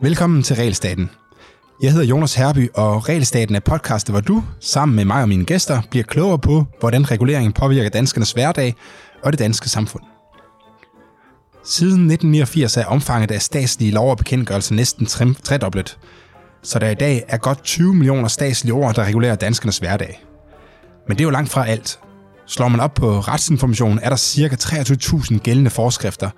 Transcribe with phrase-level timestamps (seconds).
[0.00, 1.10] Velkommen til Realstaten.
[1.82, 5.44] Jeg hedder Jonas Herby, og Realstaten er podcastet, hvor du, sammen med mig og mine
[5.44, 8.74] gæster, bliver klogere på, hvordan reguleringen påvirker danskernes hverdag
[9.22, 10.02] og det danske samfund.
[11.64, 15.06] Siden 1989 er omfanget af statslige lov og bekendtgørelser næsten
[15.44, 15.98] tredoblet,
[16.62, 20.24] så der i dag er godt 20 millioner statslige ord, der regulerer danskernes hverdag.
[21.08, 21.98] Men det er jo langt fra alt.
[22.48, 24.56] Slår man op på retsinformationen, er der ca.
[24.56, 26.30] 23.000 gældende forskrifter,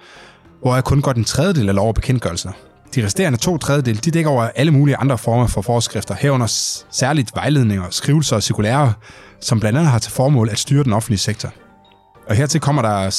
[0.62, 2.52] hvor er kun godt en tredjedel af lov og bekendtgørelser.
[2.94, 6.46] De resterende to tredjedel, de dækker over alle mulige andre former for forskrifter, herunder
[6.90, 8.92] særligt vejledninger, skrivelser og cirkulærer,
[9.40, 11.52] som blandt andet har til formål at styre den offentlige sektor.
[12.28, 13.10] Og hertil kommer der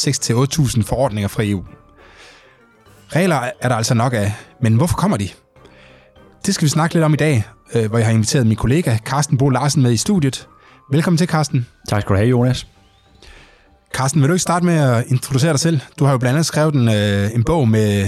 [0.78, 1.64] 6-8.000 forordninger fra EU.
[3.09, 5.30] Regler er der altså nok af, men hvorfor kommer de?
[6.45, 8.98] Det skal vi snakke lidt om i dag, øh, hvor jeg har inviteret min kollega
[8.98, 10.48] Carsten Bo Larsen med i studiet.
[10.92, 11.67] Velkommen til, Carsten.
[11.89, 12.70] Tak skal du have, Jonas.
[13.94, 15.80] Carsten, vil du ikke starte med at introducere dig selv?
[16.00, 18.06] Du har jo blandt andet skrevet en, øh, en bog med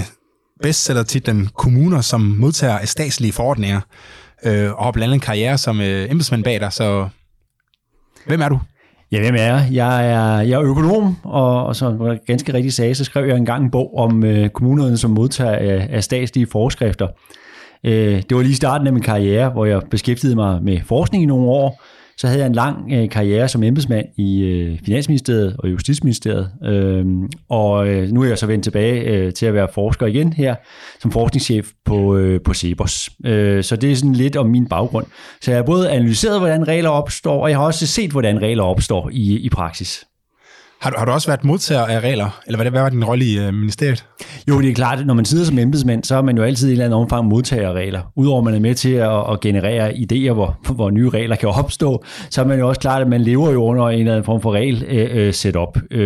[0.64, 3.82] bestseller-titlen Kommuner, som modtager af statslige forordninger,
[4.46, 7.08] øh, og har blandt andet en karriere som øh, embedsmand bag dig, så
[8.28, 8.60] hvem er du?
[9.12, 9.68] Ja, hvem er jeg?
[9.72, 13.38] Jeg er, jeg er økonom, og, og som du ganske rigtigt sagde, så skrev jeg
[13.38, 17.08] engang en bog om øh, kommunerne, som modtager af, af statslige forskrifter.
[17.84, 21.28] Øh, det var lige starten af min karriere, hvor jeg beskæftigede mig med forskning i
[21.28, 21.82] nogle år,
[22.18, 27.06] så havde jeg en lang øh, karriere som embedsmand i øh, Finansministeriet og Justitsministeriet, øh,
[27.50, 30.56] og øh, nu er jeg så vendt tilbage øh, til at være forsker igen her,
[31.02, 33.10] som forskningschef på, øh, på Cepos.
[33.26, 35.06] Øh, så det er sådan lidt om min baggrund.
[35.42, 38.64] Så jeg har både analyseret, hvordan regler opstår, og jeg har også set, hvordan regler
[38.64, 40.06] opstår i, i praksis.
[40.84, 43.26] Har du, har du også været modtager af regler, eller hvad, hvad var din rolle
[43.26, 44.06] i uh, ministeriet?
[44.48, 46.68] Jo, det er klart, at når man sidder som embedsmand, så er man jo altid
[46.68, 48.02] i en eller anden omfang modtager af regler.
[48.16, 51.50] Udover at man er med til at, at generere idéer, hvor, hvor nye regler kan
[51.50, 54.26] opstå, så er man jo også klart, at man lever jo under en eller anden
[54.26, 54.76] form for regel
[55.28, 55.78] uh, setup.
[55.78, 56.00] Uh,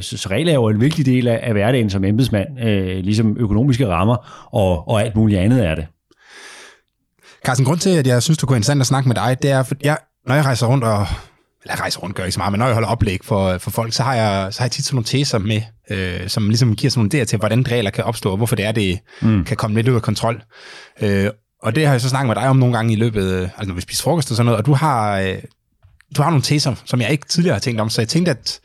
[0.00, 3.36] så, så regler er jo en vigtig del af, af hverdagen som embedsmand, uh, ligesom
[3.38, 5.86] økonomiske rammer og, og alt muligt andet er det.
[7.44, 9.60] Carsten, grund til, at jeg synes, du kunne interessant at snakke med dig, det er,
[9.60, 11.06] at jeg, når jeg rejser rundt og
[11.62, 13.92] eller rejser rundt gør ikke så meget, men når jeg holder oplæg for, for folk,
[13.92, 16.90] så har, jeg, så har jeg tit sådan nogle teser med, øh, som ligesom giver
[16.90, 19.44] sådan nogle idéer til, hvordan regler kan opstå, og hvorfor det er, det mm.
[19.44, 20.42] kan komme lidt ud af kontrol.
[21.02, 21.30] Øh,
[21.62, 23.74] og det har jeg så snakket med dig om nogle gange i løbet, altså når
[23.74, 25.38] vi spiser frokost og sådan noget, og du har, øh,
[26.16, 28.60] du har nogle teser, som jeg ikke tidligere har tænkt om, så jeg tænkte, at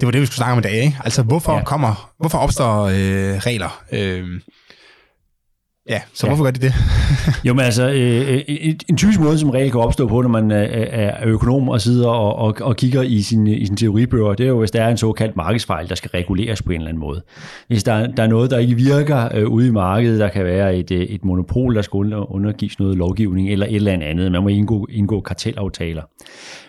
[0.00, 0.74] det var det, vi skulle snakke om i dag.
[0.74, 0.98] Ikke?
[1.04, 1.64] Altså, hvorfor, ja.
[1.64, 3.82] kommer, hvorfor opstår øh, regler?
[3.92, 4.40] Øh,
[5.88, 6.30] Ja, så ja.
[6.30, 6.74] hvorfor gør de det?
[7.48, 10.50] jo, men altså, øh, øh en typisk måde, som regel kan opstå på, når man
[10.50, 14.48] er økonom og sidder og, og, og kigger i sin, i sin teoribøger, det er
[14.48, 17.22] jo, hvis der er en såkaldt markedsfejl, der skal reguleres på en eller anden måde.
[17.68, 20.76] Hvis der, der er noget, der ikke virker øh, ude i markedet, der kan være
[20.76, 24.32] et, øh, et monopol, der skal undergives noget lovgivning, eller et eller andet.
[24.32, 26.02] Man må indgå, indgå kartelaftaler.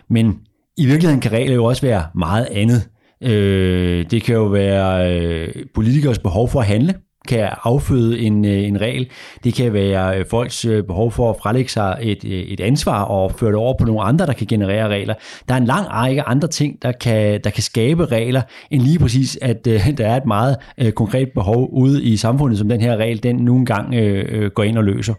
[0.09, 0.40] Men
[0.78, 2.90] i virkeligheden kan regler jo også være meget andet.
[3.23, 6.94] Øh, det kan jo være øh, politikers behov for at handle
[7.28, 9.09] kan afføde en, øh, en regel.
[9.44, 12.23] Det kan være øh, folks øh, behov for at frelægge sig et,
[12.53, 15.13] et ansvar og føre det over på nogle andre, der kan generere regler.
[15.47, 18.41] Der er en lang række andre ting, der kan, der kan skabe regler,
[18.72, 20.57] end lige præcis, at der er et meget
[20.95, 24.78] konkret behov ude i samfundet, som den her regel, den nogle gange øh, går ind
[24.78, 25.13] og løser.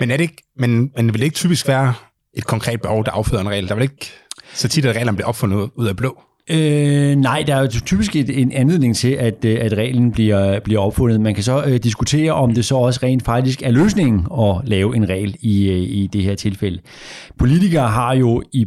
[0.00, 1.94] Men, er det ikke, men, men vil det ikke typisk være
[2.34, 3.68] et konkret behov, der afføder en regel?
[3.68, 4.10] Der vil ikke
[4.52, 6.22] så tit, at reglerne bliver opfundet ud af blå?
[6.50, 10.60] Øh, nej, der er jo typisk et, en anledning til, at, øh, at reglen bliver,
[10.60, 11.20] bliver opfundet.
[11.20, 14.96] Man kan så øh, diskutere, om det så også rent faktisk er løsningen at lave
[14.96, 16.78] en regel i, øh, i det her tilfælde.
[17.38, 18.66] Politikere har jo i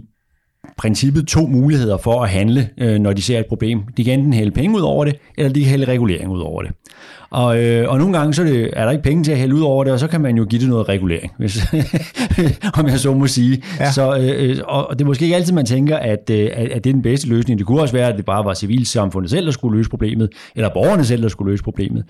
[0.77, 3.81] princippet to muligheder for at handle, øh, når de ser et problem.
[3.97, 6.61] De kan enten hælde penge ud over det, eller de kan hælde regulering ud over
[6.61, 6.71] det.
[7.29, 9.55] Og, øh, og nogle gange så er, det, er der ikke penge til at hælde
[9.55, 11.67] ud over det, og så kan man jo give det noget regulering, hvis,
[12.79, 13.63] om jeg så må sige.
[13.79, 13.91] Ja.
[13.91, 16.89] Så, øh, og det er måske ikke altid, man tænker, at, øh, at, at det
[16.89, 17.59] er den bedste løsning.
[17.59, 20.69] Det kunne også være, at det bare var civilsamfundet selv, der skulle løse problemet, eller
[20.73, 22.03] borgerne selv, der skulle løse problemet.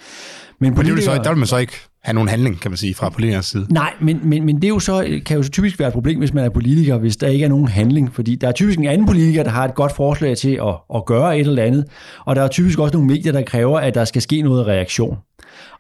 [0.59, 1.73] Men, men det vil så, der vil man så ikke
[2.03, 3.67] have nogen handling, kan man sige, fra politikers side.
[3.69, 6.19] Nej, men, men, men det er jo så, kan jo så typisk være et problem,
[6.19, 8.85] hvis man er politiker, hvis der ikke er nogen handling, fordi der er typisk en
[8.85, 11.85] anden politiker, der har et godt forslag til at, at gøre et eller andet,
[12.25, 15.17] og der er typisk også nogle medier, der kræver, at der skal ske noget reaktion.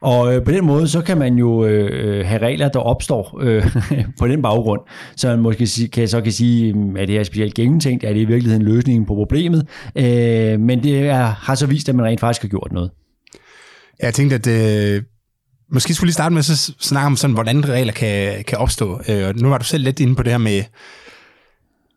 [0.01, 3.63] Og øh, på den måde, så kan man jo øh, have regler, der opstår øh,
[4.19, 4.81] på den baggrund,
[5.15, 8.25] så man måske kan, så kan sige, at det er specielt gennemtænkt, er det i
[8.25, 12.41] virkeligheden løsningen på problemet, øh, men det er, har så vist, at man rent faktisk
[12.41, 12.91] har gjort noget.
[13.99, 15.03] Jeg tænkte, at øh,
[15.73, 19.01] måske skulle lige starte med at snakke om, sådan, hvordan regler kan, kan opstå.
[19.07, 20.63] Øh, nu var du selv lidt inde på det her med,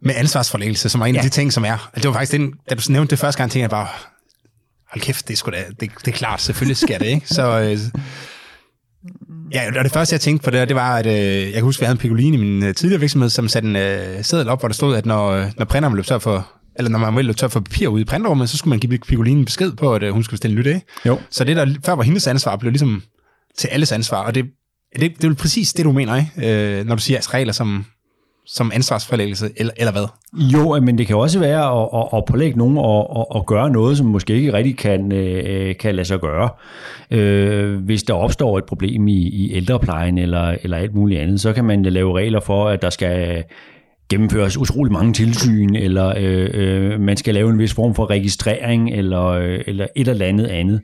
[0.02, 1.19] med ansvarsforlæggelse, som er en ja.
[1.19, 1.73] af de ting, som er.
[1.73, 3.88] Altså, det var faktisk den, da du nævnte det første gang, tænkte jeg bare,
[4.91, 7.29] hold kæft, det er, sgu da, det, det er klart, selvfølgelig skal det, ikke?
[7.29, 7.79] Så, øh,
[9.53, 11.79] ja, og det første, jeg tænkte på det, det var, at øh, jeg kan huske,
[11.79, 14.49] at vi havde en Piccolini i min øh, tidligere virksomhed, som satte en øh, seddel
[14.49, 17.35] op, hvor der stod, at når, når printeren løb så for eller når man ville
[17.35, 20.12] tør for papir ude i printrummet, så skulle man give Piccolini besked på, at øh,
[20.12, 20.81] hun skulle bestille nyt, ikke?
[21.06, 21.19] Jo.
[21.31, 23.03] Så det, der før var hendes ansvar, blev ligesom
[23.59, 24.44] til alles ansvar, og det,
[25.00, 26.79] det, det er jo præcis det, du mener, ikke?
[26.79, 27.85] Øh, når du siger altså, regler som,
[28.47, 30.06] som ansvarsforlæggelse, eller, eller hvad?
[30.53, 33.71] Jo, men det kan også være at, at, at pålægge nogen at, at, at gøre
[33.71, 36.49] noget, som måske ikke rigtig kan, øh, kan lade sig gøre.
[37.11, 41.53] Øh, hvis der opstår et problem i, i ældreplejen eller, eller alt muligt andet, så
[41.53, 43.44] kan man lave regler for, at der skal
[44.10, 48.90] gennemføres utrolig mange tilsyn, eller øh, øh, man skal lave en vis form for registrering,
[48.90, 50.80] eller, øh, eller et eller andet andet.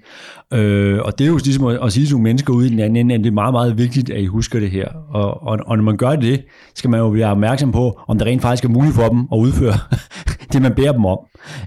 [0.55, 2.97] Øh, og det er jo ligesom at, at sige til mennesker ude i den anden
[2.97, 4.89] ende, at det er meget, meget vigtigt, at I husker det her.
[5.11, 6.45] Og, og, og når man gør det,
[6.75, 9.37] skal man jo være opmærksom på, om det rent faktisk er muligt for dem at
[9.37, 9.75] udføre
[10.53, 11.19] det, man beder dem om.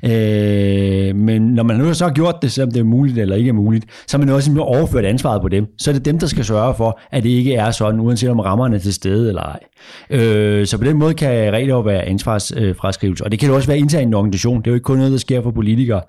[0.03, 3.49] Øh, men når man nu så har gjort det, selvom det er muligt eller ikke
[3.49, 5.65] er muligt, så har man jo også overført ansvaret på dem.
[5.77, 8.39] Så er det dem, der skal sørge for, at det ikke er sådan, uanset om
[8.39, 9.59] rammerne er til stede eller ej.
[10.09, 13.23] Øh, så på den måde kan regler jo være ansvarsfraskrivelse.
[13.23, 14.57] Og det kan jo også være internt i en organisation.
[14.57, 16.01] Det er jo ikke kun noget, der sker for politikere.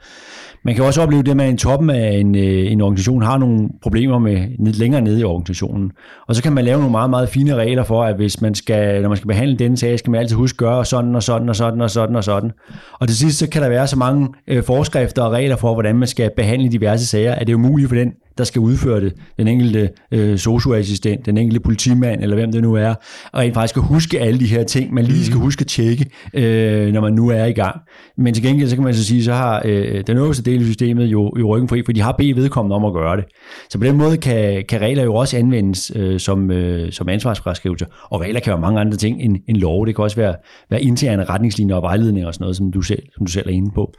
[0.65, 3.39] Man kan også opleve det med, at en toppen af en, øh, en organisation har
[3.39, 5.93] nogle problemer med længere nede i organisationen.
[6.29, 9.03] Og så kan man lave nogle meget, meget fine regler for, at hvis man skal,
[9.03, 11.49] når man skal behandle denne sag, skal man altid huske at gøre sådan og sådan
[11.49, 12.51] og sådan og sådan og sådan.
[12.93, 15.97] Og til sidst så kan der være så mange øh, forskrifter og regler for, hvordan
[15.97, 19.13] man skal behandle diverse sager, at det er umuligt for den der skal udføre det,
[19.39, 22.95] den enkelte øh, socioassistent, den enkelte politimand, eller hvem det nu er,
[23.33, 25.45] og rent faktisk skal huske alle de her ting, man lige skal mhm.
[25.45, 27.77] huske at tjekke, øh, når man nu er i gang.
[28.17, 30.67] Men til gengæld, så kan man så sige, så har øh, den øverste del af
[30.67, 33.25] systemet jo, jo ryggen fri, for de har bedt vedkommende om at gøre det.
[33.71, 37.87] Så på den måde kan, kan regler jo også anvendes øh, som, øh, som ansvarsfraskrivelse,
[38.11, 39.87] og regler kan være mange andre ting end, end lov.
[39.87, 40.35] Det kan også være,
[40.71, 43.53] være interne retningslinjer og vejledninger og sådan noget, som du selv, som du selv er
[43.53, 43.93] inde på.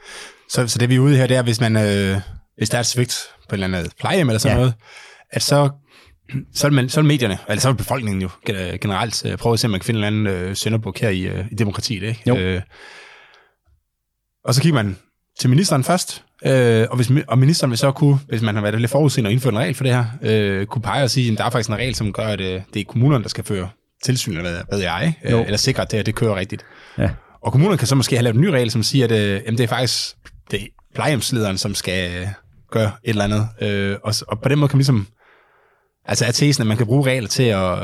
[0.50, 1.78] Så, så det vi er ude her, det er, hvis man...
[1.78, 4.62] Øh hvis der er et svigt på et eller andet plejehjem eller sådan ja.
[4.62, 4.74] noget,
[5.31, 5.69] at så,
[6.53, 8.30] så, vil man, så vil medierne, eller så vil befolkningen jo
[8.81, 11.09] generelt øh, prøve at se, om man kan finde en eller anden øh, sønderbuk her
[11.09, 12.03] i, øh, i demokratiet.
[12.03, 12.21] Ikke?
[12.27, 12.38] Jo.
[12.38, 12.62] Øh,
[14.45, 14.98] og så kigger man
[15.39, 18.80] til ministeren først, øh, og, hvis, og ministeren vil så kunne, hvis man har været
[18.80, 21.38] lidt forudseende og indført en regel for det her, øh, kunne pege og sige, at
[21.38, 23.69] der er faktisk en regel, som gør, at øh, det er kommunerne, der skal føre
[24.03, 26.65] tilsyn, eller hvad, hvad jeg, øh, eller sikre, at det, det kører rigtigt.
[26.98, 27.09] Ja.
[27.44, 29.57] Og kommunerne kan så måske have lavet en ny regel, som siger, at øh, jamen,
[29.57, 30.15] det er faktisk
[30.51, 32.28] det plejehjemslederen, som skal
[32.72, 33.48] gøre et eller andet.
[33.62, 35.08] Øh, og, og på den måde kan man ligesom,
[36.06, 37.78] altså er tesen, at man kan bruge regler til at,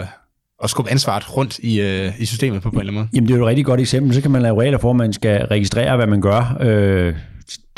[0.64, 3.10] at skubbe ansvaret rundt i, øh, i systemet på, på en eller anden måde.
[3.14, 4.14] Jamen det er jo et rigtig godt eksempel.
[4.14, 6.58] Så kan man lave regler for, at man skal registrere, hvad man gør.
[6.62, 7.16] Øh,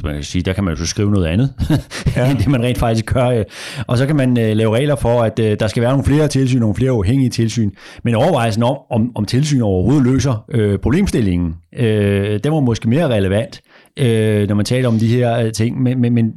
[0.04, 1.54] man kan sige, der kan man jo så skrive noget andet,
[2.16, 2.30] ja.
[2.30, 3.28] end det man rent faktisk gør.
[3.28, 3.46] Øh.
[3.88, 6.28] Og så kan man øh, lave regler for, at øh, der skal være nogle flere
[6.28, 7.72] tilsyn, nogle flere uafhængige tilsyn.
[8.04, 13.08] Men overvejelsen om, om, om tilsyn overhovedet løser øh, problemstillingen, øh, den var måske mere
[13.08, 13.62] relevant,
[14.00, 15.81] øh, når man taler om de her øh, ting.
[15.81, 16.34] Men, men, men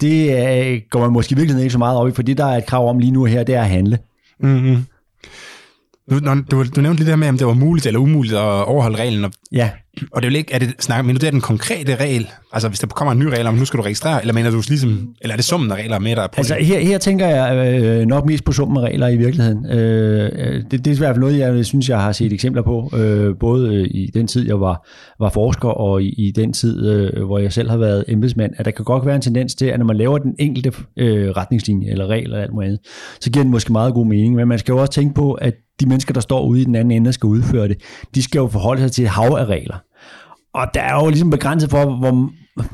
[0.00, 2.56] det øh, går man måske virkelig ikke så meget op i, for det, der er
[2.56, 3.98] et krav om lige nu her, det er at handle.
[4.40, 4.76] Mm-hmm.
[6.10, 8.64] Du, når, du, du nævnte lidt der med, om det var muligt eller umuligt at
[8.64, 9.24] overholde reglen.
[9.24, 9.70] Og, ja.
[10.12, 12.28] Og det er jo ikke, er det, snakker, men det er den konkrete regel?
[12.52, 14.62] Altså hvis der kommer en ny regel om, nu skal du registrere, eller mener du
[14.68, 17.74] ligesom, eller er det summen af regler med, der er Altså her, her tænker jeg
[17.82, 19.66] øh, nok mest på summen af regler i virkeligheden.
[19.66, 22.90] Øh, det, det er i hvert fald noget, jeg synes, jeg har set eksempler på,
[22.96, 24.88] øh, både i den tid, jeg var,
[25.20, 28.64] var forsker, og i, i den tid, øh, hvor jeg selv har været embedsmand, at
[28.64, 31.90] der kan godt være en tendens til, at når man laver den enkelte øh, retningslinje
[31.90, 32.80] eller regel eller alt muligt andet,
[33.20, 35.54] så giver den måske meget god mening, men man skal jo også tænke på, at
[35.80, 37.76] de mennesker, der står ude i den anden ende og skal udføre det,
[38.14, 39.76] de skal jo forholde sig til et hav af regler.
[40.54, 42.30] Og der er jo ligesom begrænset for, hvor,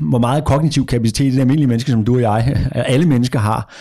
[0.09, 3.73] hvor meget kognitiv kapacitet det almindelige menneske, som du og jeg, alle mennesker har,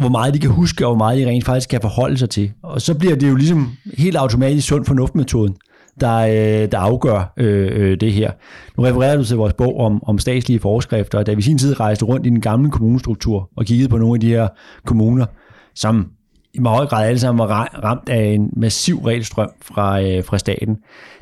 [0.00, 2.52] hvor meget de kan huske, og hvor meget de rent faktisk kan forholde sig til.
[2.62, 5.56] Og så bliver det jo ligesom helt automatisk sund fornuftmetoden,
[6.00, 8.30] der, øh, der afgør øh, øh, det her.
[8.76, 12.04] Nu refererer du til vores bog om, om statslige forskrifter, da vi sin tid rejste
[12.04, 14.48] rundt i den gamle kommunestruktur og kiggede på nogle af de her
[14.86, 15.26] kommuner,
[15.74, 16.06] som
[16.54, 20.38] i meget høj grad alle sammen var ramt af en massiv regelstrøm fra, øh, fra
[20.38, 20.76] staten.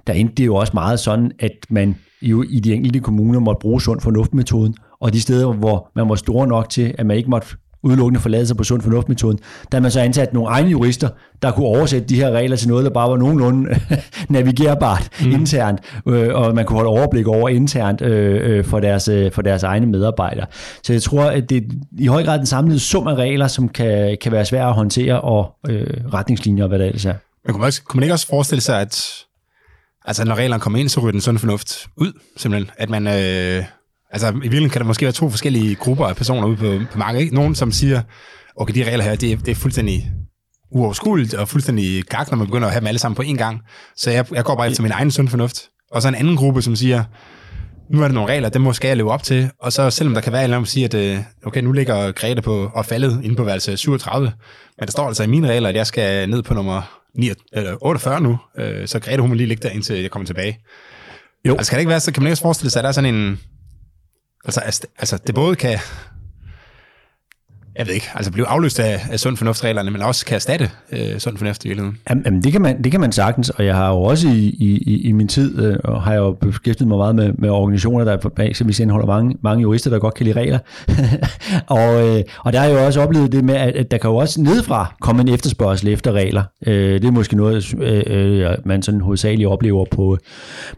[0.06, 3.58] Der endte det jo også meget sådan, at man jo i de enkelte kommuner måtte
[3.60, 7.30] bruge sund fornuftmetoden, og de steder, hvor man var store nok til, at man ikke
[7.30, 7.48] måtte
[7.82, 9.38] udelukkende forlade sig på sund fornuftmetoden,
[9.72, 11.08] der har man så ansat nogle egne jurister,
[11.42, 13.80] der kunne oversætte de her regler til noget, der bare var nogenlunde
[14.28, 15.30] navigerbart mm.
[15.30, 19.42] internt, øh, og man kunne holde overblik over internt øh, øh, for, deres, øh, for
[19.42, 20.46] deres egne medarbejdere.
[20.82, 21.62] Så jeg tror, at det er
[21.98, 25.20] i høj grad den samlede sum af regler, som kan, kan være svære at håndtere,
[25.20, 27.14] og øh, retningslinjer og hvad det ellers er.
[27.44, 29.12] Men kunne man, også, kunne man ikke også forestille sig, at
[30.04, 32.70] altså, når reglerne kommer ind, så ryger den sund fornuft ud, simpelthen?
[32.78, 33.06] At man...
[33.06, 33.64] Øh
[34.12, 36.98] Altså, i virkeligheden kan der måske være to forskellige grupper af personer ude på, på
[36.98, 37.22] markedet.
[37.22, 37.34] Ikke?
[37.34, 38.02] Nogen, som siger,
[38.56, 40.10] okay, de regler her, det, er, det er fuldstændig
[40.70, 43.60] uoverskueligt og fuldstændig gak, når man begynder at have dem alle sammen på én gang.
[43.96, 45.68] Så jeg, jeg går bare efter min egen sund fornuft.
[45.90, 47.04] Og så en anden gruppe, som siger,
[47.90, 49.50] nu er der nogle regler, dem må skal jeg leve op til.
[49.60, 52.42] Og så selvom der kan være en eller sige, at øh, okay, nu ligger Grete
[52.42, 54.32] på, og faldet inde på værelse 37,
[54.78, 57.84] men der står altså i mine regler, at jeg skal ned på nummer 9, eller
[57.84, 60.58] 48 nu, øh, så Grete hun må lige ligge der, indtil jeg kommer tilbage.
[61.48, 61.56] Jo.
[61.56, 62.92] Altså kan det ikke være, så kan man ikke også forestille sig, at der er
[62.92, 63.40] sådan en...
[64.44, 65.78] Altså, altså det både kan
[67.78, 71.18] jeg ved ikke, altså blive afløst af, af sund fornuftreglerne, men også kan erstatte øh,
[71.18, 71.98] sund fornuft i virkeligheden.
[72.10, 75.00] Jamen, det kan, man, det kan man sagtens, og jeg har jo også i, i,
[75.08, 78.42] i min tid, øh, og har jeg jo beskæftiget mig meget med, med organisationer, der
[78.42, 80.58] eksempelvis indeholder mange, mange jurister, der godt kan lide regler.
[81.78, 84.10] og, øh, og der har jeg jo også oplevet det med, at, at der kan
[84.10, 86.42] jo også nedefra komme en efterspørgsel efter regler.
[86.66, 90.18] Øh, det er måske noget, øh, øh, man sådan hovedsageligt oplever på,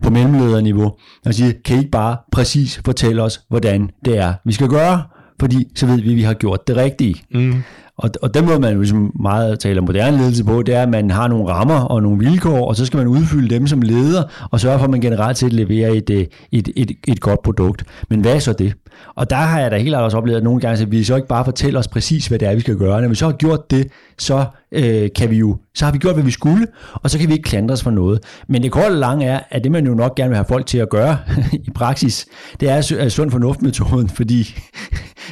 [0.01, 0.93] på mellemlederniveau.
[1.25, 5.03] Man siger, kan I ikke bare præcis fortælle os, hvordan det er, vi skal gøre?
[5.43, 7.23] Fordi så ved vi, at vi har gjort det rigtige.
[7.31, 7.63] Mm.
[7.97, 10.83] Og, og den måde, man jo ligesom meget taler om moderne ledelse på, det er,
[10.83, 13.83] at man har nogle rammer og nogle vilkår, og så skal man udfylde dem som
[13.83, 17.43] leder, og sørge for, at man generelt set leverer et, et, et, et, et godt
[17.43, 17.85] produkt.
[18.11, 18.75] Men hvad er så det?
[19.15, 21.29] Og der har jeg da helt også oplevet, at nogle gange, at vi så ikke
[21.29, 23.03] bare fortæller os præcis, hvad det er, vi skal gøre.
[23.03, 26.15] Når vi så har gjort det, så øh, kan vi jo, så har vi gjort,
[26.15, 28.21] hvad vi skulle, og så kan vi ikke klandres for noget.
[28.49, 30.67] Men det korte og lange er, at det man jo nok gerne vil have folk
[30.67, 31.19] til at gøre
[31.67, 32.27] i praksis,
[32.61, 34.55] det er sund fornuftmetoden, fordi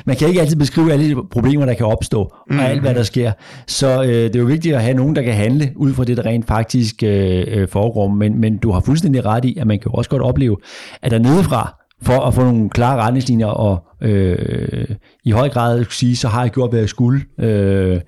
[0.05, 2.59] man kan ikke altid beskrive alle de problemer, der kan opstå, mm.
[2.59, 3.33] og alt hvad der sker.
[3.67, 6.17] Så øh, det er jo vigtigt at have nogen, der kan handle ud fra det,
[6.17, 8.09] der rent faktisk øh, øh foregår.
[8.09, 10.57] Men, men du har fuldstændig ret i, at man kan også godt opleve,
[11.03, 14.89] at der nedefra, for at få nogle klare retningslinjer, og øh,
[15.25, 18.01] i høj grad sige, så har jeg gjort, hvad jeg skulle, øh,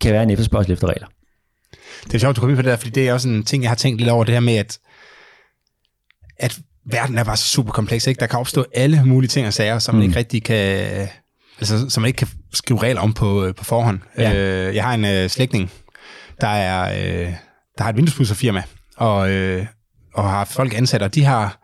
[0.00, 1.06] kan være en efterspørgsel efter regler.
[2.04, 3.62] Det er sjovt, du kommer ind på det der, fordi det er også en ting,
[3.62, 4.78] jeg har tænkt lidt over, det her med, at,
[6.38, 6.58] at
[6.90, 8.20] verden er bare så super kompleks, ikke?
[8.20, 9.98] Der kan opstå alle mulige ting og sager, som mm.
[9.98, 11.08] man ikke rigtig kan,
[11.58, 14.00] altså, som man ikke kan skrive regler om på, på forhånd.
[14.18, 14.34] Ja.
[14.34, 15.70] Øh, jeg har en øh, slægtning,
[16.40, 17.32] der er, øh,
[17.78, 18.62] der har et vinduespudserfirma,
[18.96, 19.66] og, øh,
[20.14, 21.60] og har folk ansat, og de har,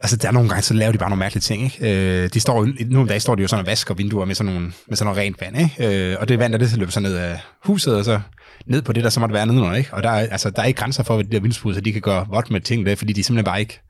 [0.00, 2.22] altså der er nogle gange, så laver de bare nogle mærkelige ting, ikke?
[2.22, 4.72] Øh, de står, nogle dage står de jo sådan og vasker vinduer med sådan, nogle,
[4.88, 6.10] med sådan noget rent vand, ikke?
[6.10, 8.20] Øh, og det vand, der det så løber så ned af huset, og så
[8.66, 9.94] ned på det, der så måtte være nedenunder, ikke?
[9.94, 12.02] Og der er, altså, der er ikke grænser for, hvad de der vinduespuder, de kan
[12.02, 13.80] gøre vådt med ting der, fordi de simpelthen bare ikke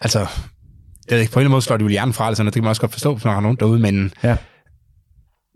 [0.00, 0.26] altså,
[1.08, 2.52] det er ikke, på en eller anden måde slår de jo hjernen fra, altså, det
[2.52, 4.36] kan man også godt forstå, hvis man har nogen derude, men, ja.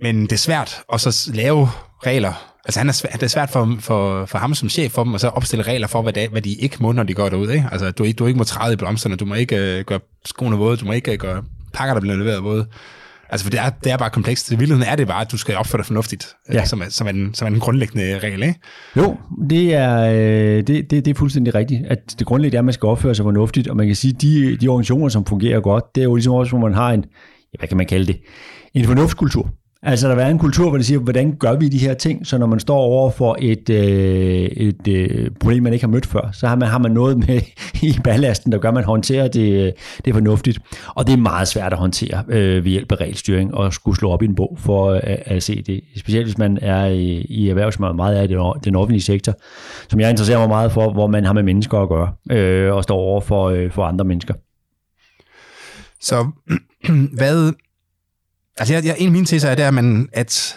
[0.01, 1.69] men det er svært at så lave
[2.07, 2.51] regler.
[2.65, 5.15] Altså han er svært, det er svært for, for, for ham som chef for dem
[5.15, 7.51] at så opstille regler for, hvad, det, hvad de ikke må, når de går derud.
[7.51, 7.69] Ikke?
[7.73, 10.77] Altså, du, du ikke må træde i blomsterne, du må ikke uh, gøre skoene våde,
[10.77, 12.67] du må ikke uh, gøre pakker, der bliver leveret våde.
[13.31, 14.51] Altså, for det er, det er bare komplekst.
[14.51, 16.65] I virkeligheden er det bare, at du skal opføre dig fornuftigt, ja.
[16.65, 18.61] som, er, som, er den, som er den grundlæggende regel, ikke?
[18.97, 19.17] Jo,
[19.51, 22.75] det er, øh, det, det, det er fuldstændig rigtigt, at det grundlæggende er, at man
[22.75, 25.85] skal opføre sig fornuftigt, og man kan sige, at de, de organisationer, som fungerer godt,
[25.95, 27.05] det er jo ligesom også, hvor man har en,
[27.53, 28.21] ja, hvad kan man kalde det,
[28.75, 29.51] en fornuftskultur.
[29.87, 32.39] Altså der er en kultur, hvor de siger, hvordan gør vi de her ting, så
[32.39, 36.31] når man står over for et, øh, et øh, problem, man ikke har mødt før,
[36.33, 37.41] så har man, har man noget med
[37.89, 39.73] i ballasten, der gør, at man håndterer det, øh,
[40.05, 40.59] det er fornuftigt.
[40.89, 44.11] Og det er meget svært at håndtere øh, ved hjælp af regelstyring og skulle slå
[44.11, 45.81] op i en bog for at, at se det.
[45.97, 49.35] Specielt hvis man er i, i erhverv, som er meget af den, den offentlige sektor,
[49.89, 52.83] som jeg interesserer mig meget for, hvor man har med mennesker at gøre øh, og
[52.83, 54.35] står over for, øh, for andre mennesker.
[56.01, 56.31] Så
[57.19, 57.53] hvad,
[58.57, 60.57] Altså, jeg, jeg, en af mine teser er, det, at, man, at,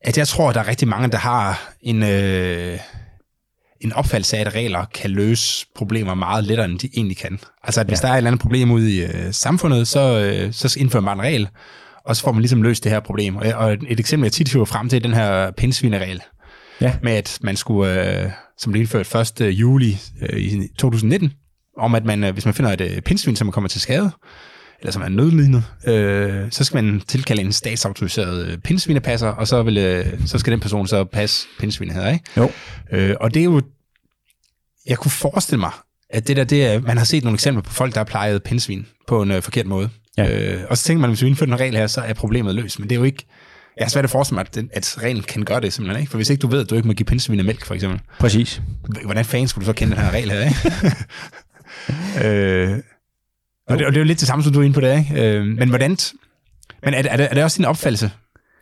[0.00, 2.78] at jeg tror, at der er rigtig mange, der har en, øh,
[3.80, 7.38] en opfattelse af, at regler kan løse problemer meget lettere, end de egentlig kan.
[7.62, 8.06] Altså, at hvis ja.
[8.06, 11.16] der er et eller andet problem ude i øh, samfundet, så, øh, så indfører man
[11.16, 11.48] en regel,
[12.04, 13.36] og så får man ligesom løst det her problem.
[13.36, 16.22] Og, og et eksempel, jeg tit hiver frem til, den her pindsvineregel.
[16.80, 16.96] Ja.
[17.02, 19.40] Med at man skulle, øh, som blev indført 1.
[19.40, 21.32] juli øh, i 2019,
[21.78, 24.10] om at man, øh, hvis man finder et øh, pindsvin, som kommer til skade,
[24.84, 29.62] eller som er nødlidende, øh, så skal man tilkalde en statsautoriseret øh, pindsvinepasser, og så,
[29.62, 32.24] vil, øh, så skal den person så passe pindsvinet her, ikke?
[32.36, 32.50] Jo.
[32.92, 33.62] Øh, og det er jo,
[34.86, 35.70] jeg kunne forestille mig,
[36.10, 38.42] at det der, det er, man har set nogle eksempler på folk, der har plejet
[38.42, 39.90] pindsvin på en øh, forkert måde.
[40.18, 40.54] Ja.
[40.54, 42.78] Øh, og så tænker man, hvis vi indfører en regel her, så er problemet løst.
[42.78, 43.26] Men det er jo ikke,
[43.76, 46.10] jeg har svært at forestille mig, at, at reglen kan gøre det simpelthen, ikke?
[46.10, 48.00] For hvis ikke du ved, at du ikke må give pindsvin mælk, for eksempel.
[48.18, 48.62] Præcis.
[49.04, 50.62] Hvordan fanden skulle du så kende den her regel her, ikke?
[52.74, 52.78] øh,
[53.68, 54.98] og det, og det er jo lidt det samme, som du er inde på det,
[54.98, 55.36] ikke?
[55.36, 55.96] Øh, men hvordan...
[56.84, 58.10] Men er er, det, er det også din opfattelse,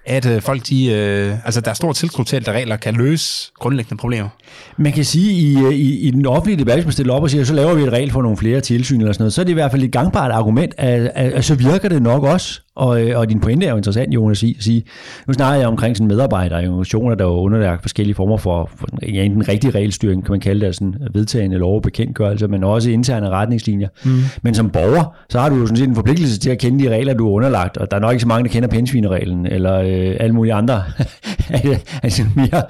[0.06, 3.52] at øh, folk, de, øh, altså der er stor tiltro til, at regler kan løse
[3.58, 4.28] grundlæggende problemer?
[4.76, 7.30] Man kan sige, i, øh, i, i den offentlige debat, hvis man stiller op og
[7.30, 9.44] siger, så laver vi et regel for nogle flere tilsyn eller sådan noget, så er
[9.44, 12.60] det i hvert fald et gangbart argument, at, at, at så virker det nok også.
[12.76, 14.82] Og, øh, og din pointe er jo interessant, Jonas, at sige,
[15.26, 18.86] nu snakker jeg omkring sådan medarbejdere og organisationer, der er underlagt forskellige former for, for
[19.02, 22.90] ja, den rigtige regelstyring, kan man kalde det, sådan vedtagende lov og bekendtgørelse, men også
[22.90, 23.88] interne retningslinjer.
[24.04, 24.10] Mm.
[24.42, 26.90] Men som borger, så har du jo sådan set en forpligtelse til at kende de
[26.90, 29.74] regler, du er underlagt, og der er nok ikke så mange, der kender pensvinereglen, eller
[29.74, 30.82] øh, alle mulige andre
[32.02, 32.62] altså mere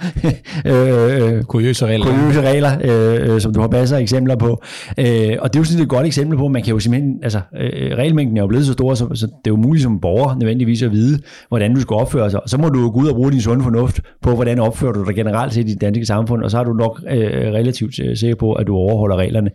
[0.73, 4.63] øh, øh, kuriøse regler, kuriøse regler øh, som du har masser af eksempler på.
[4.99, 7.19] Øh, og det er jo sådan et godt eksempel på, at man kan jo simpelthen,
[7.23, 10.01] altså øh, regelmængden er jo blevet så stor, så, så det er jo muligt som
[10.01, 11.19] borger nødvendigvis at vide,
[11.49, 12.41] hvordan du skal opføre sig.
[12.47, 15.15] Så må du gå ud og bruge din sunde fornuft på, hvordan opfører du dig
[15.15, 18.37] generelt set i det danske samfund, og så er du nok øh, relativt øh, sikker
[18.37, 19.51] på, at du overholder reglerne.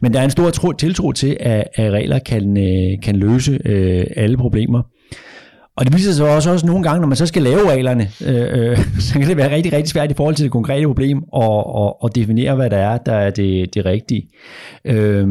[0.00, 3.58] Men der er en stor tro, tiltro til, at, at regler kan, øh, kan løse
[3.64, 4.82] øh, alle problemer.
[5.76, 8.70] Og det viser sig også, også nogle gange, når man så skal lave reglerne, øh,
[8.70, 11.64] øh, så kan det være rigtig, rigtig svært i forhold til det konkrete problem at,
[11.76, 14.28] at, at definere, hvad der er, der er det, det rigtige.
[14.84, 15.22] Øh,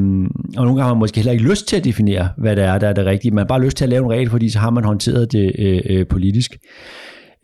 [0.58, 2.78] og nogle gange har man måske heller ikke lyst til at definere, hvad der er,
[2.80, 3.32] der er det rigtige.
[3.32, 5.52] Man har bare lyst til at lave en regel, fordi så har man håndteret det
[5.60, 6.58] øh, øh politisk.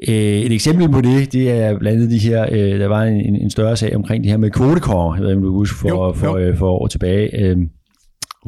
[0.07, 3.35] Øh, et eksempel på det, det er blandt andet de her, øh, der var en,
[3.35, 5.89] en større sag omkring det her med kvotekonger, jeg ved ikke, om du husker, for,
[5.89, 6.13] jo, jo.
[6.13, 7.41] for, for, for år tilbage.
[7.41, 7.57] Øh,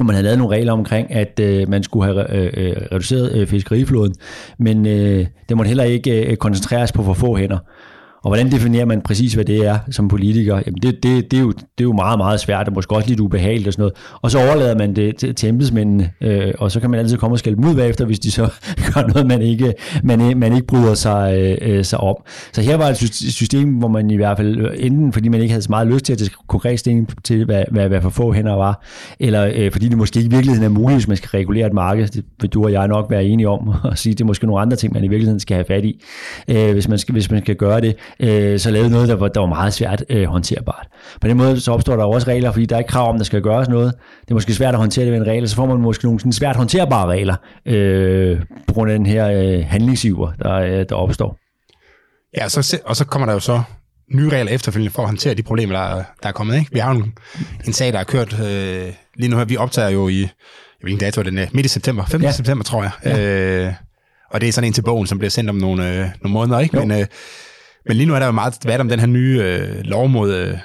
[0.00, 3.32] hvor man havde lavet nogle regler omkring, at øh, man skulle have øh, øh, reduceret
[3.36, 4.14] øh, fiskeriflåden,
[4.58, 7.58] men øh, det måtte heller ikke øh, koncentreres på for få hænder.
[8.22, 10.62] Og hvordan definerer man præcis, hvad det er som politiker?
[10.66, 13.08] Jamen det, det, det, er jo, det er jo meget, meget svært, og måske også
[13.08, 13.94] lidt ubehageligt og sådan noget.
[14.22, 17.34] Og så overlader man det til, til embedsmændene, øh, og så kan man altid komme
[17.34, 18.48] og skælde dem ud bagefter, hvis de så
[18.94, 22.16] gør noget, man ikke, man, man ikke bryder sig, øh, øh sig om.
[22.52, 25.52] Så her var et system, hvor man i hvert fald, øh, enten fordi man ikke
[25.52, 28.32] havde så meget lyst til at det konkret stilling til, hvad, hvad, hvad for få
[28.32, 28.84] hænder var,
[29.20, 31.72] eller øh, fordi det måske ikke i virkeligheden er muligt, hvis man skal regulere et
[31.72, 32.08] marked.
[32.08, 34.62] Det vil du og jeg nok være enige om, og sige, det er måske nogle
[34.62, 36.04] andre ting, man i virkeligheden skal have fat i,
[36.48, 39.28] øh, hvis, man skal, hvis man skal gøre det øh, så lavede noget, der var,
[39.28, 40.86] der var meget svært øh, håndterbart.
[41.20, 43.24] På den måde så opstår der også regler, fordi der er ikke krav om, der
[43.24, 43.94] skal gøres noget.
[44.20, 46.20] Det er måske svært at håndtere det med en regel, så får man måske nogle
[46.20, 47.36] sådan svært håndterbare regler
[47.66, 51.36] øh, på grund af den her øh, handlingsiver, der, øh, der opstår.
[52.36, 53.62] Ja, så, og så kommer der jo så
[54.14, 56.58] nye regler efterfølgende for at håndtere de problemer, der, der er kommet.
[56.58, 56.70] Ikke?
[56.72, 57.14] Vi har jo en,
[57.66, 59.44] en sag, der er kørt øh, lige nu her.
[59.44, 60.28] Vi optager jo i, jeg
[60.82, 62.22] ved ikke dato, den er midt i september, 15.
[62.22, 62.32] Ja.
[62.32, 62.90] september, tror jeg.
[63.04, 63.66] Ja.
[63.66, 63.72] Øh,
[64.30, 66.58] og det er sådan en til bogen, som bliver sendt om nogle, øh, nogle måneder.
[66.58, 66.76] Ikke?
[66.76, 67.06] Men, øh,
[67.86, 70.34] men lige nu er der jo meget debat om den her nye øh, lov mod,
[70.34, 70.58] øh,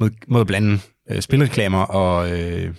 [0.00, 0.78] mod, mod at blande
[1.10, 2.74] øh, spilreklamer og, øh,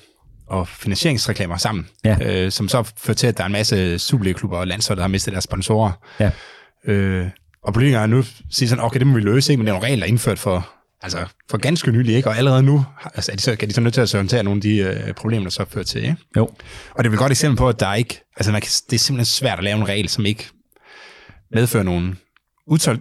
[0.48, 2.18] og finansieringsreklamer sammen, ja.
[2.22, 5.08] øh, som så fører til, at der er en masse Superliga-klubber og landshold, der har
[5.08, 5.92] mistet deres sponsorer.
[6.20, 6.32] Ja.
[6.88, 7.28] Øh,
[7.64, 9.60] og politikere nu siger sådan, okay, det må vi løse, ikke?
[9.60, 10.70] men det er nogle regler indført for,
[11.02, 12.30] altså, for ganske nylig, ikke?
[12.30, 12.86] og allerede nu
[13.16, 15.14] altså, er de så, kan de så nødt til at håndtere nogle af de øh,
[15.14, 16.02] problemer, der så fører til.
[16.02, 16.16] Ikke?
[16.38, 16.50] Jo.
[16.92, 19.00] Og det er et godt eksempel på, at der ikke, altså, man kan, det er
[19.00, 20.50] simpelthen svært at lave en regel, som ikke
[21.52, 22.18] medfører nogen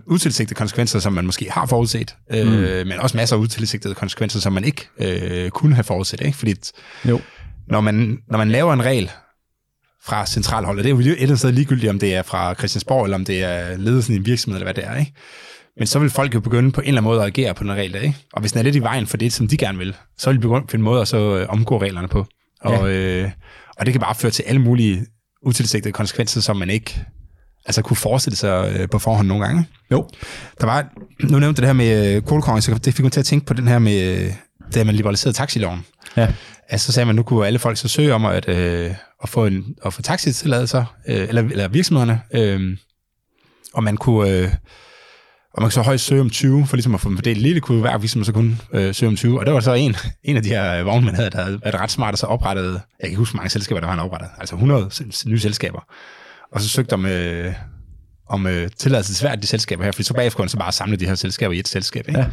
[0.07, 2.88] utilsigtede konsekvenser, som man måske har forudset, øh, mm.
[2.88, 6.20] men også masser af utilsigtede konsekvenser, som man ikke øh, kunne have forudset.
[6.20, 6.38] Ikke?
[6.38, 6.55] Fordi
[7.09, 7.20] jo.
[7.68, 9.11] Når, man, når man laver en regel
[10.05, 13.05] fra centralholdet, det er jo et eller andet sted ligegyldigt, om det er fra Christiansborg,
[13.05, 14.96] eller om det er ledelsen i en virksomhed, eller hvad det er.
[14.96, 15.12] Ikke?
[15.77, 17.72] Men så vil folk jo begynde på en eller anden måde at agere på den
[17.72, 18.16] regel ikke?
[18.33, 20.37] Og hvis den er lidt i vejen for det, som de gerne vil, så vil
[20.37, 22.27] de begynde at finde måder at så øh, omgå reglerne på.
[22.61, 23.22] Og, ja.
[23.22, 23.31] øh,
[23.77, 25.07] og det kan bare føre til alle mulige
[25.42, 27.05] utilsigtede konsekvenser, som man ikke
[27.66, 29.66] altså kunne forestille sig øh, på forhånd nogle gange.
[29.90, 30.09] Jo.
[30.61, 30.87] Der var,
[31.20, 33.68] nu nævnte det her med øh, kvotekonkurrence, det fik mig til at tænke på den
[33.68, 34.33] her med, øh,
[34.75, 35.85] da man liberaliserede taxiloven.
[36.16, 36.29] Ja.
[36.68, 39.46] Altså så sagde man, nu kunne alle folk så søge om at, øh, at få,
[39.46, 42.77] en, at få taxitilladelser, øh, eller, eller virksomhederne, øh,
[43.75, 44.31] og man kunne...
[44.31, 44.51] Øh,
[45.55, 47.62] og man kan så højst søge om 20, for ligesom at få dem fordelt lidt,
[47.62, 49.40] kunne hver virksomhed så kun øh, søge om 20.
[49.40, 51.90] Og det var så en, en af de her vognmænd, havde, der havde været ret
[51.90, 54.55] smart, og så oprettet, jeg kan huske, hvor mange selskaber, der var han oprettet, altså
[54.55, 54.90] 100
[55.27, 55.81] nye selskaber
[56.53, 57.55] og så søgte om, øh,
[58.29, 60.97] om øh, tilladelse til de selskaber her, fordi så bagefter kunne han så bare samle
[60.97, 62.09] de her selskaber i et selskab.
[62.09, 62.21] Ikke?
[62.21, 62.27] Ja.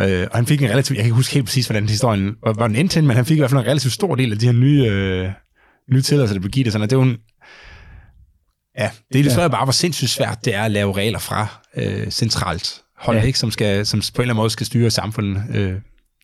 [0.00, 2.52] Øh, og han fik en relativt, jeg kan ikke huske helt præcis, hvordan historien var,
[2.52, 4.46] var den endte men han fik i hvert fald en relativt stor del af de
[4.46, 5.30] her nye, øh,
[5.92, 6.72] nye tilladelser, der blev givet.
[6.72, 7.16] Sådan, og det var en,
[8.78, 9.48] ja, det illustrerer ja.
[9.48, 13.22] bare, hvor sindssygt svært det er at lave regler fra øh, centralt hold, ja.
[13.22, 15.44] ikke, som, skal, som på en eller anden måde skal styre samfundet.
[15.54, 15.74] Øh,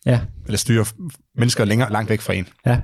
[0.05, 0.19] ja.
[0.45, 0.85] Eller styre
[1.37, 2.47] mennesker længere, langt væk fra en.
[2.65, 2.79] Ja.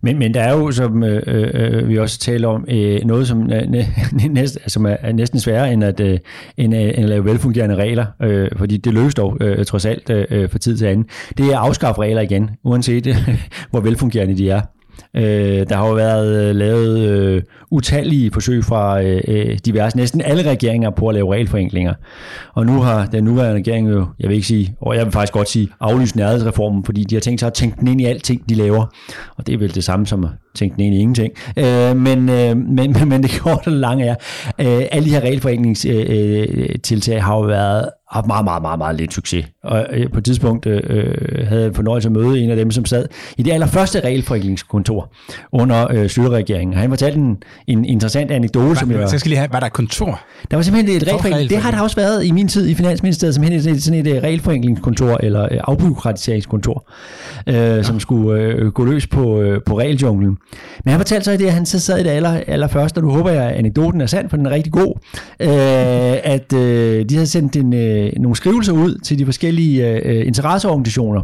[0.00, 3.28] Men, men der er jo, som øh, øh, øh, vi også taler om, øh, noget,
[3.28, 3.84] som, næ,
[4.30, 6.18] næst, altså, som er, næsten sværere end at, øh,
[6.56, 10.10] end, øh, end at lave velfungerende regler, øh, fordi det løses dog øh, trods alt
[10.10, 11.06] øh, øh for tid til anden.
[11.38, 13.16] Det er at afskaffe regler igen, uanset øh,
[13.70, 14.60] hvor velfungerende de er.
[15.16, 20.20] Øh, der har jo været øh, lavet øh, utallige forsøg fra øh, øh, diverse, næsten
[20.20, 21.94] alle regeringer på at lave regelforenklinger.
[22.54, 25.32] Og nu har den nuværende regering jo, jeg vil ikke sige, og jeg vil faktisk
[25.32, 28.48] godt sige, aflyst nærhedsreformen, fordi de har tænkt sig at tænke den ind i alting,
[28.48, 28.86] de laver.
[29.36, 31.32] Og det er vel det samme som at tænke den i ingenting.
[31.56, 34.14] Øh, men, øh, men, men det korte og lange er,
[34.58, 39.14] øh, alle de her regelforenklingstiltag øh, har jo været haft meget, meget, meget, meget lidt
[39.14, 39.46] succes.
[39.64, 42.70] Og øh, på et tidspunkt øh, øh, havde jeg fornøjelse at møde en af dem,
[42.70, 43.06] som sad
[43.38, 45.12] i det allerførste regelforenklingskontor
[45.52, 46.76] under øh, Slytter-regeringen.
[46.76, 47.36] Han fortalte en,
[47.66, 49.08] en interessant anekdote, var, som jeg...
[49.08, 50.20] Så skal lige have, var der et kontor?
[50.50, 51.50] Der var simpelthen et regelforenkling.
[51.50, 54.22] Det har der også været i min tid i Finansministeriet, simpelthen et, sådan et, et
[54.22, 56.90] regelforenklingskontor, eller øh, afbyråkratiseringskontor,
[57.46, 57.82] øh, ja.
[57.82, 60.36] som skulle øh, gå løs på, øh, på regeljunglen.
[60.84, 63.04] Men han fortalte så i det, at han så sad i det aller, allerførste, og
[63.04, 64.94] nu håber jeg, at anekdoten er sand, for den er rigtig god,
[65.40, 67.74] øh, at øh, de havde sendt en...
[67.74, 71.22] Øh, nogle skrivelser ud til de forskellige øh, interesseorganisationer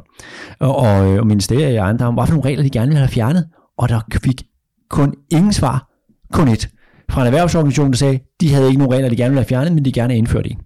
[0.60, 2.98] og, og, øh, og ministerier og andre om, hvad for nogle regler de gerne ville
[2.98, 3.46] have fjernet,
[3.78, 4.42] og der fik
[4.90, 5.88] kun ingen svar,
[6.32, 6.68] kun et.
[7.10, 9.72] fra en erhvervsorganisation, der sagde, de havde ikke nogen regler, de gerne ville have fjernet,
[9.72, 10.58] men de gerne indført en.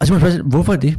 [0.00, 0.96] Og så må jeg spørge, hvorfor er det?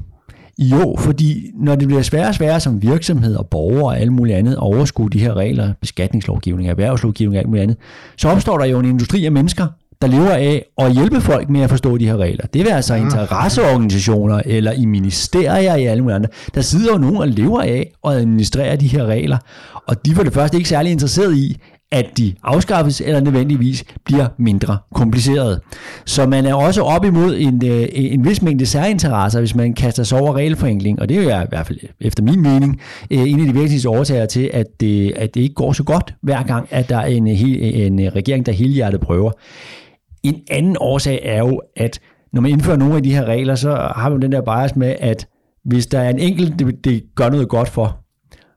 [0.59, 4.37] Jo, fordi når det bliver sværere og sværere som virksomhed og borgere og alt muligt
[4.37, 7.77] andet at overskue de her regler, beskatningslovgivning, erhvervslovgivning og alt muligt andet,
[8.17, 9.67] så opstår der jo en industri af mennesker,
[10.01, 12.45] der lever af at hjælpe folk med at forstå de her regler.
[12.45, 13.01] Det vil altså ah.
[13.01, 16.29] interesseorganisationer eller i ministerier i alle mulige andre.
[16.55, 19.37] Der sidder jo nogen og lever af at administrere de her regler,
[19.87, 21.57] og de var det første ikke særlig interesseret i,
[21.95, 25.61] at de afskaffes eller nødvendigvis bliver mindre kompliceret.
[26.05, 30.03] Så man er også op imod en, øh, en vis mængde særinteresser, hvis man kaster
[30.03, 32.81] sig over regelforenkling, og det er jo i hvert fald efter min mening
[33.11, 36.13] øh, en af de væsentligste årsager til, at det, at det ikke går så godt
[36.21, 37.41] hver gang, at der er en, øh,
[37.85, 39.31] en regering, der helhjertet prøver.
[40.23, 41.99] En anden årsag er jo, at
[42.33, 44.95] når man indfører nogle af de her regler, så har man den der bias med,
[44.99, 45.27] at
[45.65, 47.97] hvis der er en enkelt, det, det gør noget godt for,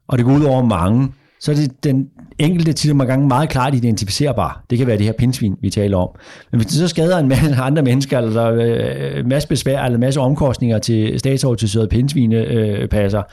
[0.09, 1.09] og det går ud over mange,
[1.41, 4.65] så er det den enkelte tit og gange meget klart identificerbar.
[4.71, 6.09] Det kan være det her pindsvin, vi taler om.
[6.51, 9.85] Men hvis det så skader en masse andre mennesker, eller der er en masse besvær,
[9.85, 13.25] eller en masse omkostninger til statsovertidsøret pindsvinepasser, øh,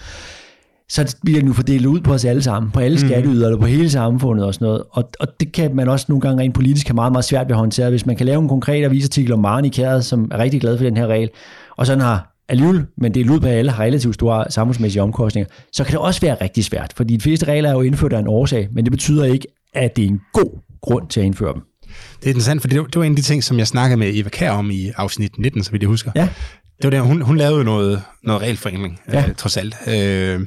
[0.90, 3.08] så bliver den jo fordelt ud på os alle sammen, på alle mm.
[3.08, 4.84] skatteydere, eller på hele samfundet og sådan noget.
[4.92, 7.56] Og, og det kan man også nogle gange rent politisk have meget, meget svært ved
[7.56, 7.90] at håndtere.
[7.90, 10.78] Hvis man kan lave en konkret avisartikel om Maren i Kæret, som er rigtig glad
[10.78, 11.30] for den her regel,
[11.78, 15.50] og sådan har alligevel, men det er ud på alle, har relativt store samfundsmæssige omkostninger,
[15.74, 18.20] så kan det også være rigtig svært, fordi de fleste regler er jo indført af
[18.20, 21.54] en årsag, men det betyder ikke, at det er en god grund til at indføre
[21.54, 21.62] dem.
[22.20, 24.12] Det er interessant, for det, det var en af de ting, som jeg snakkede med
[24.14, 26.12] Eva Kær om i afsnit 19, så vidt jeg husker.
[26.16, 26.30] Ja.
[26.78, 29.28] Det var der, hun, hun lavede noget, noget regelforenkling, ja.
[29.28, 29.76] øh, trods alt.
[29.88, 30.40] Øh,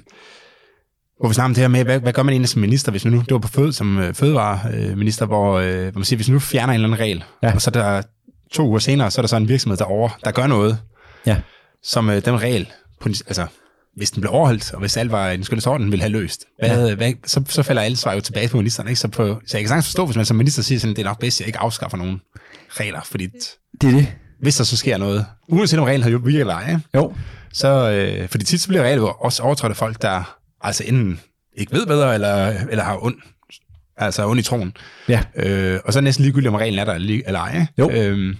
[1.20, 3.04] hvor vi snakker om det her med, hvad, hvad gør man egentlig som minister, hvis
[3.04, 6.28] man nu, det var på fød, som øh, fødevareminister, hvor, øh, hvor man siger, hvis
[6.28, 7.54] man nu fjerner en eller anden regel, ja.
[7.54, 8.02] og så der
[8.52, 10.78] to uger senere, så er der så en virksomhed derovre, der gør noget,
[11.26, 11.36] ja.
[11.82, 12.72] Som øh, den regel,
[13.06, 13.46] altså
[13.96, 16.94] hvis den blev overholdt, og hvis alt var en skønnesorden, ville have løst, hvad, ja.
[16.94, 18.88] hvad, så, så falder alle svar jo tilbage på ministeren.
[18.88, 19.00] Ikke?
[19.00, 21.06] Så, på, så jeg kan sagtens forstå, hvis man som minister siger, sådan, det er
[21.08, 22.20] nok bedst, at jeg ikke afskaffer nogen
[22.70, 23.26] regler, fordi
[23.80, 24.06] det er det.
[24.40, 27.14] hvis der så sker noget, uanset om reglen har jo virket eller ej, jo.
[27.52, 31.20] så øh, fordi tit så bliver regler også overtrådt af folk, der altså enten
[31.56, 33.24] ikke ved bedre, eller, eller har ondt
[33.96, 34.76] altså ondt i troen.
[35.08, 35.22] Ja.
[35.36, 37.66] Øh, og så er det næsten ligegyldigt, om reglen er der eller ej.
[37.78, 37.90] Jo.
[37.90, 38.36] Øhm,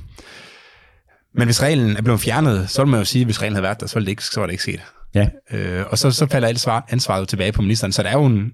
[1.34, 3.62] men hvis reglen er blevet fjernet, så vil man jo sige, at hvis reglen havde
[3.62, 4.80] været der, så var det ikke, så var det ikke sket.
[5.14, 5.28] Ja.
[5.50, 7.92] Øh, og så, så falder alt svar, ansvaret tilbage på ministeren.
[7.92, 8.52] Så der er jo en...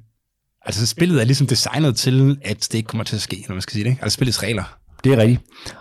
[0.66, 3.62] Altså spillet er ligesom designet til, at det ikke kommer til at ske, når man
[3.62, 3.90] skal sige det.
[3.90, 4.02] Ikke?
[4.02, 4.78] Altså spillets regler.
[5.04, 5.40] Det er rigtigt.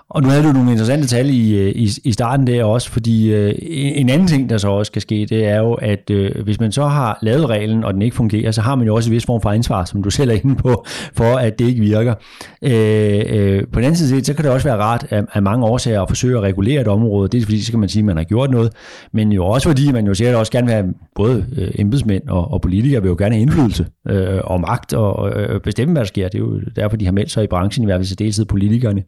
[0.09, 3.33] Og nu havde du nogle interessante tal i, øh, i, i starten der også, fordi
[3.33, 6.59] øh, en anden ting, der så også kan ske, det er jo, at øh, hvis
[6.59, 9.13] man så har lavet reglen, og den ikke fungerer, så har man jo også en
[9.13, 12.13] vis form for ansvar, som du selv er inde på, for at det ikke virker.
[12.61, 15.65] Øh, øh, på den anden side, så kan det også være rart af, af mange
[15.65, 17.29] årsager at forsøge at regulere et område.
[17.29, 18.71] Det er fordi, så kan man sige, at man har gjort noget,
[19.13, 22.51] men jo også fordi, man jo sikkert også gerne vil have, både øh, embedsmænd og,
[22.51, 26.07] og politikere vil jo gerne have indflydelse øh, og magt og øh, bestemme, hvad der
[26.07, 26.27] sker.
[26.27, 28.45] Det er jo derfor, de har meldt sig i branchen, i hvert fald så deltid
[28.45, 29.03] politikerne.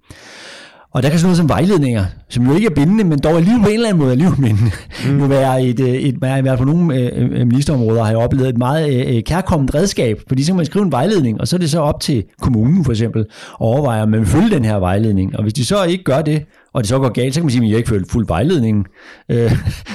[0.96, 3.64] Og der kan sådan noget som vejledninger, som jo ikke er bindende, men dog alligevel
[3.64, 4.72] på en eller anden måde alligevel bindende,
[5.06, 5.14] mm.
[5.14, 8.18] nu være et, øh, et, et, i hvert fald nogle øh, øh, ministerområder har jeg
[8.18, 11.56] oplevet et meget øh, kærkommet redskab, fordi så kan man skrive en vejledning, og så
[11.56, 13.28] er det så op til kommunen for eksempel at
[13.60, 15.36] overveje, om man vil følge den her vejledning.
[15.38, 17.52] Og hvis de så ikke gør det, og det så går galt, så kan man
[17.52, 18.86] sige, at jeg ikke følger fuld vejledning.
[19.30, 19.52] Øh,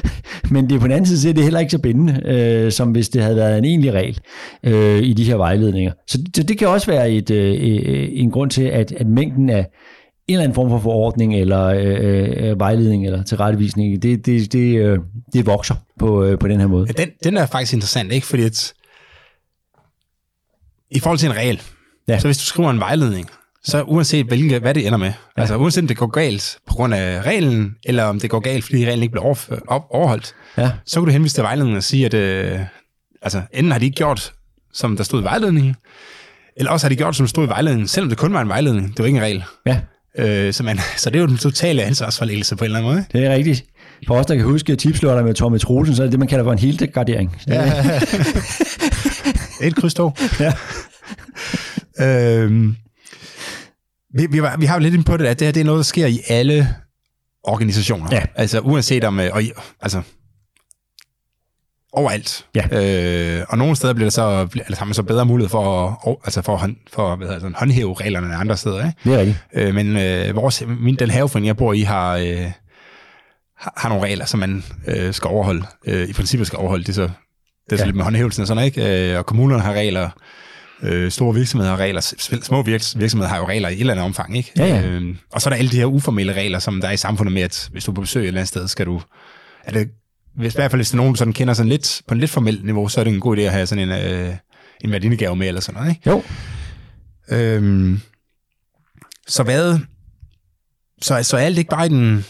[0.52, 2.90] men det er på den anden side, det er heller ikke så bindende, øh, som
[2.90, 4.18] hvis det havde været en egentlig regel
[4.64, 5.92] øh, i de her vejledninger.
[6.06, 9.66] Så, så det kan også være et, øh, en grund til, at, at mængden af
[10.30, 14.78] en eller anden form for forordning, eller øh, øh, vejledning, eller tilrettevisning, det, det, det,
[14.78, 14.98] øh,
[15.32, 16.86] det vokser på, øh, på den her måde.
[16.86, 18.26] Ja, den, den er faktisk interessant, ikke?
[18.26, 18.72] Fordi at,
[20.90, 21.62] i forhold til en regel,
[22.08, 22.18] ja.
[22.18, 23.30] så hvis du skriver en vejledning,
[23.64, 25.40] så uanset hvilke, hvad det ender med, ja.
[25.40, 28.64] altså uanset om det går galt på grund af reglen, eller om det går galt,
[28.64, 30.70] fordi reglen ikke bliver overført, op, overholdt, ja.
[30.86, 32.60] så kan du henvise til vejledningen og sige, at øh,
[33.22, 34.32] altså, enten har de ikke gjort,
[34.72, 35.76] som der stod i vejledningen,
[36.56, 38.88] eller også har de gjort, som stod i vejledningen, selvom det kun var en vejledning,
[38.88, 39.44] det var ikke en regel.
[39.66, 39.80] Ja.
[40.18, 43.04] Øh, så, man, så det er jo den totale ansvarsforlæggelse på en eller anden måde.
[43.12, 43.64] Det er rigtigt.
[44.06, 46.44] For os, der kan huske tipslørter med Tommy Troelsen, så er det det, man kalder
[46.44, 47.36] for en heldegradering.
[47.46, 48.00] Ja.
[49.66, 50.10] Et kryds to.
[50.40, 50.52] Ja.
[52.00, 52.76] øhm,
[54.14, 55.78] vi, vi, vi har jo lidt ind på det, at det her det er noget,
[55.78, 56.68] der sker i alle
[57.42, 58.08] organisationer.
[58.12, 58.22] Ja.
[58.34, 59.42] Altså uanset om, øh, og,
[59.80, 60.02] altså
[61.92, 62.46] overalt.
[62.54, 63.38] Ja.
[63.38, 66.16] Øh, og nogle steder bliver der så, altså, har man så bedre mulighed for at,
[66.24, 68.86] altså for, for, for hvad hedder, sådan, håndhæve reglerne end andre steder.
[68.86, 68.98] Ikke?
[69.04, 69.38] Det er rigtigt.
[69.54, 72.50] Øh, men øh, vores, min, den haveforening, jeg bor i, har, øh,
[73.76, 75.66] har nogle regler, som man øh, skal overholde.
[75.86, 76.84] Øh, I princippet skal overholde.
[76.84, 77.10] Det så, det
[77.72, 77.84] er så ja.
[77.84, 79.10] lidt med håndhævelsen og sådan, ikke?
[79.12, 80.10] Øh, og kommunerne har regler,
[80.82, 82.00] øh, store virksomheder har regler,
[82.42, 84.52] små virksomheder har jo regler i et eller andet omfang, ikke?
[84.56, 84.86] Ja, ja.
[84.86, 87.32] Øh, og så er der alle de her uformelle regler, som der er i samfundet
[87.32, 89.00] med, at hvis du er på besøg et eller andet sted, skal du,
[89.64, 89.88] er det
[90.40, 92.64] hvis, i hvert fald hvis der nogen, sådan kender sådan lidt, på en lidt formelt
[92.64, 94.34] niveau, så er det en god idé at have sådan en, øh,
[94.84, 96.10] en værdinegave med, eller sådan noget, ikke?
[96.10, 96.22] Jo.
[97.30, 98.00] Øhm,
[99.28, 99.78] så hvad,
[101.02, 102.24] så, så er alt ikke bare i den...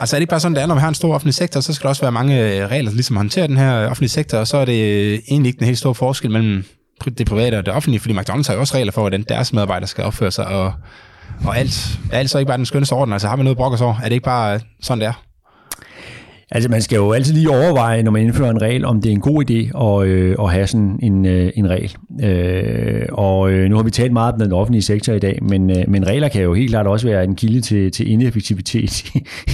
[0.00, 1.60] Altså er det ikke bare sådan, det er, når vi har en stor offentlig sektor,
[1.60, 4.38] så skal der også være mange øh, regler, der ligesom håndterer den her offentlige sektor,
[4.38, 6.64] og så er det egentlig ikke den helt store forskel mellem
[7.18, 9.88] det private og det offentlige, fordi McDonald's har jo også regler for, hvordan deres medarbejdere
[9.88, 10.72] skal opføre sig, og,
[11.44, 13.12] og alt, er alt så ikke bare den skønneste orden?
[13.12, 13.94] Altså har vi noget brokker så?
[14.02, 15.22] Er det ikke bare sådan, det er?
[16.54, 19.12] Altså man skal jo altid lige overveje, når man indfører en regel, om det er
[19.12, 21.96] en god idé at, øh, at have sådan en, øh, en regel.
[22.22, 25.70] Øh, og øh, nu har vi talt meget om den offentlige sektor i dag, men,
[25.70, 29.04] øh, men regler kan jo helt klart også være en kilde til, til ineffektivitet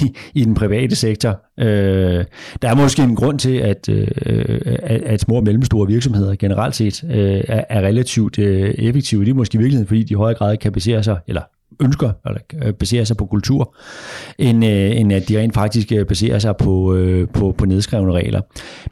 [0.03, 1.41] i, i, den private sektor.
[1.61, 2.25] Øh,
[2.63, 4.09] der er måske en grund til, at, øh,
[4.67, 9.25] at, at små og mellemstore virksomheder generelt set øh, er, er relativt øh, effektive.
[9.25, 11.43] Det er måske i virkeligheden, fordi de i højere grad kan basere sig, eller
[11.81, 13.75] ønsker, eller øh, baserer sig på kultur,
[14.39, 18.13] end, øh, end at de rent faktisk øh, baserer sig på, øh, på, på nedskrevne
[18.13, 18.41] regler.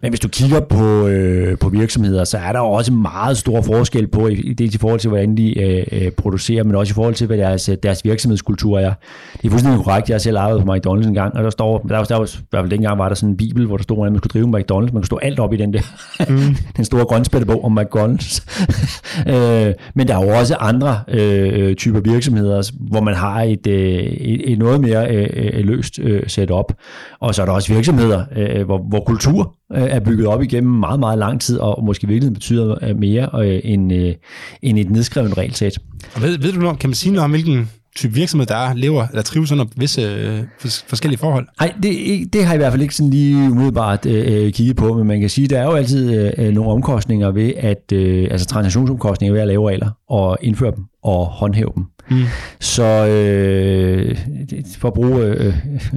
[0.02, 4.06] Men hvis du kigger på, øh, på virksomheder, så er der også meget stor forskel
[4.06, 7.26] på, i, det i forhold til, hvordan de øh, producerer, men også i forhold til,
[7.26, 8.92] hvad deres, deres virksomhedskultur er.
[9.32, 10.08] Det er fuldstændig korrekt.
[10.08, 12.30] Jeg har selv arbejdet på McDonald's en gang, og der står, der, var, der var,
[12.52, 14.58] der var, dengang var der sådan en bibel, hvor der stod, at man skulle drive
[14.58, 14.92] McDonald's.
[14.92, 15.80] Man kunne stå alt op i den der,
[16.28, 16.56] mm.
[16.76, 18.40] den store grønspættebog om McDonald's.
[19.32, 23.98] øh, men der er jo også andre øh, typer virksomheder, hvor man har et, øh,
[23.98, 26.72] et, et noget mere øh, øh, løst setup.
[27.20, 31.18] Og så er der også virksomheder, hvor, hvor kultur er bygget op igennem meget, meget
[31.18, 33.92] lang tid, og måske virkelig betyder mere end,
[34.62, 35.78] end et nedskrevet regelsæt.
[36.14, 38.74] Og ved, ved du noget, kan man sige noget om, hvilken type virksomhed, der er,
[38.74, 40.42] lever eller trives under visse øh,
[40.88, 41.46] forskellige forhold?
[41.60, 41.92] Nej, det,
[42.32, 45.20] det har jeg i hvert fald ikke sådan lige umiddelbart øh, kigget på, men man
[45.20, 49.32] kan sige, at der er jo altid øh, nogle omkostninger ved at, øh, altså transaktionsomkostninger
[49.32, 51.84] ved at lave regler og indføre dem og håndhæve dem.
[52.10, 52.22] Mm.
[52.60, 54.18] Så øh,
[54.78, 55.54] for at bruge øh,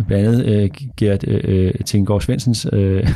[0.07, 3.07] blandt andet øh, Gert øh, Tinggaard Svendsens øh,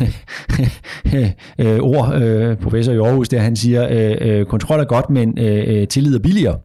[1.60, 5.38] øh, ord, øh, professor i Aarhus, der han siger, øh, øh kontrol er godt, men
[5.40, 6.58] øh, øh tillid er billigere.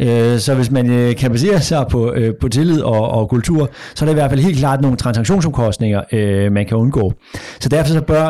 [0.00, 4.06] Øh, så hvis man kan basere sig på, på tillid og, og kultur, så er
[4.06, 7.12] det i hvert fald helt klart nogle transaktionsomkostninger, man kan undgå.
[7.60, 8.28] Så derfor så bør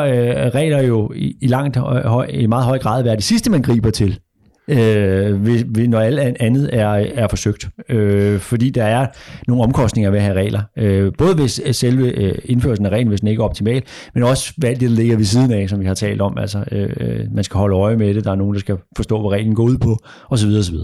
[0.49, 1.77] regler jo i, i, langt,
[2.29, 4.19] i meget høj grad være det sidste, man griber til
[4.67, 7.67] øh, når alt andet er, er forsøgt.
[7.89, 9.07] Øh, fordi der er
[9.47, 10.61] nogle omkostninger ved at have regler.
[10.77, 14.53] Øh, både hvis selve øh, indførelsen af reglen, hvis den ikke er optimal, men også
[14.57, 16.37] hvad det ligger ved siden af, som vi har talt om.
[16.37, 19.37] Altså, øh, man skal holde øje med det, der er nogen, der skal forstå, hvad
[19.37, 19.99] reglen går ud på,
[20.29, 20.49] osv.
[20.49, 20.75] osv.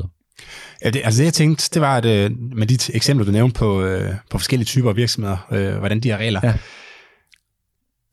[0.85, 3.59] Ja, det, altså det jeg tænkte, det var, at øh, med de eksempler, du nævnte
[3.59, 6.53] på, øh, på forskellige typer af virksomheder, øh, hvordan de har regler, ja.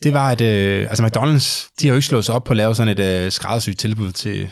[0.02, 2.56] det var, at øh, altså McDonald's, de har jo ikke slået sig op på at
[2.56, 4.50] lave sådan et øh, skræddersygt tilbud til,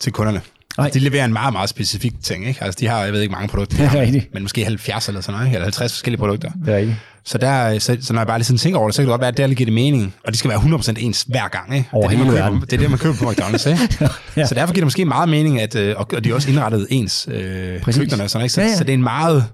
[0.00, 0.40] til kunderne.
[0.78, 0.90] Nej.
[0.94, 2.46] De leverer en meget, meget specifik ting.
[2.46, 2.64] Ikke?
[2.64, 3.76] Altså, de har, jeg ved ikke, mange produkter.
[3.90, 4.34] Det er rigtigt.
[4.34, 6.50] Men måske 70 eller sådan noget, eller 50 forskellige produkter.
[6.66, 6.96] Det er rigtigt.
[7.26, 9.12] Så, der, så, så når jeg bare lige sådan tænker over det, så kan det
[9.12, 10.14] godt være, at der giver det mening.
[10.24, 11.76] Og det skal være 100% ens hver gang.
[11.76, 11.88] Ikke?
[11.92, 12.60] Over det hele verden.
[12.60, 13.68] Det er det, man køber på McDonald's.
[13.68, 13.88] Ikke?
[14.36, 14.46] ja.
[14.46, 17.28] Så derfor giver det måske meget mening, at, øh, og de er også indrettet ens
[17.30, 18.28] øh, køkkenerne.
[18.28, 18.52] Sådan, ikke?
[18.52, 18.76] Så, ja, ja.
[18.76, 19.44] så det er en meget...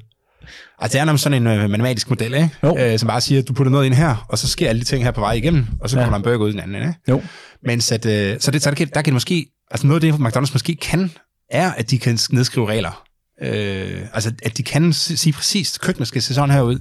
[0.78, 2.50] Altså det er nærmest sådan en øh, matematisk model, ikke?
[2.62, 2.76] Jo.
[2.78, 4.84] Øh, som bare siger, at du putter noget ind her, og så sker alle de
[4.84, 6.10] ting her på vej igennem, og så kommer ja.
[6.10, 6.76] der en burger ud i den anden.
[6.76, 6.94] Ikke?
[7.08, 7.22] Jo.
[7.64, 10.04] Men så, at, øh, så, det, så der, kan, der kan det måske altså noget
[10.04, 11.10] af det, McDonald's måske kan,
[11.50, 13.04] er, at de kan nedskrive regler.
[13.42, 16.78] Øh, altså, at de kan sige præcis, køkkenet skal se sådan her ud.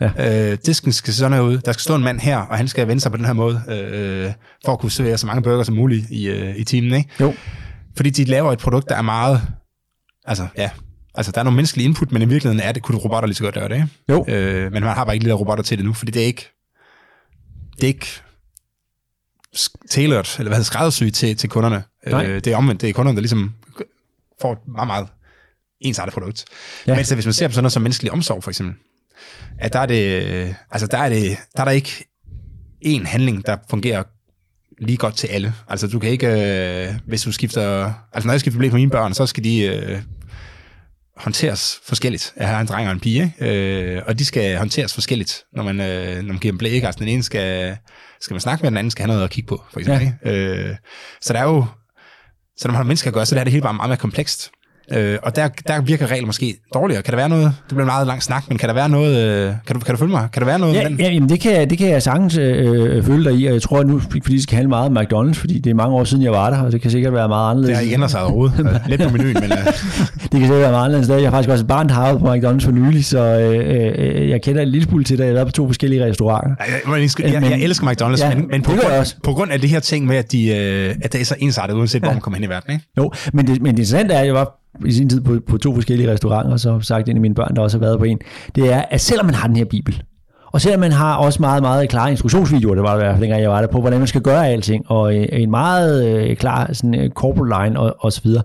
[0.00, 0.50] Ja.
[0.50, 1.58] Øh, disken skal se sådan her ud.
[1.58, 3.62] Der skal stå en mand her, og han skal vende sig på den her måde,
[3.68, 4.32] øh,
[4.64, 6.94] for at kunne servere så mange burger som muligt i, øh, i timen.
[6.94, 7.10] Ikke?
[7.20, 7.34] Jo.
[7.96, 9.42] Fordi de laver et produkt, der er meget...
[10.24, 10.70] Altså, ja,
[11.14, 13.42] Altså, der er nogle menneskelige input, men i virkeligheden er det, kunne robotter lige så
[13.42, 13.88] godt gøre det, ikke?
[14.08, 14.24] Jo.
[14.28, 16.48] Øh, men man har bare ikke lige robotter til det nu, fordi det er ikke,
[17.76, 18.06] det er ikke
[19.90, 21.82] tailored, eller hvad hedder skræddersyet til, til kunderne.
[22.06, 23.54] Øh, det er omvendt, det er kunderne, der ligesom
[24.40, 25.06] får et meget, meget
[25.80, 26.44] ensartet produkt.
[26.86, 26.96] Ja.
[26.96, 28.76] Men så hvis man ser på sådan noget som menneskelig omsorg, for eksempel,
[29.58, 32.04] at der er det, altså der er det, der er der ikke
[32.80, 34.02] en handling, der fungerer
[34.78, 35.54] lige godt til alle.
[35.68, 36.26] Altså du kan ikke,
[36.86, 39.62] øh, hvis du skifter, altså når jeg skifter blæk på mine børn, så skal de
[39.62, 40.02] øh,
[41.16, 42.32] håndteres forskelligt.
[42.36, 45.80] Jeg har en dreng og en pige, øh, og de skal håndteres forskelligt, når man,
[45.80, 46.82] øh, når man giver dem blæk.
[46.82, 47.76] Altså den ene skal
[48.20, 50.12] skal man snakke med den anden, skal have noget at kigge på, for eksempel.
[50.24, 50.32] Ja.
[50.32, 50.76] Øh,
[51.20, 51.66] så der er jo,
[52.56, 54.50] så når man har mennesker at gøre, så er det hele bare meget mere komplekst.
[54.90, 57.02] Øh, og der, der virker regler måske dårligere.
[57.02, 57.44] Kan der være noget?
[57.44, 59.16] Det bliver en meget lang snak, men kan der være noget?
[59.26, 60.28] Øh, kan, du, kan du følge mig?
[60.32, 60.74] Kan der være noget?
[60.74, 63.62] Ja, ja jamen det, kan, det kan jeg sagtens øh, følge dig i, og jeg
[63.62, 66.22] tror nu, fordi det skal handle meget om McDonald's, fordi det er mange år siden,
[66.22, 67.68] jeg var der, og det kan sikkert være meget anderledes.
[67.68, 68.80] Det har ikke ændret sig overhovedet.
[68.86, 69.52] Lidt på menuen, men...
[69.52, 69.58] Uh...
[70.22, 71.08] det kan sikkert være meget anderledes.
[71.08, 74.42] Jeg har faktisk også et barn, har på McDonald's for nylig, så øh, øh, jeg
[74.42, 75.24] kender en lille smule til det.
[75.24, 76.54] Jeg har været på to forskellige restauranter.
[76.58, 79.70] Jeg, jeg, jeg, jeg elsker McDonald's, ja, men, men på, grund, på grund af det
[79.70, 82.38] her ting med, at, de, øh, at det er så ensartet, uanset hvor man kommer
[82.38, 82.72] hen i verden.
[82.72, 82.86] Ikke?
[82.98, 85.58] Jo, men det, men det interessante er, at jeg var i sin tid på, på
[85.58, 88.18] to forskellige restauranter, så sagt en af mine børn, der også har været på en,
[88.54, 90.02] det er, at selvom man har den her bibel,
[90.52, 93.22] og selvom man har også meget, meget klare instruktionsvideoer, det var det i hvert fald,
[93.22, 96.36] dengang jeg var der, på, hvordan man skal gøre alting, og øh, en meget øh,
[96.36, 98.42] klar sådan, øh, corporate line og, og så videre,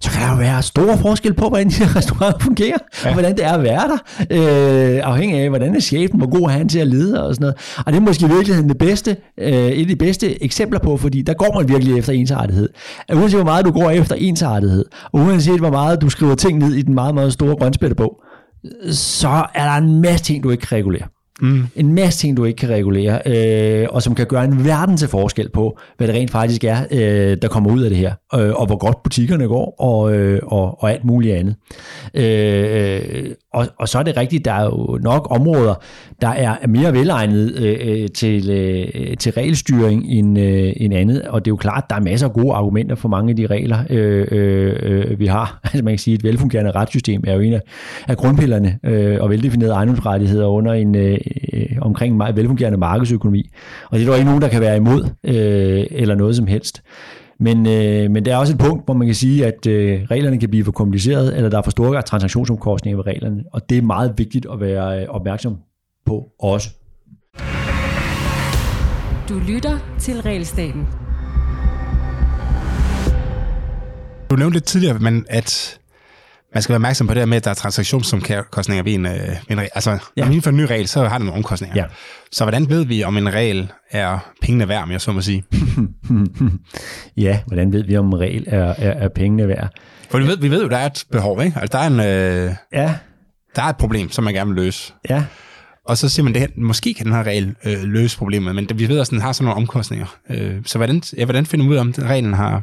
[0.00, 3.08] så kan der jo være stor forskel på, hvordan de restauranter fungerer, ja.
[3.08, 3.98] og hvordan det er at være der,
[4.30, 7.42] øh, afhængig af, hvordan er chefen, hvor god er han til at lede og sådan
[7.42, 7.56] noget.
[7.86, 10.96] Og det er måske i virkeligheden det bedste, øh, et af de bedste eksempler på,
[10.96, 12.68] fordi der går man virkelig efter ensartethed.
[13.12, 16.74] Uanset hvor meget du går efter ensartethed, og uanset hvor meget du skriver ting ned
[16.74, 18.20] i den meget, meget store grønspættebog,
[18.90, 21.17] så er der en masse ting, du ikke kan regulere.
[21.40, 21.66] Mm.
[21.76, 25.08] En masse ting, du ikke kan regulere, øh, og som kan gøre en verden til
[25.08, 28.54] forskel på, hvad det rent faktisk er, øh, der kommer ud af det her, øh,
[28.54, 31.54] og hvor godt butikkerne går, og, øh, og, og alt muligt andet.
[32.14, 35.74] Øh, øh og, og så er det rigtigt, der er jo nok områder,
[36.20, 41.44] der er mere velegnet øh, øh, til, øh, til regelstyring end, øh, end andet, og
[41.44, 43.78] det er jo klart, der er masser af gode argumenter for mange af de regler,
[43.90, 45.60] øh, øh, øh vi har.
[45.64, 47.60] Altså man kan sige, at et velfungerende retssystem er jo en af,
[48.08, 51.18] af grundpillerne øh, og veldefinerede ejendomsrettigheder under en øh,
[51.52, 53.50] øh omkring en velfungerende markedsøkonomi.
[53.90, 56.82] Og det er der ikke nogen, der kan være imod øh, eller noget som helst.
[57.40, 60.38] Men, øh, men der er også et punkt, hvor man kan sige, at øh, reglerne
[60.38, 63.82] kan blive for komplicerede, eller der er for store transaktionsomkostninger ved reglerne, og det er
[63.82, 65.56] meget vigtigt at være øh, opmærksom
[66.08, 66.68] på også.
[69.28, 70.86] Du lytter til Regelstaten.
[74.30, 75.78] Du nævnte lidt tidligere, men at
[76.54, 79.12] man skal være opmærksom på det her med, at der er transaktionsomkostninger ved en, øh,
[79.50, 79.70] en regel.
[79.74, 79.96] Altså, ja.
[80.16, 81.76] når man indfører en ny regel, så har den nogle omkostninger.
[81.76, 81.84] Ja.
[82.32, 85.44] Så hvordan ved vi, om en regel er pengene værd, om jeg så må sige?
[87.16, 89.68] ja, hvordan ved vi, om en regel er, er, er pengene værd?
[90.10, 91.60] For vi ved, vi ved jo, der er et behov, ikke?
[91.60, 92.94] Altså, der er, en, øh, ja.
[93.56, 94.92] der er et problem, som man gerne vil løse.
[95.10, 95.24] Ja.
[95.88, 98.88] Og så siger man, at måske kan den her regel øh, løse problemet, men vi
[98.88, 100.16] ved også, at den har sådan nogle omkostninger.
[100.30, 102.62] Øh, så hvordan, ja, hvordan finder man ud af, om den reglen har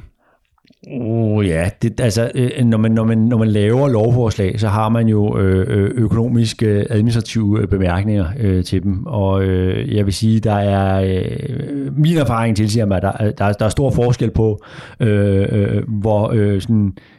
[0.92, 4.90] Oh, ja, det, altså, øh, når, man, når, man, når man laver lovforslag, så har
[4.90, 10.06] man jo øh, øh økonomiske øh, administrative øh, bemærkninger øh, til dem, og øh, jeg
[10.06, 13.92] vil sige, der er, øh, min erfaring tilsiger mig, at der, der, der er stor
[13.92, 14.64] forskel på,
[15.00, 17.15] øh, øh, hvor øh, sådan, øh,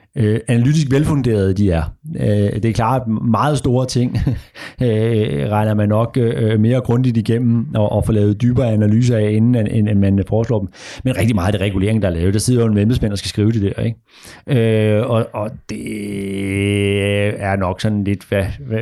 [0.49, 1.83] analytisk velfunderede de er.
[2.21, 4.17] Øh, det er klart, meget store ting
[4.83, 9.31] øh, regner man nok øh, mere grundigt igennem og, og får lavet dybere analyser af,
[9.31, 10.69] inden end, end man foreslår dem.
[11.05, 13.19] Men rigtig meget af det regulering, der er lavet, der sidder jo en embedsmænd og
[13.19, 13.83] skal skrive det der.
[13.83, 14.99] Ikke?
[14.99, 18.81] Øh, og, og det er nok sådan lidt hvad, hvad,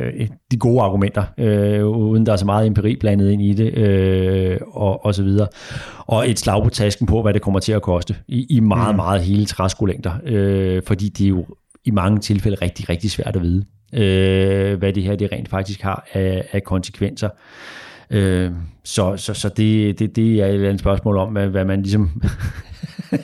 [0.51, 4.57] de gode argumenter, øh, uden der er så meget empiri blandet ind i det, øh,
[4.71, 5.47] og, og så videre.
[6.05, 8.95] Og et slag på tasken på, hvad det kommer til at koste i, i meget,
[8.95, 8.95] mm.
[8.95, 11.45] meget hele træskolængder, øh, fordi det er jo
[11.85, 15.81] i mange tilfælde rigtig, rigtig svært at vide, øh, hvad det her det rent faktisk
[15.81, 17.29] har af, af konsekvenser.
[18.09, 18.51] Øh,
[18.83, 21.81] så så, så det, det, det er et eller andet spørgsmål om, hvad, hvad man
[21.81, 22.21] ligesom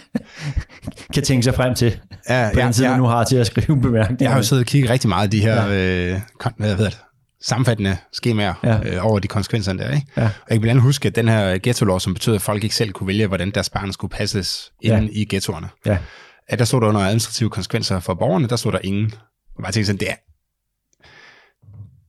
[1.14, 2.90] kan tænke sig frem til ja, på ja, den tid, ja.
[2.90, 4.26] man nu har til at skrive bemærkninger.
[4.26, 6.14] Jeg har jo siddet og kigget rigtig meget af de her ja.
[6.14, 6.20] øh,
[6.58, 7.00] hvad hedder det,
[7.42, 8.80] sammenfattende skemaer ja.
[8.86, 9.92] øh, over de konsekvenser der.
[9.92, 10.08] Ikke?
[10.18, 10.24] Ja.
[10.24, 12.92] Og jeg vil gerne huske, at den her ghetto som betyder, at folk ikke selv
[12.92, 15.08] kunne vælge, hvordan deres barn skulle passes inde ja.
[15.12, 15.70] i ghettoerne.
[15.86, 15.98] Ja.
[16.48, 19.14] At der stod der under administrative konsekvenser for borgerne, der stod der ingen.
[19.56, 20.16] Og bare tænkte sådan, det er...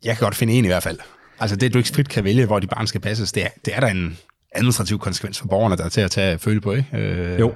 [0.05, 0.99] Jeg kan godt finde en i hvert fald.
[1.41, 3.77] Altså det, du ikke frit kan vælge, hvor de barn skal passes, det er, det
[3.77, 4.19] er der en
[4.55, 6.97] administrativ konsekvens for borgerne, der er til at tage føle på, ikke?
[6.97, 7.55] Øh, jo.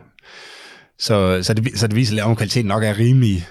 [0.99, 3.47] Så, så, det, så det viser, at kvaliteten nok er rimelig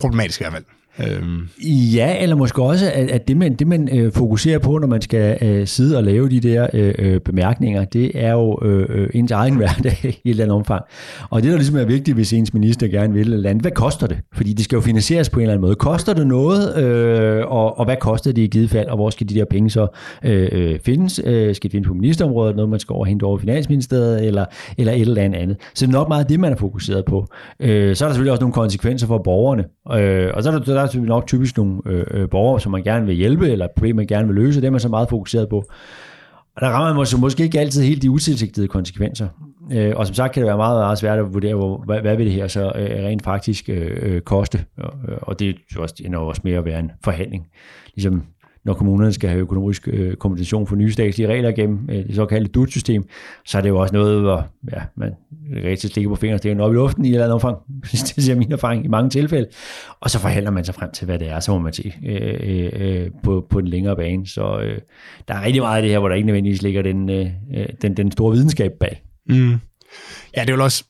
[0.00, 0.64] problematisk i hvert fald.
[1.00, 1.48] Øhm.
[1.94, 5.02] Ja, eller måske også, at, at det man, det man øh, fokuserer på, når man
[5.02, 9.08] skal øh, sidde og lave de der øh, øh bemærkninger, det er jo øh, øh,
[9.14, 10.84] ens egen hverdag i et eller andet omfang.
[11.30, 14.06] Og det, der ligesom er vigtigt, hvis ens minister gerne vil eller andet, hvad koster
[14.06, 14.18] det?
[14.34, 15.74] Fordi det skal jo finansieres på en eller anden måde.
[15.74, 19.28] Koster det noget, øh, og, og hvad koster det i givet fald, og hvor skal
[19.28, 19.86] de der penge så
[20.24, 21.20] øh, øh findes?
[21.24, 24.44] Øh, skal de findes på ministerområdet, noget man skal overhente over Finansministeriet, eller,
[24.78, 27.26] eller et eller andet Så det er nok meget det, man er fokuseret på.
[27.60, 30.74] Øh, så er der selvfølgelig også nogle konsekvenser for borgerne, øh, og så er der,
[30.74, 33.96] der er nok typisk nogle øh, øh, borgere, som man gerne vil hjælpe, eller problemer,
[33.96, 35.64] man gerne vil løse, det er man så meget fokuseret på.
[36.56, 39.28] Og der rammer man måske, måske ikke altid helt de utilsigtede konsekvenser.
[39.72, 42.16] Øh, og som sagt kan det være meget, meget svært at vurdere, hvor, hvad, hvad
[42.16, 44.64] vil det her så øh, rent faktisk øh, øh koste.
[44.78, 47.46] Og, øh, og det er jo også, ender også mere at være en forhandling.
[47.94, 48.22] Ligesom
[48.66, 52.52] når kommunerne skal have økonomisk øh, kompensation for nye statslige regler gennem øh, det såkaldte
[52.52, 53.04] DUT-system,
[53.44, 55.12] så er det jo også noget, hvor ja, man
[55.64, 57.56] rigtig stikker på fingrene op i luften i et eller andet omfang.
[57.92, 59.48] det ser min erfaring i mange tilfælde.
[60.00, 62.34] Og så forhandler man sig frem til, hvad det er, så må man se øh,
[62.40, 64.26] øh, øh, på, på den længere bane.
[64.26, 64.78] Så øh,
[65.28, 67.26] der er rigtig meget af det her, hvor der ikke nødvendigvis ligger den, øh,
[67.56, 69.02] øh den, den store videnskab bag.
[69.28, 69.50] Mm.
[70.36, 70.84] Ja, det er jo også...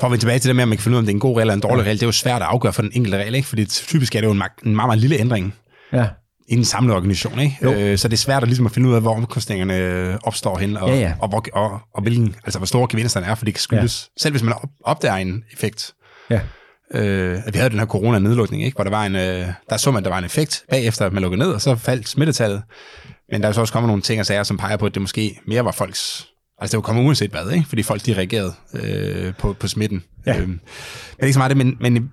[0.00, 1.12] For at vende tilbage til det med, at man kan finde ud af, om det
[1.12, 2.82] er en god regel eller en dårlig regel, det er jo svært at afgøre for
[2.82, 3.48] den enkelte regel, ikke?
[3.48, 5.54] fordi typisk er det jo en, meget, en meget, meget lille ændring
[5.94, 6.08] ja.
[6.48, 7.38] i en samlet organisation.
[7.38, 7.92] Ikke?
[7.92, 10.58] Øh, så det er svært at, ligesom at finde ud af, hvor omkostningerne øh, opstår
[10.58, 11.14] hen, og, ja, ja.
[11.20, 14.22] og, og, og, og hvilken, altså, hvor store gevinsterne er, for det kan skyldes, ja.
[14.22, 15.94] selv hvis man op, opdager en effekt,
[16.30, 16.40] ja.
[16.94, 18.74] Øh, at vi havde den her corona-nedlukning, ikke?
[18.74, 21.12] hvor der var en, øh, der så man, at der var en effekt bagefter, at
[21.12, 22.62] man lukkede ned, og så faldt smittetallet.
[23.30, 25.02] Men der er så også kommet nogle ting og sager, som peger på, at det
[25.02, 26.26] måske mere var folks...
[26.58, 27.68] Altså det var kommet uanset hvad, ikke?
[27.68, 30.04] fordi folk de reagerede øh, på, på smitten.
[30.26, 30.40] Ja.
[30.40, 30.60] Øh, men
[31.18, 32.10] er ikke så meget det, men, men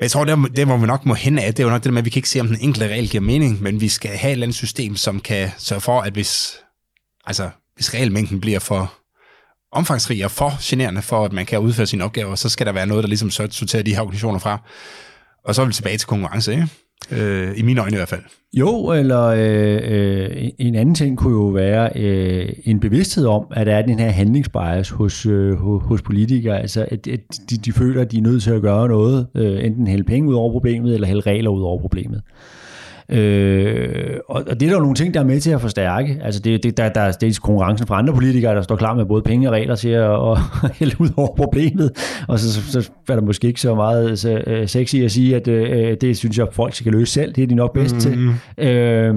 [0.00, 1.84] jeg tror, det, det, hvor vi nok må hen af, det er jo nok det
[1.84, 3.88] der med, at vi kan ikke se, om den enkelte regel giver mening, men vi
[3.88, 6.56] skal have et eller andet system, som kan sørge for, at hvis,
[7.26, 8.94] altså, hvis regelmængden bliver for
[9.72, 12.86] omfangsrig og for generende for, at man kan udføre sine opgaver, så skal der være
[12.86, 14.58] noget, der ligesom sorterer de her organisationer fra.
[15.44, 16.68] Og så er vi tilbage til konkurrence, ikke?
[17.12, 18.20] Øh, I mine øjne i hvert fald.
[18.52, 23.66] Jo, eller øh, øh, en anden ting kunne jo være øh, en bevidsthed om, at
[23.66, 27.20] der er den her handlingsbias hos, øh, hos politikere, altså at, at
[27.50, 30.28] de, de føler, at de er nødt til at gøre noget, øh, enten hælde penge
[30.28, 32.22] ud over problemet, eller hælde regler ud over problemet.
[33.10, 36.20] Øh, og, og det er der jo nogle ting, der er med til at forstærke.
[36.22, 39.06] Altså det, det, der, der er dels konkurrencen fra andre politikere, der står klar med
[39.06, 40.38] både penge og regler til at, at
[40.78, 41.90] hælde ud over problemet.
[42.28, 45.36] Og så, så, så er der måske ikke så meget så, uh, sexy at sige,
[45.36, 47.32] at uh, det synes jeg, folk skal løse selv.
[47.32, 48.34] Det er de nok bedst mm-hmm.
[48.58, 48.66] til.
[48.66, 49.14] Øh,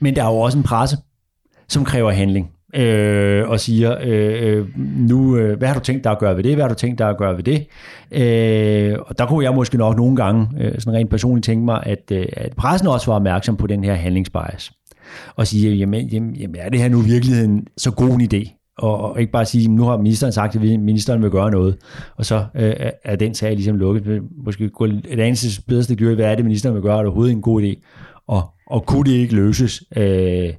[0.00, 0.96] men der er jo også en presse,
[1.68, 6.12] som kræver handling øh, og siger, øh, øh, nu, øh, hvad har du tænkt dig
[6.12, 7.66] at gøre ved det, hvad har du tænkt dig at gøre ved det?
[8.12, 11.82] Øh, og der kunne jeg måske nok nogle gange, øh, sådan rent personligt tænke mig,
[11.86, 14.72] at, øh, at pressen også var opmærksom på den her handlingsbias.
[15.36, 18.58] Og sige, jamen, jamen, jamen er det her nu i virkeligheden så god en idé?
[18.78, 21.76] Og, og ikke bare sige, nu har ministeren sagt, at ministeren vil gøre noget,
[22.16, 24.22] og så øh, øh er den sag ligesom lukket.
[24.44, 27.32] Måske gå et andet bedste dyr, hvad er det, ministeren vil gøre, er det overhovedet
[27.32, 27.82] en god idé?
[28.26, 30.52] Og, og kunne det ikke løses øh,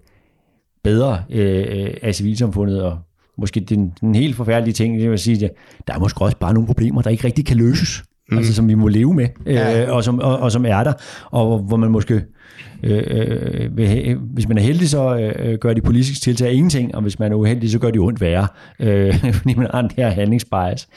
[0.84, 3.00] bedre øh, af civilsamfundet, og
[3.38, 5.52] måske den, den helt forfærdelige ting, det vil sige, at
[5.88, 8.38] der er måske også bare nogle problemer, der ikke rigtig kan løses, mm.
[8.38, 9.92] altså som vi må leve med, øh, ja.
[9.92, 10.94] og, som, og, og som er der,
[11.32, 12.24] og hvor man måske
[12.84, 17.02] Øh, øh, vil, hvis man er heldig, så øh, gør de politiske tiltag ingenting, og
[17.02, 18.48] hvis man er uheldig, så gør de ondt værre,
[18.80, 20.88] øh, fordi man har en her handlingsbias.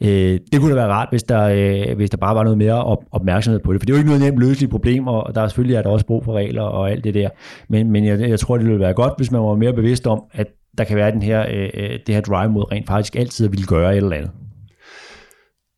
[0.00, 2.84] Øh, det kunne da være rart, hvis der, øh, hvis der bare var noget mere
[2.84, 5.40] op, opmærksomhed på det, for det er jo ikke noget nemt løseligt problem, og der
[5.40, 7.28] er selvfølgelig er der også brug for regler og alt det der,
[7.68, 10.22] men, men jeg, jeg tror, det ville være godt, hvis man var mere bevidst om,
[10.32, 10.46] at
[10.78, 13.52] der kan være den her, øh, øh det her drive mod rent faktisk altid at
[13.52, 14.30] ville gøre et eller andet.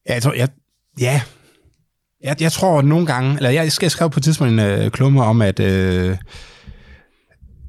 [0.09, 0.49] Ja, jeg tror, jeg,
[1.01, 1.23] ja,
[2.25, 5.25] jeg, jeg tror nogle gange, eller jeg skal skrive på et tidspunkt en øh, klumme
[5.25, 6.17] om, at, øh,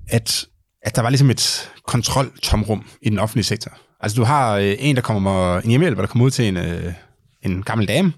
[0.09, 0.45] at,
[0.81, 3.71] at der var ligesom et kontroltomrum i den offentlige sektor.
[3.99, 6.93] Altså du har øh, en, der kommer, en hjemmehjælper, der kommer ud til en, øh,
[7.41, 8.13] en gammel dame,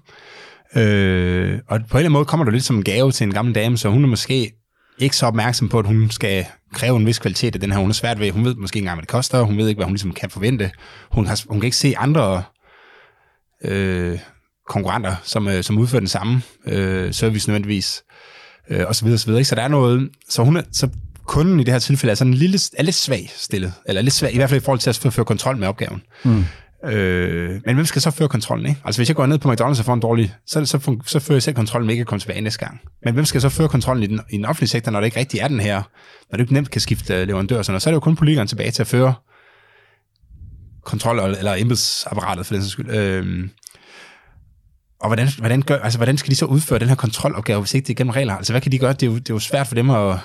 [0.76, 3.34] øh, og på en eller anden måde kommer du lidt som en gave til en
[3.34, 4.52] gammel dame, så hun er måske
[4.98, 7.78] ikke så opmærksom på, at hun skal kræve en vis kvalitet af den her.
[7.78, 9.78] Hun er svært ved, hun ved måske ikke engang, hvad det koster, hun ved ikke,
[9.78, 10.70] hvad hun ligesom kan forvente.
[11.10, 12.42] Hun, har, hun kan ikke se andre
[13.64, 14.18] øh,
[14.68, 18.02] konkurrenter, som, øh, som udfører den samme øh, service nødvendigvis,
[18.70, 19.40] øh, og så videre, så videre.
[19.40, 19.48] Ikke?
[19.48, 20.88] Så der er noget, så, hun er, så
[21.26, 24.14] kunden i det her tilfælde er sådan en lille, er lidt svag stillet, eller lidt
[24.14, 26.02] svag, i hvert fald i forhold til at føre kontrol med opgaven.
[26.24, 26.44] Mm.
[26.84, 28.66] Øh, men hvem skal så føre kontrollen?
[28.66, 28.80] Ikke?
[28.84, 31.36] Altså hvis jeg går ned på McDonald's og får en dårlig, så, så, så fører
[31.36, 32.80] jeg selv kontrollen, ikke at komme tilbage næste gang.
[33.04, 35.20] Men hvem skal så føre kontrollen i den, i den offentlige sektor, når det ikke
[35.20, 35.82] rigtig er den her,
[36.30, 38.70] når det ikke nemt kan skifte leverandør, så, så er det jo kun politikeren tilbage
[38.70, 39.14] til at føre
[40.84, 42.90] kontrol, eller embedsapparatet for den skyld.
[42.90, 43.48] Øh,
[45.00, 47.86] og hvordan, hvordan, gør, altså, hvordan skal de så udføre den her kontrolopgave, hvis ikke
[47.86, 48.34] det er gennem regler?
[48.34, 48.92] Altså, hvad kan de gøre?
[48.92, 50.18] Det er jo, det er jo svært for dem at,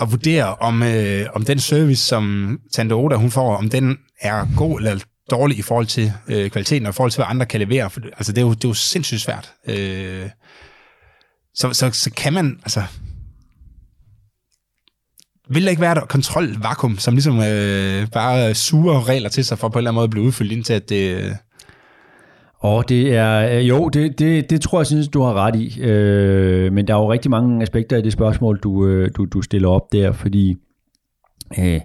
[0.00, 4.46] at vurdere, om, øh, om den service, som Tante Oda, hun får, om den er
[4.56, 4.98] god eller
[5.30, 7.90] dårlig i forhold til øh, kvaliteten, og i forhold til, hvad andre kan levere.
[7.90, 9.52] For, altså, det er jo, det er jo sindssygt svært.
[9.68, 10.28] Øh,
[11.54, 12.82] så, så, så kan man, altså...
[15.48, 19.68] Vil der ikke være et kontrolvakuum, som ligesom øh, bare suger regler til sig for
[19.68, 21.36] på en eller anden måde at blive udfyldt, indtil at det,
[22.62, 25.80] og det er, øh, jo, det, det, det tror jeg, synes, du har ret i.
[25.80, 29.42] Øh, men der er jo rigtig mange aspekter i det spørgsmål, du, øh, du, du
[29.42, 30.56] stiller op der, fordi
[31.58, 31.80] øh,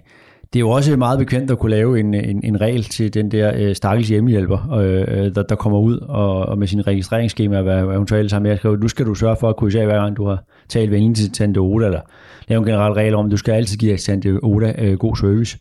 [0.52, 3.30] det er jo også meget bekvemt at kunne lave en, en, en regel til den
[3.30, 7.62] der øh, stakkels hjemmehjælper, øh, øh der, der kommer ud og, og med sin registreringsskema,
[7.62, 10.00] hvad, hvad så har med at skrive, nu skal du sørge for at kunne hver
[10.00, 12.00] gang du har talt venligt til Tante Oda, eller
[12.48, 15.58] lave en generel regel om, at du skal altid give Tante Oda øh, god service.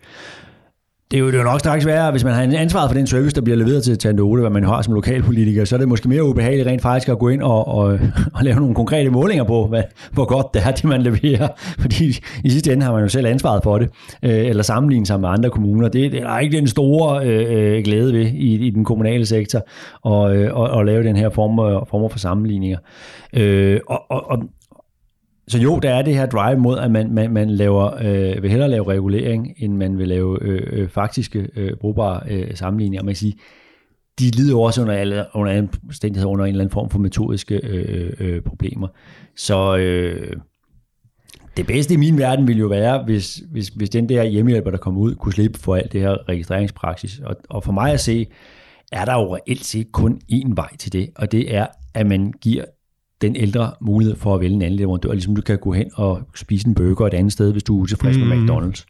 [1.11, 3.07] Det er, jo, det er jo nok straks værre, hvis man har ansvaret for den
[3.07, 5.87] service, der bliver leveret til Tante Ole, hvad man har som lokalpolitiker, så er det
[5.87, 7.99] måske mere ubehageligt rent faktisk at gå ind og, og,
[8.33, 11.47] og lave nogle konkrete målinger på, hvad, hvor godt det er, det man leverer.
[11.79, 13.89] Fordi i sidste ende har man jo selv ansvaret for det,
[14.23, 15.87] øh, eller sammenligne sig med andre kommuner.
[15.87, 19.59] Det, det er ikke den store øh, øh, glæde ved i, i den kommunale sektor
[20.05, 22.77] at, øh, at, at lave den her form, øh, form for sammenligninger.
[23.33, 24.39] Øh, og, og, og
[25.47, 28.49] så jo, der er det her drive mod, at man, man, man laver, øh, vil
[28.49, 33.03] hellere lave regulering, end man vil lave øh, øh faktiske øh, brugbare øh, sammenligninger.
[33.03, 33.35] Man kan sige,
[34.19, 36.99] de lider jo også under, alle, under en, omstændigheder under en eller anden form for
[36.99, 38.87] metodiske øh, øh, problemer.
[39.35, 40.33] Så øh,
[41.57, 44.77] det bedste i min verden ville jo være, hvis, hvis, hvis den der hjemmehjælper, der
[44.77, 47.19] kommer ud, kunne slippe for alt det her registreringspraksis.
[47.19, 48.27] Og, og for mig at se,
[48.91, 52.33] er der jo reelt set kun én vej til det, og det er, at man
[52.41, 52.63] giver
[53.21, 56.21] den ældre mulighed for at vælge en anden leverandør, ligesom du kan gå hen og
[56.35, 58.23] spise en burger et andet sted, hvis du er utilfreds mm.
[58.23, 58.85] med McDonald's.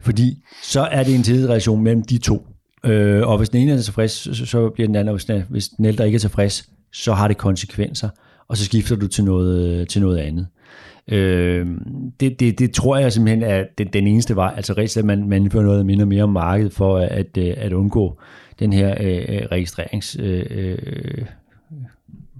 [0.00, 2.46] Fordi så er det en tillidsrelation mellem de to.
[2.84, 5.42] Øh, og hvis den ene er tilfreds, så, så bliver den anden, og hvis den,
[5.48, 8.08] hvis den ældre ikke er tilfreds, så har det konsekvenser,
[8.48, 10.46] og så skifter du til noget, til noget andet.
[11.08, 11.66] Øh,
[12.20, 15.28] det, det, det tror jeg simpelthen er den, den eneste vej, altså rent at man,
[15.28, 18.18] man indfører noget mindre mere om markedet for at, at, at undgå
[18.58, 21.24] den her øh, registrerings øh, øh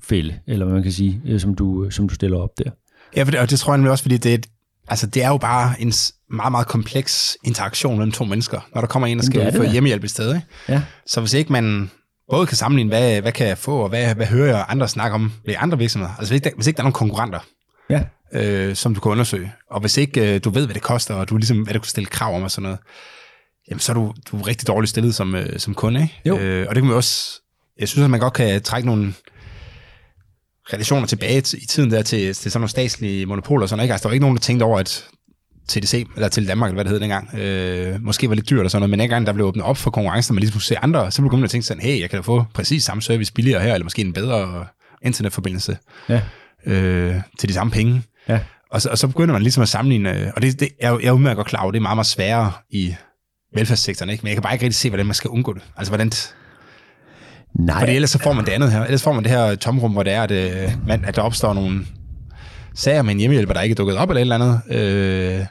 [0.05, 2.71] fælde, eller hvad man kan sige, øh, som du, som du stiller op der.
[3.17, 4.39] Ja, for det, og det tror jeg også, fordi det er,
[4.89, 5.93] altså, det er jo bare en
[6.31, 10.05] meget, meget kompleks interaktion mellem to mennesker, når der kommer en, der skal få hjemmehjælp
[10.05, 10.35] i stedet.
[10.35, 10.47] Ikke?
[10.69, 10.83] Ja.
[11.07, 11.91] Så hvis ikke man
[12.31, 15.15] både kan sammenligne, hvad, hvad kan jeg få, og hvad, hvad hører jeg andre snakke
[15.15, 17.41] om ved andre virksomheder, altså hvis ikke, hvis ikke der er nogen konkurrenter,
[17.91, 18.03] ja.
[18.33, 21.29] øh, som du kan undersøge, og hvis ikke øh, du ved, hvad det koster, og
[21.29, 22.79] du ligesom, hvad du kan stille krav om og sådan noget,
[23.71, 26.03] jamen så er du, du er rigtig dårligt stillet som, øh, som kunde.
[26.03, 26.21] Ikke?
[26.27, 26.39] Jo.
[26.39, 27.41] Øh, og det kan man også,
[27.81, 29.15] jeg synes, at man godt kan trække nogle
[30.73, 33.91] relationer tilbage i tiden der til, til sådan nogle statslige monopoler og sådan noget.
[33.91, 35.05] Altså, der var ikke nogen, der tænkte over, at
[35.69, 38.71] TDC, eller til Danmark, eller hvad det hed dengang, øh, måske var lidt dyrt og
[38.71, 40.79] sådan noget, men engang der blev åbnet op for konkurrence, når man ligesom kunne se
[40.79, 43.63] andre, så blev man tænke sådan, hey, jeg kan da få præcis samme service billigere
[43.63, 44.67] her, eller måske en bedre
[45.03, 46.21] internetforbindelse ja.
[46.67, 48.03] øh, til de samme penge.
[48.29, 48.41] Ja.
[48.71, 51.13] Og, så, og så begynder man ligesom at sammenligne, og det, det jeg, jeg er
[51.13, 52.95] udmærket godt klar over, det er meget, meget sværere i
[53.55, 54.23] velfærdssektoren, ikke?
[54.23, 55.63] men jeg kan bare ikke rigtig se, hvordan man skal undgå det.
[55.77, 56.13] Altså, hvordan,
[57.59, 57.81] Nej.
[57.81, 58.85] Fordi ellers så får man det andet her.
[58.85, 61.55] Ellers får man det her tomrum, hvor det er, at, øh, man, at der opstår
[61.55, 61.81] nogle
[62.75, 65.41] sager med en hjemmehjælper, der ikke er dukket op eller et eller andet.
[65.41, 65.47] Øh,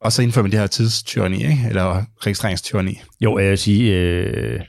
[0.00, 1.66] og så indfører man det her tidstyrni, ikke?
[1.68, 3.00] eller registreringstyrni.
[3.20, 4.60] Jo, jeg vil sige, øh,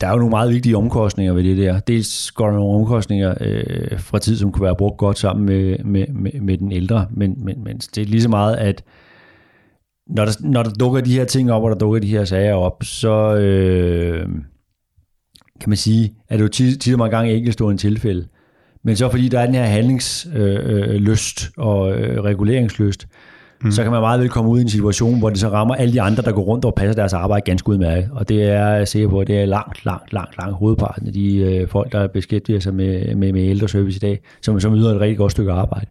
[0.00, 1.80] der er jo nogle meget vigtige omkostninger ved det der.
[1.80, 5.78] Dels går der nogle omkostninger øh, fra tid, som kunne være brugt godt sammen med,
[5.84, 8.84] med, med, med den ældre, men, men, men det er lige så meget, at
[10.06, 12.54] når der, når der dukker de her ting op, og der dukker de her sager
[12.54, 13.34] op, så...
[13.34, 14.28] Øh,
[15.60, 18.26] kan man sige, er det jo tit, tit og mange gange enkeltstående tilfælde.
[18.82, 23.06] Men så fordi der er den her handlingslyst øh, og øh, reguleringslyst,
[23.62, 23.70] mm.
[23.70, 25.92] så kan man meget vel komme ud i en situation, hvor det så rammer alle
[25.92, 28.10] de andre, der går rundt og passer deres arbejde ganske udmærket.
[28.12, 31.12] Og det er jeg sikker på, at det er langt, langt, langt, langt hovedparten af
[31.12, 34.94] de øh, folk, der beskæftiger sig med, med, med ældreservice i dag, som, som yder
[34.94, 35.86] et rigtig godt stykke arbejde.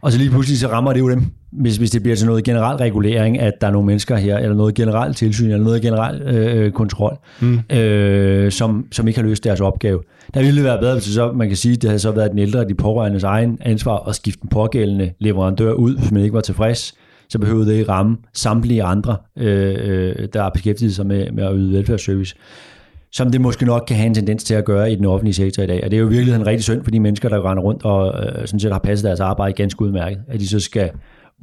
[0.00, 2.44] Og så lige pludselig så rammer det jo dem, hvis, hvis det bliver til noget
[2.44, 6.22] generel regulering, at der er nogle mennesker her, eller noget generelt tilsyn, eller noget generelt
[6.22, 7.76] øh, kontrol, mm.
[7.76, 10.02] øh, som, som ikke har løst deres opgave.
[10.34, 12.38] Der ville det være bedre, hvis så, man kan sige, det havde så været den
[12.38, 16.40] ældre de pårørendes egen ansvar at skifte den pågældende leverandør ud, hvis man ikke var
[16.40, 16.94] tilfreds,
[17.28, 21.44] så behøvede det ikke ramme samtlige andre, øh, øh der har beskæftiget sig med, med
[21.44, 22.34] at yde velfærdsservice
[23.12, 25.62] som det måske nok kan have en tendens til at gøre i den offentlige sektor
[25.62, 25.84] i dag.
[25.84, 28.24] Og det er jo virkelig en rigtig synd for de mennesker, der render rundt og
[28.24, 30.90] øh, sådan set har passet deres arbejde ganske udmærket, at de så skal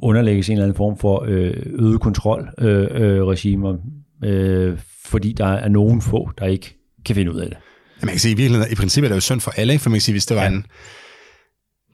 [0.02, 3.76] underlægges en eller anden form for øh, øget kontrolregimer,
[4.24, 7.56] øh, øh, fordi der er nogen få, der ikke kan finde ud af det.
[8.00, 9.90] Ja, man kan sige, i virkeligheden, i princippet er det jo synd for alle, for
[9.90, 10.48] man kan sige, hvis det var ja.
[10.48, 10.66] en,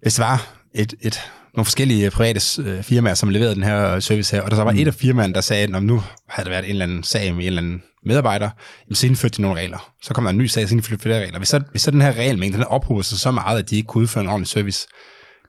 [0.03, 1.21] hvis det var et, et,
[1.55, 4.73] nogle forskellige private øh, firmaer, som leverede den her service her, og der så var
[4.73, 4.79] mm.
[4.79, 7.43] et af firmaerne, der sagde, at nu havde der været en eller anden sag med
[7.43, 8.51] en eller anden medarbejder,
[8.87, 9.93] jamen, så indførte de nogle regler.
[10.03, 11.39] Så kommer der en ny sag, så indførte flere regler.
[11.39, 13.87] Hvis så, hvis så den her regelmængde, den ophober sig så meget, at de ikke
[13.87, 14.87] kunne udføre en ordentlig service,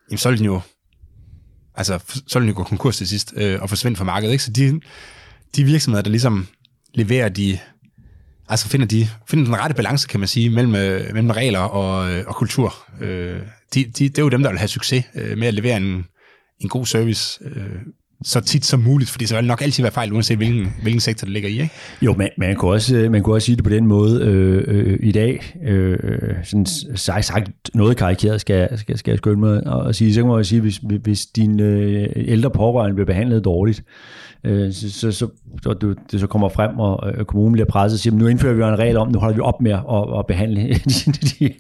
[0.09, 0.61] jamen, så ville den jo,
[1.75, 4.31] altså, så ville den jo gå konkurs til sidst øh, og forsvinde fra markedet.
[4.31, 4.43] Ikke?
[4.43, 4.81] Så de,
[5.55, 6.47] de virksomheder, der ligesom
[6.93, 7.59] leverer de,
[8.49, 12.11] altså finder, de, finder den rette balance, kan man sige, mellem, øh, mellem regler og,
[12.11, 12.75] øh, og kultur.
[13.01, 13.41] Øh,
[13.73, 16.05] de, de, det er jo dem, der vil have succes øh, med at levere en,
[16.59, 17.79] en god service øh,
[18.23, 20.99] så tit som muligt, fordi så vil det nok altid være fejl, uanset hvilken, hvilken
[20.99, 21.53] sektor det ligger i.
[21.53, 21.69] Ikke?
[22.01, 24.63] Jo, men man kunne, også, øh, man kunne også sige det på den måde øh,
[24.67, 25.55] øh, i dag.
[25.67, 25.97] Øh,
[26.43, 26.65] sådan
[26.95, 30.13] sagt, sagt noget karikeret skal, skal, skal jeg skynde mig at sige.
[30.13, 33.83] Så kan man sige, hvis, hvis din øh, ældre pårørende bliver behandlet dårligt,
[34.43, 35.27] øh, så, så, så,
[35.63, 38.53] så det, det så kommer frem, og øh, kommunen bliver presset og siger, nu indfører
[38.53, 41.53] vi en regel om, nu holder vi op med at, at behandle de, de,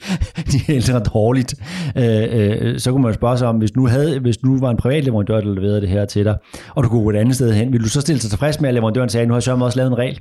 [0.51, 1.55] de ældre dårligt.
[1.97, 4.77] Øh, øh, så kunne man spørge sig om, hvis nu, havde, hvis nu var en
[4.77, 6.37] privat leverandør, der leverede det her til dig,
[6.75, 8.69] og du kunne gå et andet sted hen, vil du så stille sig tilfreds med,
[8.69, 10.19] at leverandøren sagde, nu har jeg også lavet en regel,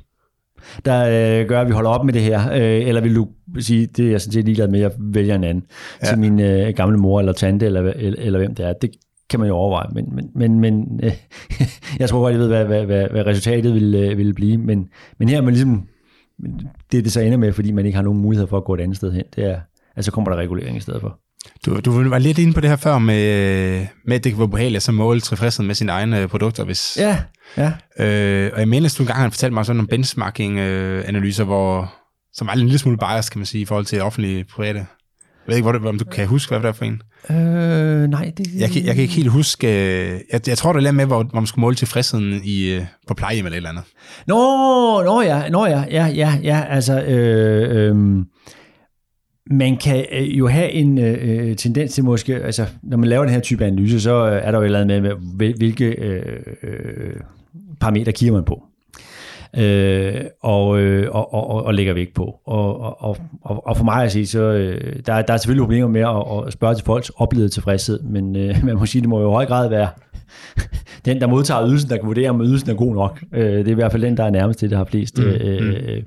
[0.85, 2.51] der øh, gør, at vi holder op med det her?
[2.51, 3.27] Øh, eller vil du
[3.59, 5.63] sige, det er jeg sådan set ligeglad med, at jeg vælger en anden
[6.03, 6.07] ja.
[6.07, 8.73] til min øh, gamle mor eller tante, eller, eller, eller hvem det er?
[8.73, 8.91] Det
[9.31, 11.11] kan man jo overveje, men, men, men, men øh,
[11.99, 14.89] jeg tror godt, jeg ved, hvad, hvad, hvad, hvad resultatet ville, øh, ville blive, men,
[15.19, 15.87] men her er man ligesom,
[16.91, 18.81] det det så ender med, fordi man ikke har nogen mulighed for at gå et
[18.81, 19.59] andet sted hen, det er,
[19.95, 21.19] altså kommer der regulering i stedet for.
[21.65, 24.49] Du, du var lidt inde på det her før med, med at det kan være
[24.49, 26.63] behageligt at måle tilfredsheden med sine egne produkter.
[26.63, 27.17] Hvis, ja,
[27.57, 27.71] ja.
[27.99, 31.93] Øh, og jeg mener, at du engang har fortalt mig sådan nogle benchmarking-analyser, hvor,
[32.33, 34.85] som var en lille smule bias, kan man sige, i forhold til offentlige private
[35.47, 37.01] Jeg ved ikke, hvor det, om du kan huske, hvad det er for en.
[37.29, 38.47] Øh, nej, det...
[38.59, 39.67] Jeg kan, jeg kan ikke helt huske...
[39.67, 42.81] øh, Jeg, jeg tror, det er med, hvor, hvor man skulle måle tilfredsheden i, øh,
[43.07, 43.83] på plejehjem eller et eller andet.
[44.27, 44.35] Nå,
[45.03, 47.95] nå ja, nå ja, ja, ja, ja, altså, øh, øh,
[49.51, 53.33] man kan øh, jo have en øh, tendens til måske, altså, når man laver den
[53.33, 55.11] her type analyse, så øh, er der jo et eller andet med,
[55.57, 57.13] hvilke øh, øh,
[57.79, 58.63] parametre kigger man på.
[59.57, 62.39] Øh, og, øh, og, og, og lægger vægt på.
[62.45, 65.87] Og, og, og, og for mig at sige, så øh, der, der er selvfølgelig problemer
[65.87, 69.21] med at, at spørge til folks oplevede tilfredshed, men øh, man må sige, det må
[69.21, 69.89] jo i høj grad være
[71.05, 73.23] den, der modtager ydelsen, der kan vurdere, om ydelsen er god nok.
[73.33, 75.23] Øh, det er i hvert fald den, der er nærmest det, der har flest Mm,
[75.25, 76.03] øh, øh,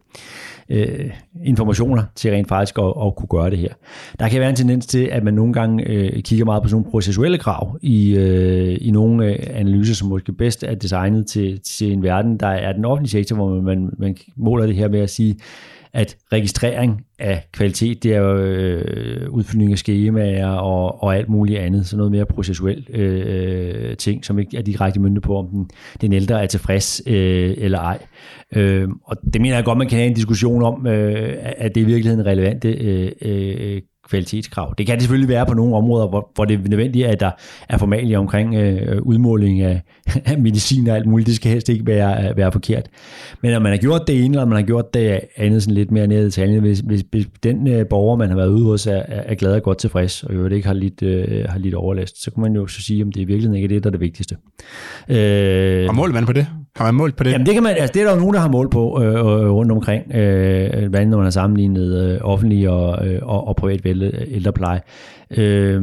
[0.68, 1.10] øh,
[1.44, 3.74] informationer til rent faktisk at, at kunne gøre det her.
[4.18, 6.80] Der kan være en tendens til, at man nogle gange øh, kigger meget på sådan
[6.80, 11.60] nogle processuelle krav i, øh, i nogle øh, analyser, som måske bedst er designet til,
[11.60, 14.88] til en verden, der er den offentlige sektor, hvor man, man, man måler det her
[14.88, 15.36] med at sige,
[15.94, 21.58] at registrering af kvalitet, det er jo øh, udfyldning af skemaer og, og alt muligt
[21.58, 25.70] andet, så noget mere processuelt øh, ting, som ikke er direkte myndet på, om den,
[26.00, 27.98] den ældre er tilfreds øh, eller ej.
[28.56, 31.80] Øh, og det mener jeg godt, man kan have en diskussion om, øh, at det
[31.80, 34.74] i virkeligheden relevante øh, øh, kvalitetskrav.
[34.78, 37.30] Det kan det selvfølgelig være på nogle områder, hvor, hvor det er nødvendigt, at der
[37.68, 39.82] er formalia omkring øh, udmåling af,
[40.24, 41.26] af medicin og alt muligt.
[41.26, 42.88] Det skal helst ikke være, være forkert.
[43.42, 45.90] Men når man har gjort det ene, eller man har gjort det andet sådan lidt
[45.90, 48.86] mere ned i detaljen, hvis, hvis, hvis den øh, borger, man har været ude hos,
[48.86, 52.22] er, er glad og godt tilfreds, og jo ikke har lidt, øh, har lidt overlast,
[52.22, 53.92] så kan man jo så sige, om det i virkeligheden ikke er det, der er
[53.92, 54.36] det vigtigste.
[55.08, 56.46] Øh, og måler man på det?
[56.76, 57.32] Har man målt på det?
[57.32, 59.14] Jamen det, kan man, altså det er der jo nogen, der har målt på øh,
[59.14, 63.56] øh rundt omkring, øh, hvad når man har sammenlignet øh, offentlig og, øh, og, og
[63.56, 64.80] privat øh, ældrepleje.
[65.30, 65.82] Øh,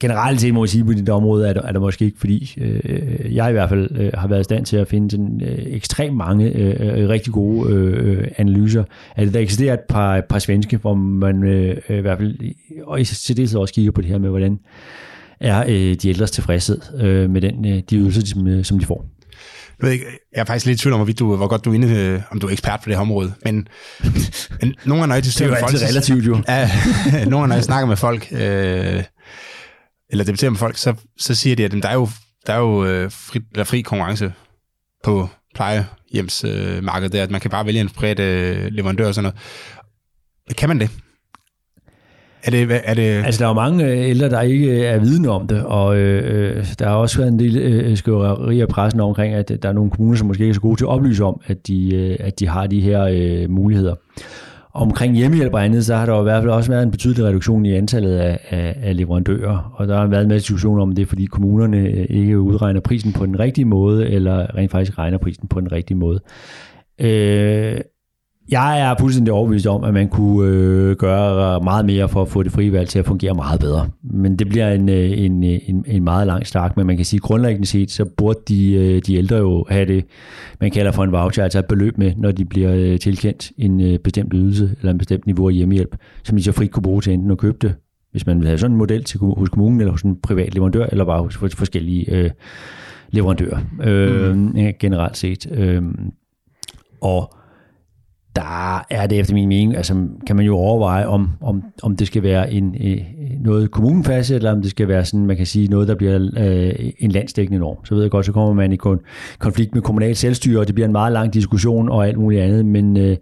[0.00, 2.54] generelt set må jeg sige, på dit område er der, er der måske ikke, fordi
[2.60, 5.58] øh, jeg i hvert fald øh, har været i stand til at finde sådan, øh,
[5.66, 8.84] ekstremt mange øh, øh rigtig gode øh, analyser.
[9.16, 12.38] Altså, der eksisterer et par, par svenske, hvor man øh, i hvert fald,
[12.84, 14.58] og i særdeleshed også kigger på det her med, hvordan
[15.40, 19.19] er øh, de ældres tilfredshed øh, med den, øh, de ydelser, som, som de får.
[19.80, 21.70] Jeg, ved ikke, jeg er faktisk lidt i tvivl om, hvorvidt du, hvor godt du
[21.70, 23.68] er inde, om du er ekspert på det her område, men,
[24.60, 25.72] men nogle gange, når jeg diskuterer med folk...
[25.72, 26.42] Det er jo relativt, jo.
[26.48, 26.70] Ja,
[27.12, 29.04] nogle gange, når jeg snakker med folk, øh,
[30.10, 32.08] eller debatterer med folk, så, så siger de, at der er jo,
[32.46, 34.32] der er jo øh, fri, eller fri konkurrence
[35.04, 39.22] på plejehjemsmarkedet, øh, der, at man kan bare vælge en privat øh, leverandør og sådan
[39.22, 40.56] noget.
[40.58, 40.90] Kan man det?
[42.44, 43.02] Er det, er det...
[43.02, 45.96] Altså, der er jo mange øh, ældre, der ikke øh, er vidne om det, og
[45.96, 49.68] øh, øh, der har også været en del øh, skriverier i pressen omkring, at der
[49.68, 51.94] er nogle kommuner, som måske ikke er så gode til at oplyse om, at de,
[51.94, 53.94] øh, at de har de her øh, muligheder.
[54.74, 57.24] Omkring hjemmehjælp og andet, så har der jo i hvert fald også været en betydelig
[57.24, 60.94] reduktion i antallet af, af, af leverandører, og der har været en masse diskussion om
[60.94, 65.48] det, fordi kommunerne ikke udregner prisen på den rigtige måde, eller rent faktisk regner prisen
[65.48, 66.20] på den rigtige måde.
[67.00, 67.80] Øh,
[68.50, 72.42] jeg er fuldstændig overbevist om, at man kunne øh, gøre meget mere for at få
[72.42, 73.88] det frie valg til at fungere meget bedre.
[74.02, 77.04] Men det bliver en, øh, en, øh, en, en meget lang stak, men man kan
[77.04, 80.04] sige grundlæggende set, så burde de, øh, de ældre jo have det,
[80.60, 84.32] man kalder for en voucher, altså et beløb med, når de bliver tilkendt en bestemt
[84.34, 87.30] ydelse eller en bestemt niveau af hjemmehjælp, som de så frit kunne bruge til enten
[87.30, 87.74] at købe det,
[88.10, 90.86] hvis man vil have sådan en model til, hos kommunen eller hos en privat leverandør,
[90.86, 92.30] eller bare hos forskellige øh,
[93.10, 94.54] leverandører øh, mm.
[94.80, 95.50] generelt set.
[95.52, 95.82] Øh,
[97.00, 97.34] og
[98.36, 102.06] der er det efter min mening, altså kan man jo overveje, om, om, om det
[102.06, 102.98] skal være en, øh,
[103.40, 106.28] noget kommunen fastsætter, eller om det skal være sådan, man kan sige, noget, der bliver
[106.36, 107.84] øh, en landsdækkende norm.
[107.84, 108.78] Så ved jeg godt, så kommer man i
[109.38, 112.66] konflikt med kommunalt selvstyre, og det bliver en meget lang diskussion og alt muligt andet,
[112.66, 113.16] men, øh,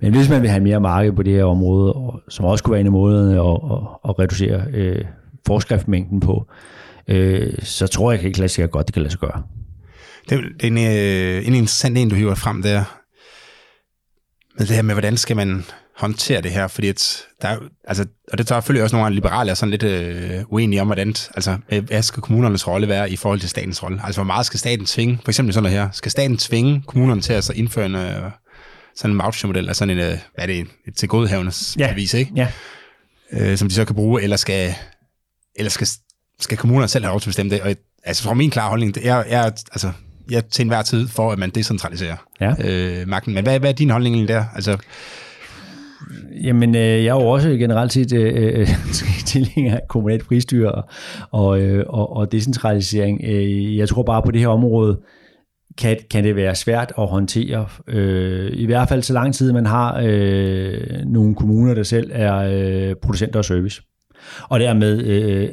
[0.00, 2.72] men hvis man vil have mere marked på det her område, og, som også kunne
[2.72, 5.04] være en af måderne at, at, at reducere øh,
[5.46, 6.46] forskriftmængden på,
[7.08, 9.42] øh, så tror jeg helt klart godt, det kan lade sig gøre.
[10.30, 13.03] Det, det er en, øh, en interessant en, du hiver frem der,
[14.58, 15.64] men det her med, hvordan skal man
[15.96, 19.14] håndtere det her, fordi at der er, altså, og det tager selvfølgelig også nogle af
[19.14, 23.16] liberale er sådan lidt øh, uenige om, hvordan, altså, hvad skal kommunernes rolle være i
[23.16, 24.00] forhold til statens rolle?
[24.04, 25.20] Altså, hvor meget skal staten tvinge?
[25.24, 25.88] For eksempel sådan noget her.
[25.92, 28.30] Skal staten tvinge kommunerne til at så indføre en, øh,
[28.96, 31.88] sådan en voucher-model, altså sådan en, øh, hvad er det, et tilgodehavendes ja.
[31.92, 32.32] bevis, ikke?
[32.36, 32.48] Ja.
[33.32, 34.74] Øh, som de så kan bruge, eller skal,
[35.56, 35.88] eller skal,
[36.40, 37.60] skal kommunerne selv have lov til at bestemme det?
[37.60, 39.92] Og altså, fra min klare holdning, det er, er altså,
[40.30, 42.54] jeg til enhver tid for, at man decentraliserer ja.
[42.64, 43.34] øh, magten.
[43.34, 44.44] Men hvad, hvad er din holdning der?
[44.54, 44.76] Altså,
[46.42, 48.68] Jamen, øh, jeg er jo også generelt set øh, øh
[49.26, 50.84] tilhænger af kommunalt fristyre og,
[51.30, 53.20] og, øh, og, og decentralisering.
[53.24, 55.00] Øh, jeg tror bare på det her område,
[55.78, 57.66] kan, kan det være svært at håndtere.
[57.86, 62.36] Øh, I hvert fald så lang tid, man har øh, nogle kommuner, der selv er
[62.36, 63.82] øh, producenter og service.
[64.48, 65.04] Og dermed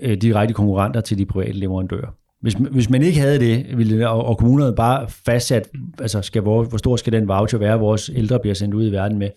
[0.01, 2.20] øh, direkte konkurrenter til de private leverandører.
[2.41, 5.69] Hvis, hvis man ikke havde det, ville, og, og kommunerne bare fastsat,
[5.99, 8.91] altså skal, hvor, hvor stor skal den voucher være, vores ældre bliver sendt ud i
[8.91, 9.29] verden med,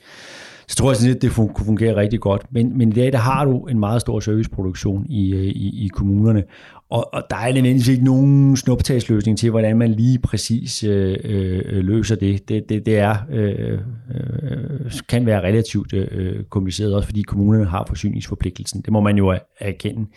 [0.69, 2.43] så tror jeg sådan, lidt, det kunne fungere rigtig godt.
[2.51, 5.89] Men, men i dag, der har du en meget stor serviceproduktion i, øh, i, i
[5.89, 6.43] kommunerne,
[6.91, 11.85] og, og der er nødvendigvis ikke nogen snuptagsløsning til, hvordan man lige præcis øh, øh,
[11.85, 12.49] løser det.
[12.49, 13.79] Det, det, det er, øh,
[14.15, 18.83] øh, kan være relativt øh, kompliceret, også fordi kommunerne har forsyningsforpligtelsen.
[18.83, 20.01] Det må man jo erkende.
[20.01, 20.09] Men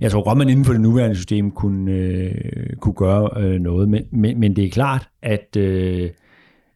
[0.00, 2.34] jeg tror godt, man inden for det nuværende system kunne, øh,
[2.80, 3.88] kunne gøre øh, noget.
[3.88, 6.10] Men, men, men det er klart, at øh,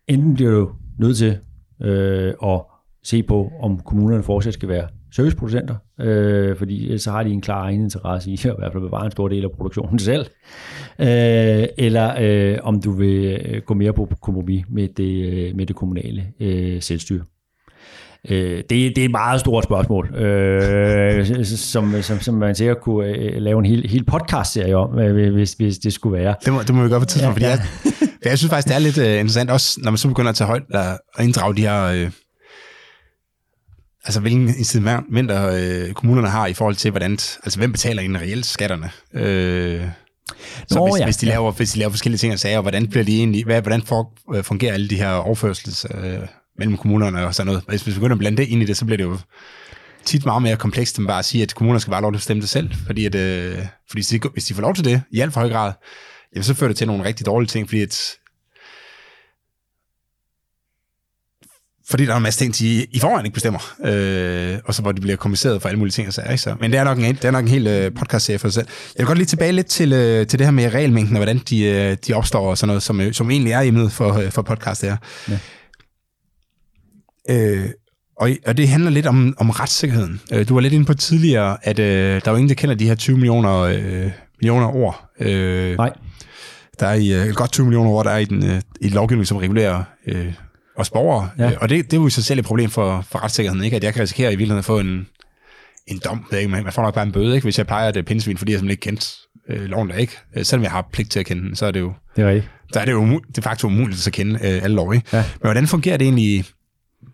[0.08, 1.36] enten bliver du nødt til
[1.82, 2.60] øh, at
[3.08, 7.62] se på, om kommunerne fortsat skal være serviceproducenter, øh, fordi så har de en klar
[7.64, 10.26] egen interesse i at i hvert fald bevare en stor del af produktionen selv,
[10.98, 15.66] øh, eller øh, om du vil øh, gå mere på kompromis med det, øh, med
[15.66, 17.24] det kommunale øh, selvstyre.
[18.28, 23.06] Øh, det, det er et meget stort spørgsmål, øh, som, som, som man sikkert kunne
[23.06, 26.34] øh, lave en hel, hel podcast-serie om, øh, hvis, hvis det skulle være.
[26.44, 27.54] Det må, det må vi gøre på et tidspunkt, ja, ja.
[27.54, 27.94] fordi
[28.24, 30.36] jeg, jeg synes faktisk, det er lidt uh, interessant, også når man så begynder at
[30.36, 30.62] tage højt
[31.14, 31.84] og inddrage de her...
[31.84, 32.10] Øh,
[34.08, 38.46] altså hvilken incitamenter øh, kommunerne har i forhold til, hvordan, altså hvem betaler egentlig reelt
[38.46, 38.90] skatterne.
[39.14, 39.84] Øh,
[40.68, 41.04] så Nå, hvis, ja.
[41.04, 43.62] hvis, de laver, hvis de laver forskellige ting og sager, hvordan bliver de egentlig, hvad,
[43.62, 46.18] hvordan for, øh, fungerer alle de her overførsels øh,
[46.58, 47.62] mellem kommunerne og sådan noget.
[47.68, 49.18] Hvis vi begynder at blande det ind i det, så bliver det jo
[50.04, 52.20] tit meget mere komplekst, end bare at sige, at kommunerne skal bare lov til at
[52.20, 52.70] bestemme det selv.
[52.86, 55.40] Fordi, at, øh, fordi hvis, de, hvis de får lov til det i alt for
[55.40, 55.72] høj grad,
[56.34, 58.10] jamen, så fører det til nogle rigtig dårlige ting, fordi at
[61.90, 64.92] fordi der er en masse ting, de i forvejen ikke bestemmer, øh, og så hvor
[64.92, 66.30] de bliver kompliceret for alle mulige ting og sager.
[66.30, 66.42] Ikke?
[66.42, 68.54] Så, men det er nok en, det er nok en hel øh, podcast-serie for sig
[68.54, 68.66] selv.
[68.96, 71.38] Jeg vil godt lige tilbage lidt til, øh, til det her med regelmængden, og hvordan
[71.38, 74.30] de, øh, de opstår og sådan noget, som, øh, som egentlig er emnet for, øh,
[74.30, 74.96] for podcast her.
[75.28, 75.38] Ja.
[77.30, 77.68] Øh,
[78.16, 80.20] og, og det handler lidt om, om retssikkerheden.
[80.32, 82.74] Øh, du var lidt inde på tidligere, at øh, der er jo ingen, der kender
[82.74, 84.10] de her 20 millioner, øh,
[84.40, 85.10] millioner ord.
[85.20, 85.92] Øh, Nej.
[86.80, 89.26] Der er i, øh, godt 20 millioner ord, der er i, den, øh, i lovgivning,
[89.26, 90.32] som regulerer øh,
[90.78, 91.30] os borgere.
[91.38, 91.50] Ja.
[91.50, 93.76] Øh, og det, det er jo i sig selv et problem for, for retssikkerheden, ikke?
[93.76, 95.06] at jeg kan risikere i virkeligheden at få en,
[95.86, 96.26] en dom.
[96.32, 96.48] Ikke?
[96.48, 97.44] Man får nok bare en bøde, ikke?
[97.44, 99.16] hvis jeg plejer det pindsvin, fordi jeg simpelthen ikke kendt
[99.48, 100.12] øh, loven der ikke.
[100.36, 101.92] Øh, selvom jeg har pligt til at kende den, så er det jo...
[102.16, 102.52] Det er rigtigt.
[102.72, 104.94] Så er det jo de facto umuligt at kende øh, alle lov.
[104.94, 105.06] Ikke?
[105.12, 105.18] Ja.
[105.18, 106.44] Men hvordan fungerer det egentlig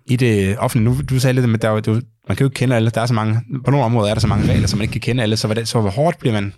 [0.07, 0.95] i det offentlige?
[0.95, 1.93] Nu, du sagde lidt, at der, du,
[2.29, 2.91] man kan jo ikke kende alle.
[2.91, 4.93] Der er så mange, på nogle områder er der så mange regler, som man ikke
[4.93, 5.37] kan kende alle.
[5.37, 6.53] Så, hvordan, så hvor hårdt bliver man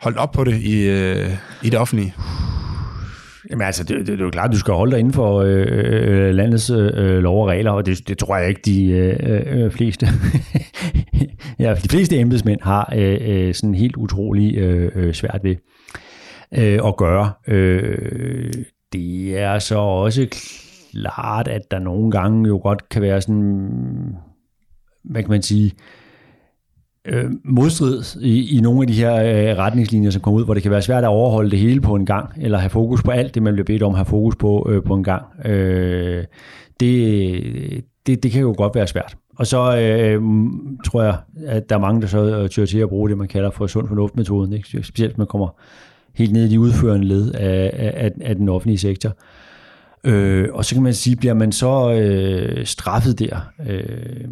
[0.00, 1.30] holdt op på det i, øh,
[1.62, 2.14] i det offentlige?
[3.50, 5.40] Jamen altså, det, det, det er jo klart, at du skal holde dig inden for
[5.40, 8.60] øh, øh, øh landets øh, øh, lov og regler, og det, det tror jeg ikke,
[8.64, 10.06] de øh, øh, øh fleste
[11.58, 15.56] ja, de fleste embedsmænd har øh, øh, sådan helt utrolig øh, svært ved
[16.58, 17.32] øh, at gøre.
[17.48, 18.52] Øh,
[18.92, 20.26] det er så også
[20.92, 24.16] klart, at der nogle gange jo godt kan være sådan,
[25.04, 25.97] hvad kan man sige, øh,
[27.08, 30.62] Øh, modstrid i, i nogle af de her øh, retningslinjer, som kommer ud, hvor det
[30.62, 33.34] kan være svært at overholde det hele på en gang, eller have fokus på alt
[33.34, 35.22] det, man bliver bedt om at have fokus på øh, på en gang.
[35.44, 36.24] Øh,
[36.80, 39.16] det, det, det kan jo godt være svært.
[39.36, 40.22] Og så øh,
[40.84, 43.28] tror jeg, at der er mange, der så øh, tør til at bruge det, man
[43.28, 44.68] kalder for sund fornuft-metoden, ikke?
[44.68, 45.48] specielt hvis man kommer
[46.14, 49.12] helt ned i de udførende led af, af, af den offentlige sektor.
[50.04, 53.50] Øh, og så kan man sige, bliver man så øh, straffet der?
[53.68, 54.24] Øh,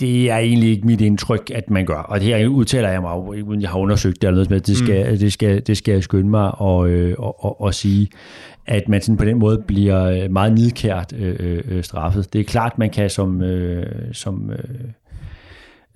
[0.00, 1.98] det er egentlig ikke mit indtryk, at man gør.
[1.98, 5.12] Og det her udtaler jeg mig uden jeg har undersøgt det eller noget, det skal,
[5.12, 5.18] mm.
[5.18, 8.08] det skal, det skal jeg skynde mig og, øh, og, og, og sige,
[8.66, 12.32] at man sådan på den måde bliver øh, meget nidkært øh, øh, straffet.
[12.32, 14.80] Det er klart, man kan som, øh, som øh,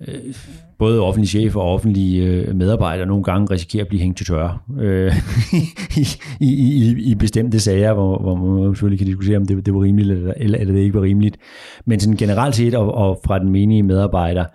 [0.07, 0.33] øh,
[0.79, 4.57] både offentlige chefer og offentlige øh, medarbejdere nogle gange risikerer at blive hængt til tørre
[4.79, 5.15] øh,
[5.97, 6.07] i,
[6.39, 9.81] i, i, i bestemte sager, hvor, hvor man selvfølgelig kan diskutere, om det, det var
[9.81, 11.37] rimeligt eller, eller, eller det ikke var rimeligt.
[11.85, 14.45] Men sådan generelt set og, og fra den menige medarbejder,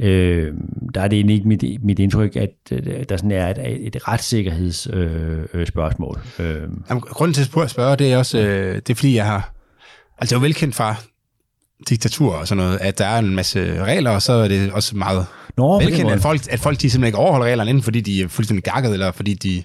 [0.00, 0.52] øh,
[0.94, 4.08] der er det egentlig ikke mit, mit indtryk, at øh, der sådan er et, et
[4.08, 6.20] retssikkerhedsspørgsmål.
[6.38, 6.68] Øh, øh, øh.
[6.88, 9.54] Jamen, grunden til at spørge, det er også, øh, det er fordi, jeg har,
[10.18, 10.96] altså jeg er velkendt fra
[11.88, 14.96] diktatur og sådan noget, at der er en masse regler, og så er det også
[14.96, 15.26] meget
[15.56, 18.28] Nå, velkendt, at folk, at folk de simpelthen ikke overholder reglerne, enten fordi de er
[18.28, 19.62] fuldstændig gakket, eller fordi de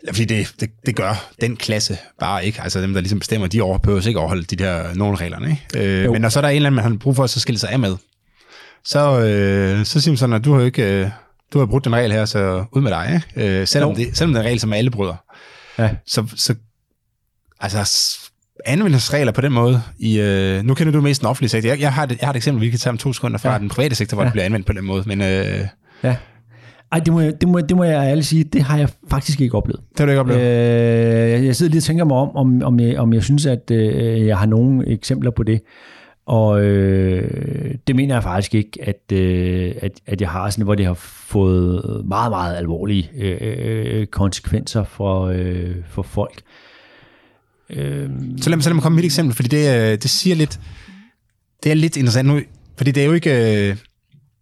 [0.00, 2.62] eller fordi det, det, det gør den klasse bare ikke.
[2.62, 5.58] Altså dem, der ligesom bestemmer, de over, behøver ikke overholde de der nogle reglerne.
[5.74, 6.04] Ikke?
[6.04, 7.40] Øh, men når så er der en eller anden, man har brug for at så
[7.40, 7.96] skille sig af med,
[8.84, 11.10] så, øh, så siger man sådan, at du har ikke øh,
[11.52, 13.22] du har brudt den regel her, så ud med dig.
[13.36, 13.60] Ikke?
[13.60, 15.24] Øh, selvom, det, selvom det er en regel, som alle bryder.
[15.78, 15.90] Ja.
[16.06, 16.54] Så, så
[17.60, 17.84] altså,
[18.66, 19.82] anvendelsesregler på den måde.
[19.98, 21.68] I, øh, nu kender du mest den offentlige sektor.
[21.68, 23.52] Jeg, jeg, har, et, jeg har et eksempel, vi kan tage om to sekunder fra
[23.52, 23.58] ja.
[23.58, 24.26] den private sektor, hvor ja.
[24.26, 25.02] det bliver anvendt på den måde.
[25.06, 25.66] Men, øh,
[26.04, 26.16] ja.
[26.92, 29.40] Ej, det må, jeg, det, må, det må jeg ærligt sige, det har jeg faktisk
[29.40, 29.80] ikke oplevet.
[29.90, 30.40] Det har du ikke oplevet?
[30.40, 33.70] Øh, jeg sidder lige og tænker mig om, om, om, jeg, om jeg synes, at
[33.70, 35.60] øh, jeg har nogle eksempler på det.
[36.26, 40.74] Og øh, det mener jeg faktisk ikke, at, øh, at, at jeg har sådan, hvor
[40.74, 46.36] det har fået meget, meget alvorlige øh, konsekvenser for, øh, for folk.
[46.36, 46.71] Øh,
[47.70, 50.36] Så lad mig, så lad mig komme med et eksempel, fordi det, øh, det siger
[50.36, 50.60] lidt,
[51.62, 52.40] det er lidt interessant nu,
[52.76, 53.30] fordi det er jo ikke,
[53.68, 53.76] øh,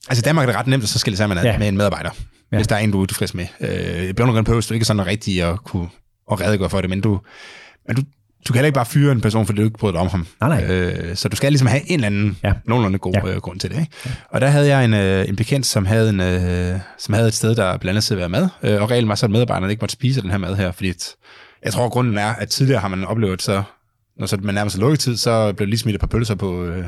[0.09, 1.53] altså i Danmark er det ret nemt at så skille sammen med, Ja.
[1.53, 1.59] ja.
[1.59, 2.23] med en medarbejder, Ja.
[2.53, 2.57] ja.
[2.59, 3.47] hvis der er en, du er utilfreds med.
[3.61, 5.89] Øh, og grund behøver du ikke sådan rigtig at kunne
[6.33, 7.21] at redegøre for det, men du,
[7.87, 8.03] men du,
[8.49, 10.27] du kan heller ikke bare fyre en person, fordi du ikke bryder dig om ham.
[10.41, 10.75] Nej, nej.
[10.75, 12.49] Øh, så du skal ligesom have en eller anden Ja.
[12.49, 12.55] ja.
[12.67, 13.27] nogenlunde god Ja.
[13.29, 13.35] ja.
[13.35, 13.81] øh, grund til det.
[13.81, 13.93] Ikke?
[14.31, 17.35] Og der havde jeg en, øh, en bekendt, som havde, en, øh, som havde et
[17.35, 19.93] sted, der blandt andet serverede mad, øh, og reglen var så, at medarbejderne ikke måtte
[19.93, 21.09] spise den her mad her, fordi at,
[21.65, 23.63] jeg tror, at grunden er, at tidligere har man oplevet, så
[24.19, 26.65] når så man nærmer sig lukketid, så blev der lige smidt et par pølser på,
[26.65, 26.85] øh,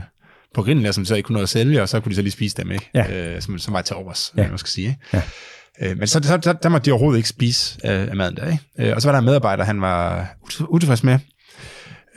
[0.55, 2.23] på grillen, der, som så ikke kunne nå at sælge, og så kunne de så
[2.23, 2.91] lige spise dem, ikke?
[2.95, 3.35] Ja.
[3.35, 4.49] Øh, som, som var til overs, Ja.
[4.49, 4.99] man skal sige.
[5.13, 5.23] Ja.
[5.83, 8.47] Øh, men så, så der, der måtte de overhovedet ikke spise øh, af maden der,
[8.51, 8.65] ikke?
[8.79, 11.19] Øh, og så var der en medarbejder, han var ut- utilfreds med,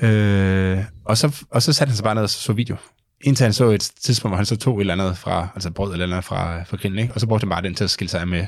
[0.01, 2.75] øh, og, så, og så satte han sig bare ned og så, så video.
[3.21, 5.93] Indtil han så et tidspunkt, hvor han så tog et eller andet fra, altså brød
[5.93, 7.13] eller andet fra, fra grillen, ikke?
[7.13, 8.47] Og så brugte han bare den til at skille sig af med,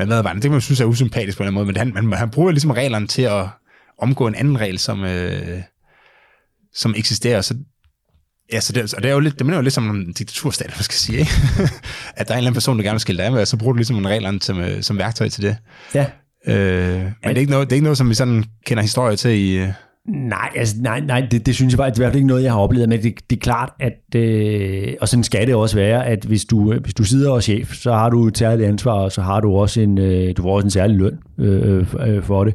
[0.00, 0.42] med medarbejderne.
[0.42, 2.30] Det kan man synes er usympatisk på en eller anden måde, men han, man, han
[2.30, 3.46] bruger ligesom reglerne til at
[3.98, 5.62] omgå en anden regel, som, øh,
[6.74, 7.40] som eksisterer.
[7.40, 7.54] Så,
[8.52, 10.74] ja, så det, og det er jo lidt, det minder jo lidt som en diktaturstat,
[10.74, 11.32] hvad skal sige, ikke?
[12.16, 13.48] at der er en eller anden person, der gerne vil skille dig af med, og
[13.48, 15.56] så bruger du ligesom en reglerne som, øh, som værktøj til det.
[15.94, 16.06] ja.
[16.46, 19.16] Øh, men det er, ikke noget, det er ikke noget, som vi sådan kender historie
[19.16, 19.66] til i...
[20.10, 22.28] Nej, altså, nej, nej det, det synes jeg faktisk, det er i hvert fald ikke
[22.28, 25.54] noget, jeg har oplevet, men det, det er klart, at, øh, og sådan skal det
[25.54, 28.26] også være, at hvis du, øh, hvis du sidder og er chef, så har du
[28.26, 30.96] et særligt ansvar, og så har du også en, øh, du får også en særlig
[30.96, 32.54] løn øh, øh, øh for det.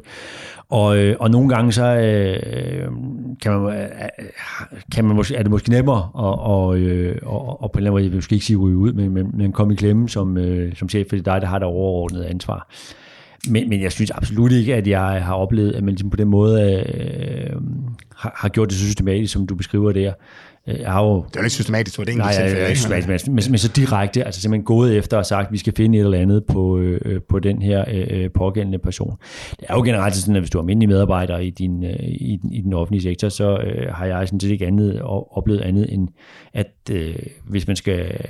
[0.68, 2.88] Og, øh, og nogle gange så øh,
[3.42, 3.88] kan man, øh,
[4.94, 7.90] kan man måske, er det måske nemmere at, og, øh, og, og på en eller
[7.90, 10.08] anden måde, jeg vil måske ikke sige ryge ud, men, men, men komme i klemme
[10.08, 12.68] som, øh, som chef, fordi det er dig, der har det overordnede ansvar.
[13.48, 16.28] Men, men jeg synes absolut ikke, at jeg har oplevet, at man ligesom på den
[16.28, 17.56] måde øh,
[18.16, 20.12] har, har gjort det så systematisk, som du beskriver der.
[20.66, 23.10] Øh, Jeg har jo Det er jo ikke systematisk, det er Nej, tilfælde, ikke?
[23.10, 25.98] jeg, men, men, så direkte, altså simpelthen gået efter og sagt, at vi skal finde
[25.98, 29.16] et eller andet på, øh, på den her øh, pågældende person.
[29.50, 32.38] Det er jo generelt sådan, at hvis du er almindelig medarbejder i, din, øh, i,
[32.42, 35.92] den, i den offentlige sektor, så øh, har jeg sådan set ikke andet, oplevet andet
[35.92, 36.08] end,
[36.54, 38.20] at øh, hvis man skal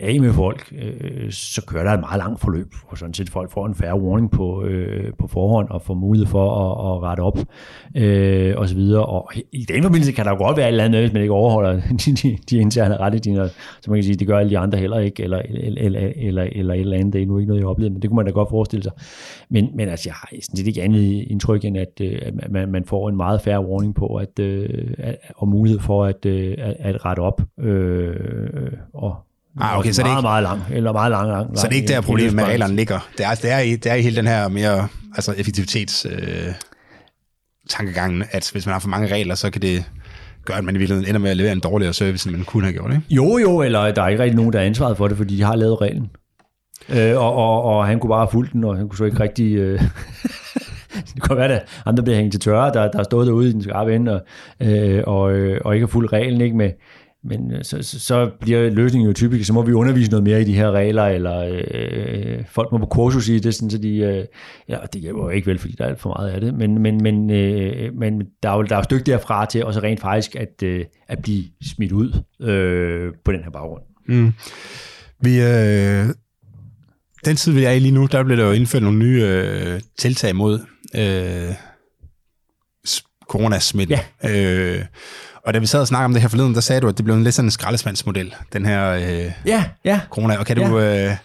[0.00, 3.50] af med folk, øh, så kører der et meget langt forløb, og sådan set folk
[3.50, 7.20] får en færre warning på, øh, på forhånd, og får mulighed for at, at rette
[7.20, 7.38] op,
[7.96, 9.06] øh, og så videre.
[9.06, 11.34] Og i den forbindelse kan der jo godt være et eller andet, hvis man ikke
[11.34, 11.72] overholder
[12.04, 13.48] de, de, de interne retningslinjer,
[13.80, 16.42] så man kan sige, det gør alle de andre heller ikke, eller, eller, eller, eller,
[16.42, 17.12] eller et eller andet.
[17.12, 18.82] Det er nu ikke noget, jeg har oplevet, men det kunne man da godt forestille
[18.82, 18.92] sig.
[19.50, 22.68] Men, men altså, jeg har sådan set ikke andet indtryk, end at, øh, at man,
[22.68, 26.54] man får en meget færre warning på, at, øh, at, og mulighed for at, øh,
[26.58, 27.42] at, at rette op.
[27.60, 28.05] Øh,
[28.94, 29.16] og
[29.60, 31.76] Ah, okay, så det er ikke- meget lang, eller meget lang, lang, Så det er
[31.76, 33.08] ikke der, problemet med lang- reglerne ligger.
[33.18, 36.48] Det er, det er, i, det er i hele den her mere altså effektivitets øh,
[37.68, 39.84] tankegangen, at hvis man har for mange regler, så kan det
[40.44, 42.62] gøre, at man i virkeligheden ender med at levere en dårligere service, end man kunne
[42.64, 42.90] have gjort.
[42.90, 43.02] Ikke?
[43.10, 45.42] Jo, jo, eller der er ikke rigtig nogen, der er ansvaret for det, fordi de
[45.42, 46.10] har lavet reglen.
[46.88, 49.20] Øh, og, og, og han kunne bare have fulgt den, og han kunne så ikke
[49.20, 49.54] rigtig...
[49.56, 49.80] Øh,
[51.14, 53.52] det kan være, at andre bliver hængt til tørre, der, der er stået derude i
[53.52, 54.22] den skarpe ende, og,
[54.66, 56.70] øh, og, øh, og ikke har fulgt reglen, ikke med,
[57.28, 60.40] men øh, så, så, så bliver løsningen jo typisk, så må vi undervise noget mere
[60.40, 63.96] i de her regler, eller øh, folk må på kursus i det, sådan, så de,
[63.96, 64.24] øh,
[64.68, 66.82] ja, det hjælper jo ikke vel, fordi der er alt for meget af det, men,
[66.82, 69.74] men, men, øh, men der er jo der er jo et stykke derfra til, og
[69.74, 73.82] så rent faktisk at, øh, at blive smidt ud øh, på den her baggrund.
[74.08, 74.32] Mm.
[75.20, 76.06] Vi, øh,
[77.24, 79.80] den tid, vi er i lige nu, der bliver der jo indført nogle nye øh,
[79.98, 80.60] tiltag mod
[80.96, 81.54] øh,
[83.28, 83.98] coronasmitten.
[84.22, 84.30] Ja.
[84.30, 84.84] Øh,
[85.46, 87.04] og da vi sad og snakkede om det her forleden, der sagde du, at det
[87.04, 90.00] blev en lidt sådan en skraldespandsmodel, den her øh, Ja, ja.
[90.10, 90.36] corona.
[90.38, 90.78] Og kan du...
[90.78, 91.16] Øh,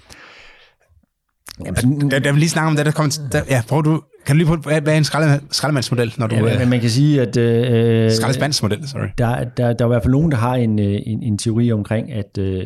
[1.65, 3.11] Jamen, der, der vil lige snakke om det, der kommer...
[3.11, 4.01] til- Der, ja, prøv du...
[4.25, 6.35] Kan du lige prøve, hvad er en skralde, skraldemandsmodel, når du...
[6.35, 9.07] ja, øh, men man kan sige, at øh, skraldespandsmodel, sorry.
[9.17, 11.71] der, der, der er i hvert fald nogen, der har en, øh, en, en teori
[11.71, 12.65] omkring, at øh,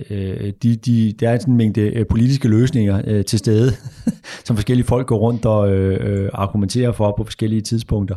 [0.63, 3.71] de, de, der er sådan en mængde øh, politiske løsninger øh, til stede,
[4.45, 8.15] som forskellige folk går rundt og øh, øh, argumenterer for på forskellige tidspunkter.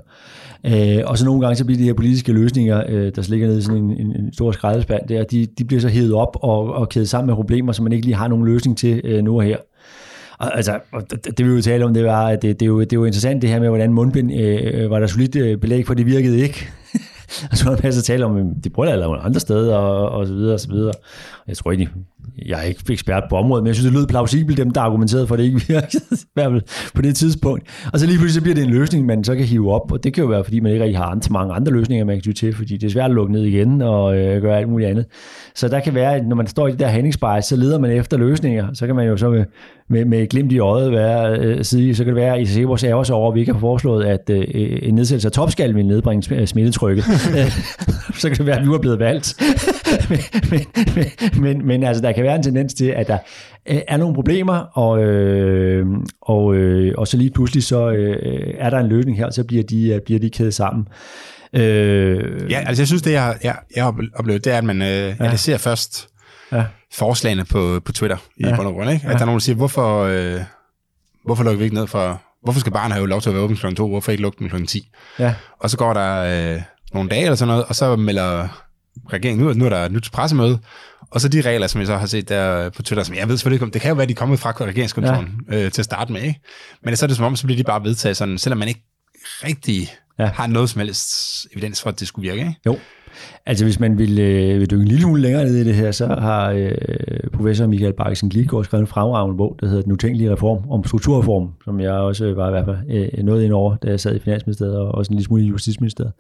[0.67, 3.59] Øh, og så nogle gange så bliver de her politiske løsninger, øh, der ligger nede
[3.59, 6.75] i sådan en, en, en stor skraldespand der, de, de bliver så hævet op og,
[6.75, 9.37] og kædet sammen med problemer, som man ikke lige har nogen løsning til øh, nu
[9.37, 9.57] og her.
[10.39, 12.69] Og, altså, og det, det vi jo tale om, det var, at det, det, er
[12.69, 15.37] jo, det er jo interessant det her med, hvordan mundbind, øh, øh var der solidt
[15.37, 16.69] øh, belæg for, det virkede ikke.
[17.51, 20.09] og så var der masser at tale om, at det bruger at andre steder, og,
[20.09, 20.93] og så videre, og så videre.
[21.49, 21.89] Jeg tror ikke,
[22.47, 25.27] jeg er ikke ekspert på området, men jeg synes, det lød plausibelt, dem der argumenterede
[25.27, 27.89] for, at det ikke virkede, i hvert fald på det tidspunkt.
[27.93, 30.05] Og så lige pludselig så bliver det en løsning, man så kan hive op, og
[30.05, 32.23] det kan jo være, fordi man ikke rigtig har andre, mange andre løsninger, man kan
[32.23, 34.91] ty til, fordi det er svært at lukke ned igen og øh, gøre alt muligt
[34.91, 35.07] andet.
[35.55, 37.91] Så der kan være, at når man står i det der handlingsspejl, så leder man
[37.91, 39.45] efter løsninger, så kan man jo så med,
[39.89, 42.47] med, med et glimt i øjet være, øh, sige, så kan det være, at I
[42.47, 44.45] ser vores ærger over, at vi ikke har foreslået, at øh,
[44.83, 47.05] en nedsættelse af topskallen vil nedbringe sm- smittetrykket.
[48.21, 49.37] så kan det være, at vi var blevet valgt.
[50.11, 50.19] men,
[50.51, 50.61] men,
[50.95, 51.05] men,
[51.45, 53.19] men, men altså, der kan være en tendens til, at der
[53.67, 55.87] øh, er nogle problemer, og, øh,
[56.23, 59.45] og, øh, og så lige pludselig så øh, er der en løsning her, og så
[59.45, 60.89] bliver de, øh, bliver de kædet sammen.
[61.53, 64.83] Øh, Ja, altså jeg synes, det jeg, jeg, jeg har oplevet, det er, at man
[64.83, 65.37] øh, ja.
[65.37, 66.09] Ser først
[66.53, 66.65] Ja.
[66.93, 68.57] forslagene på, på Twitter i ja.
[68.57, 69.05] bund og grund, ikke?
[69.07, 69.15] At Ja.
[69.15, 70.41] der er nogen, der siger, hvorfor, øh,
[71.25, 72.23] hvorfor lukker vi ikke ned for...
[72.43, 73.75] Hvorfor skal barnet have lov til at være åben kl.
[73.75, 73.89] 2?
[73.89, 74.65] Hvorfor ikke lukke den kl.
[74.67, 74.91] 10?
[75.19, 76.17] ja, Og så går der
[76.55, 76.63] øh,
[76.95, 78.49] nogle dage eller sådan noget, og så melder
[79.13, 80.59] regeringen ud, at nu er der et nyt pressemøde,
[81.11, 83.37] og så de regler, som jeg så har set der på Twitter, som jeg ved
[83.37, 85.65] selvfølgelig ikke om, det kan jo være, de er kommet fra regeringskontoren ja.
[85.65, 86.41] øh, til at starte med, ikke?
[86.83, 88.83] Men så er det som om, så bliver de bare vedtaget sådan, selvom man ikke
[89.45, 90.25] rigtig Ja.
[90.25, 90.31] ja.
[90.31, 92.61] har noget som helst evidens for, at det skulle virke, ikke?
[92.67, 92.79] Jo.
[93.47, 95.91] Altså hvis man vil, øh, vil dykke en lille smule længere ned i det her,
[95.91, 96.71] så har øh,
[97.33, 101.49] professor Michael Bakkesen Glitgaard skrevet en fremragende bog, der hedder Den utænkelige reform om strukturreform,
[101.65, 104.19] som jeg også var i hvert fald øh, noget ind over, da jeg sad i
[104.19, 106.13] Finansministeriet og også en lille smule i Justitsministeriet,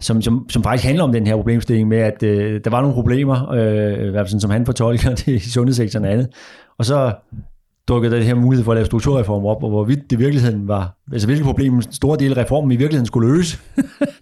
[0.00, 2.94] som, som, som faktisk handler om den her problemstilling med, at øh, der var nogle
[2.94, 6.28] problemer, øh, i hvert fald sådan, som han fortolker det i sundhedssektoren og andet,
[6.78, 7.12] og så
[7.88, 10.68] dukkede der det her mulighed for at lave strukturreform op, og hvorvidt det i virkeligheden
[10.68, 13.58] var, altså hvilke problemer store dele af reformen i virkeligheden skulle løse.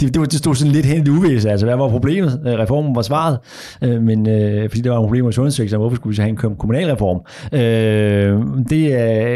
[0.00, 2.40] det, det, var, det stod sådan lidt hen i uvisse, altså hvad var problemet?
[2.46, 3.38] Øh, reformen var svaret,
[3.82, 6.56] øh, men øh, fordi der var problemer i sundhedssektoren, hvorfor skulle vi så have en
[6.56, 7.20] kommunalreform?
[7.52, 8.92] Øh, det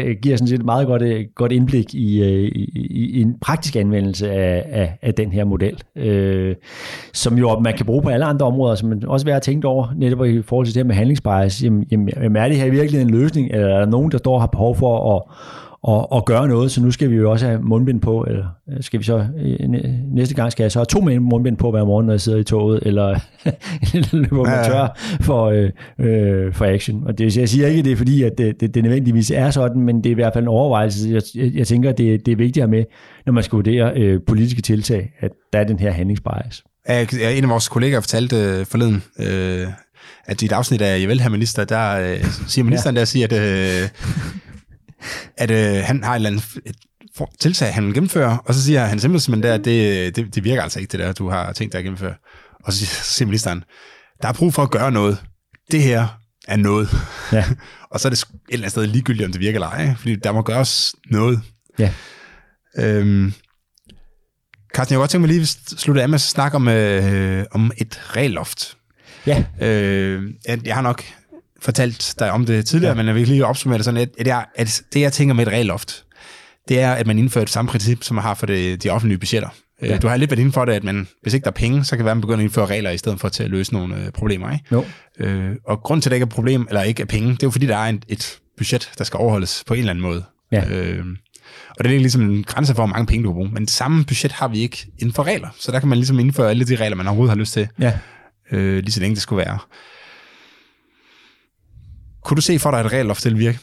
[0.07, 3.35] øh, giver sådan set et meget godt, øh, godt indblik i, øh, i, i, en
[3.41, 6.55] praktisk anvendelse af, af, af den her model, øh,
[7.13, 9.65] som jo man kan bruge på alle andre områder, som man også vil have tænkt
[9.65, 11.63] over, netop i forhold til det her med handlingsbias.
[11.63, 14.41] Jamen, jamen, er det her virkelig en løsning, eller er der nogen, der står og
[14.41, 15.21] har behov for at
[15.83, 18.83] og, og gøre noget, så nu skal vi jo også have mundbind på, eller øh,
[18.83, 19.81] skal vi så øh, næ-
[20.13, 22.43] næste gang skal jeg så have to mundbind på hver morgen, når jeg sidder i
[22.43, 23.19] toget, eller,
[23.93, 25.69] eller løber Ja, tør for, øh,
[25.99, 27.03] øh, for action.
[27.05, 29.81] Og det, jeg siger ikke, det er fordi, at det, det, det nødvendigvis er sådan,
[29.81, 31.09] men det er i hvert fald en overvejelse.
[31.09, 32.85] Jeg, jeg, jeg tænker, det, det er vigtigt at have med,
[33.25, 36.63] når man skal vurdere øh, politiske tiltag, at der er den her handlingsbias.
[37.37, 39.67] En af vores kollegaer fortalte forleden, øh,
[40.25, 42.99] at i et afsnit af Javel, herr minister, der øh, siger ministeren, ja.
[42.99, 43.89] der siger, at, øh,
[45.37, 46.75] at øh, han har et eller andet et
[47.39, 50.63] tiltag, han vil gennemføre, og så siger han simpelthen der, at det, det, det virker
[50.63, 52.15] altså ikke, det der, du har tænkt dig at gennemføre.
[52.63, 53.63] Og så siger, ministeren,
[54.21, 55.17] der er brug for at gøre noget.
[55.71, 56.07] Det her
[56.47, 56.89] er noget.
[57.31, 57.45] Ja.
[57.91, 60.15] og så er det et eller andet sted ligegyldigt, om det virker eller ej, fordi
[60.15, 61.41] der må gøres noget.
[61.79, 61.93] Ja.
[62.77, 63.33] Øhm,
[64.75, 67.45] Carsten, jeg kunne godt tænke mig lige at slutte af med at snakke om, øh,
[67.51, 68.77] om et regelloft.
[69.27, 71.03] Ja, Øh, jeg, jeg har nok
[71.63, 72.97] fortalt dig om det tidligere, Ja.
[72.97, 75.47] men jeg vil lige opsummere det sådan, at, at, jeg, at det, jeg tænker med
[75.47, 76.03] et regelloft,
[76.67, 79.17] det er, at man indfører et samme princip, som man har for det, de offentlige
[79.17, 79.49] budgetter.
[79.81, 79.87] Ja.
[79.87, 79.97] Ja.
[79.97, 81.89] Du har lidt været inde for det, at man, hvis ikke der er penge, så
[81.91, 83.73] kan det være, at man begynder at indføre regler i stedet for til at løse
[83.73, 84.51] nogle øh, problemer.
[84.51, 84.65] Ikke?
[84.71, 84.85] jo.
[85.19, 87.47] Øh, og grund til, at det ikke er problem, eller ikke er penge, det er
[87.47, 90.23] jo fordi, der er en, et budget, der skal overholdes på en eller anden måde.
[90.51, 90.69] Ja.
[90.69, 91.05] Øh,
[91.77, 93.49] og det er ligesom en grænse for, hvor mange penge du kan bruge.
[93.53, 95.47] Men det samme budget har vi ikke inden for regler.
[95.59, 97.93] Så der kan man ligesom indføre alle de regler, man overhovedet har lyst til, Ja.
[98.51, 99.57] øh, lige så længe det skulle være.
[102.25, 103.59] Kunne du se for dig, at regelloft vil virke?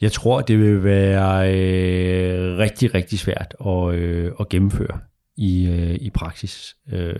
[0.00, 4.98] Jeg tror, det vil være øh, rigtig, rigtig svært at, øh, at gennemføre
[5.36, 6.76] i, øh, i praksis.
[6.92, 7.14] Øh,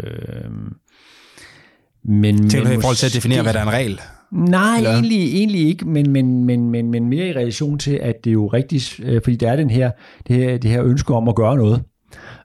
[2.04, 4.00] men, Tænker du men i forhold til at definere, hvad der er en regel?
[4.32, 4.90] Nej, Eller?
[4.90, 8.32] egentlig, egentlig ikke, men, men, men, men, men mere i relation til, at det er
[8.32, 9.90] jo rigtigt, øh, fordi der er den her,
[10.28, 11.82] det, her, det her ønske om at gøre noget.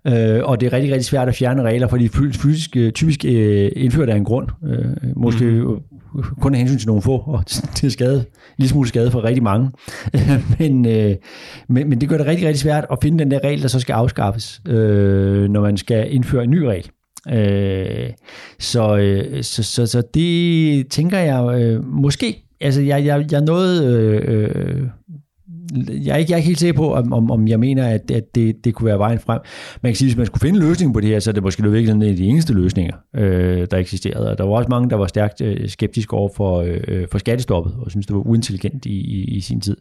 [0.08, 3.26] Øh, og det er rigtig, rigtig svært at fjerne regler, fordi de fysisk, øh, typisk
[3.26, 4.48] øh, indført af en grund.
[4.66, 4.86] Øh,
[5.16, 6.24] måske mm.
[6.42, 7.44] kun af hensyn til nogle få, og
[7.76, 8.26] til skade, en
[8.58, 9.72] lille smule skade for rigtig mange.
[10.60, 11.16] men, øh,
[11.70, 13.80] men, men det gør det rigtig, rigtig svært at finde den der regel, der så
[13.80, 16.90] skal afskaffes, øh, når man skal indføre en ny regel.
[17.30, 18.10] Øh,
[18.60, 23.86] så, øh, så, så, så det tænker jeg øh, måske, altså jeg, jeg, jeg nåede,
[23.88, 24.88] øh, øh,
[25.74, 28.36] jeg er, ikke, jeg er ikke helt sikker på, om, om, jeg mener, at, at
[28.36, 29.40] det, det kunne være vejen frem.
[29.82, 31.34] Man kan sige, at hvis man skulle finde en løsning på det her, så er
[31.34, 34.32] det måske virkelig en af de eneste løsninger, øh, der eksisterede.
[34.32, 37.76] Og der var også mange, der var stærkt øh, skeptiske over for, øh, for skattestoppet,
[37.80, 39.78] og synes det var uintelligent i, i, i sin tid.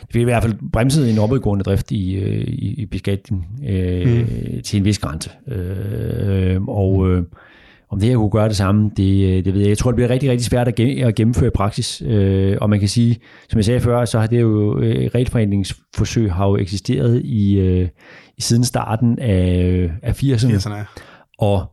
[0.00, 4.18] Det fik i hvert fald bremset en opadgående drift i, øh, i, i beskatning øh,
[4.18, 4.62] mm.
[4.62, 5.30] til en vis grænse.
[5.48, 7.22] Øh, og øh,
[7.92, 9.68] om det her kunne gøre det samme, det, øh, det ved jeg.
[9.68, 12.02] Jeg tror, det bliver rigtig, rigtig svært at gen- at gennemføre i praksis.
[12.06, 13.16] Øh, og man kan sige,
[13.50, 17.88] som jeg sagde før, så har det jo, øh, regelforeningsforsøg har jo eksisteret i, øh,
[18.38, 20.56] i siden starten af, af 80'erne.
[20.56, 21.02] 80'erne.
[21.38, 21.64] Og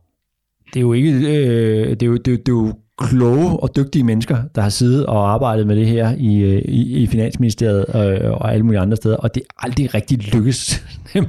[0.74, 3.48] det er jo ikke, øh, det er jo, det er, jo- det er jo kloge
[3.62, 7.06] og dygtige mennesker, der har siddet og arbejdet med det her i, øh, i, i
[7.06, 8.04] Finansministeriet og,
[8.34, 11.26] og alle mulige andre steder, og det er aldrig rigtig lykkes dem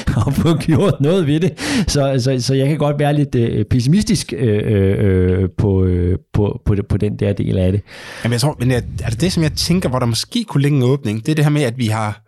[0.26, 1.60] at få gjort noget ved det.
[1.88, 6.62] Så, så, så jeg kan godt være lidt øh, pessimistisk øh, øh, på, øh, på,
[6.64, 7.80] på, på den der del af det.
[8.24, 10.76] Jamen, jeg tror, men jeg, altså det, som jeg tænker, hvor der måske kunne ligge
[10.76, 12.22] en åbning, det er det her med, at vi har...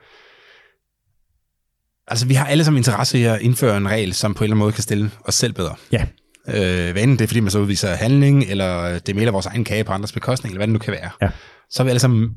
[2.09, 4.55] Altså, vi har alle sammen interesse i at indføre en regel, som på en eller
[4.55, 5.75] anden måde kan stille os selv bedre.
[5.93, 6.05] Ja,
[6.49, 9.65] Øh, hvad enten det er, fordi man så udviser handling, eller det melder vores egen
[9.65, 11.11] kage på andres bekostning, eller hvad det nu kan være.
[11.23, 11.29] Ja.
[11.71, 12.31] Så har vi alle sammen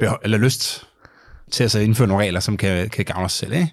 [0.00, 0.87] behov, eller lyst
[1.50, 3.52] til at så indføre nogle regler, som kan, kan gavne os selv.
[3.52, 3.72] Ikke?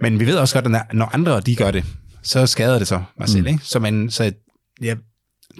[0.00, 1.84] Men vi ved også godt, at når andre de gør det,
[2.22, 3.46] så skader det så mig selv.
[3.46, 3.60] Ikke?
[3.62, 4.32] Så, man, så
[4.80, 4.96] jeg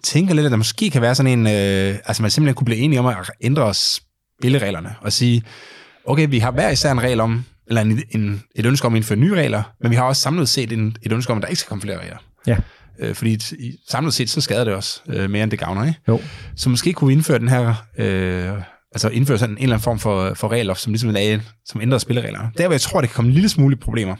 [0.03, 1.47] tænker lidt, at der måske kan være sådan en...
[1.47, 5.43] Øh, altså man simpelthen kunne blive enige om at ændre spillereglerne og sige,
[6.05, 8.97] okay, vi har hver især en regel om, eller en, en, et ønske om at
[8.97, 11.49] indføre nye regler, men vi har også samlet set en, et ønske om, at der
[11.49, 12.17] ikke skal komme flere regler.
[12.47, 12.57] Ja.
[12.99, 15.85] Øh, fordi i, samlet set, så skader det også øh, mere, end det gavner.
[15.85, 16.01] Ikke?
[16.09, 16.21] Jo.
[16.57, 17.75] Så måske kunne vi indføre den her...
[17.99, 18.63] Øh,
[18.95, 21.99] altså indføre sådan en eller anden form for, for regler, som ligesom er, som ændrer
[21.99, 22.51] spillereglerne.
[22.59, 24.17] Der, hvor jeg tror, det kan komme en lille smule problemer,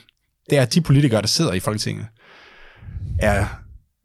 [0.51, 2.07] det er, at de politikere, der sidder i Folketinget,
[3.19, 3.47] er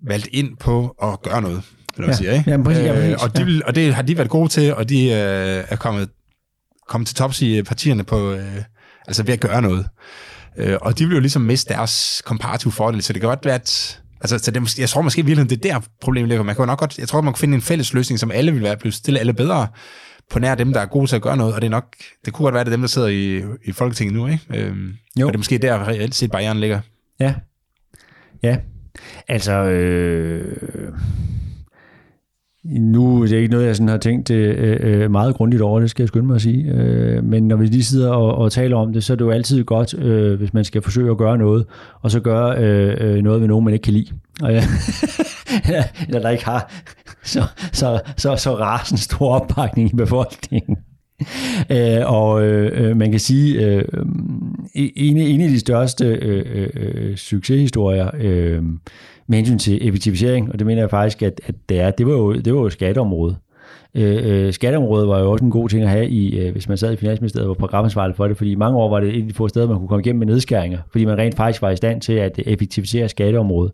[0.07, 1.63] valgt ind på at gøre noget,
[1.97, 2.13] jeg Ja.
[2.13, 2.33] sige.
[2.37, 2.51] Ikke?
[2.51, 4.89] Jamen, præcis, jamen, øh, præcis, og, de, og det har de været gode til, og
[4.89, 6.09] de øh, er kommet,
[6.87, 8.55] kommet til tops i partierne på, øh,
[9.07, 9.87] altså ved at gøre noget.
[10.57, 13.55] Øh, og de vil jo ligesom miste deres komparative fordel, så det kan godt være,
[13.55, 16.43] at Altså, så det, jeg tror måske virkelig, det er der problemet ligger.
[16.43, 18.51] Man kan jo nok godt, jeg tror, man kan finde en fælles løsning, som alle
[18.51, 19.67] vil være blevet stille alle bedre
[20.31, 22.33] på nær dem, der er gode til at gøre noget, og det er nok, det
[22.33, 24.43] kunne godt være, det er dem, der sidder i, i Folketinget nu, ikke?
[24.55, 25.25] Øhm, Jo.
[25.27, 26.79] Og det er måske der reelt set barrieren ligger.
[27.19, 27.33] Ja.
[28.43, 28.57] Ja.
[29.27, 30.57] Altså, øh,
[32.69, 35.79] nu det er ikke noget, jeg sådan har tænkt øh, øh, øh, meget grundigt over,
[35.79, 36.71] det skal jeg skynde mig at sige.
[36.71, 39.29] Øh, men når vi lige sidder og, og taler om det, så er det jo
[39.29, 41.65] altid godt, øh, hvis man skal forsøge at gøre noget,
[42.01, 44.11] og så gøre øh, øh noget med nogen, man ikke kan lide.
[44.41, 44.63] Og, ja,
[46.07, 46.71] eller der ikke har
[47.23, 50.77] så, så, så, så rasende stor opbakning i befolkningen.
[51.69, 53.83] Æh, og øh, man kan sige, øh,
[54.75, 58.63] en, en af de største øh, øh, succeshistorier øh,
[59.27, 62.13] med hensyn til effektivisering, og det mener jeg faktisk, at, at det er, det var
[62.13, 63.37] jo, det var jo skatteområdet.
[63.95, 66.77] Øh, øh, skatteområdet var jo også en god ting at have, i, øh, hvis man
[66.77, 69.21] sad i Finansministeriet og var programansvarlig for det, fordi i mange år var det et
[69.21, 71.69] af de få steder, man kunne komme igennem med nedskæringer, fordi man rent faktisk var
[71.69, 73.71] i stand til at effektivisere skatteområdet.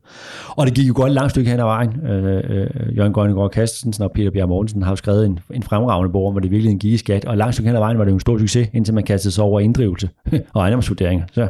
[0.50, 2.08] Og det gik jo godt et langt stykke hen ad vejen.
[2.08, 6.12] Øh, øh, Jørgen Grønnegård Kastensen og Peter Bjerg Mortensen har jo skrevet en, en fremragende
[6.12, 8.04] bog om, hvor det virkelig gik i skat, og langt stykke hen ad vejen var
[8.04, 10.10] det jo en stor succes, indtil man kastede sig over inddrivelse
[10.54, 11.26] og ejendomsvurderinger.
[11.32, 11.48] Så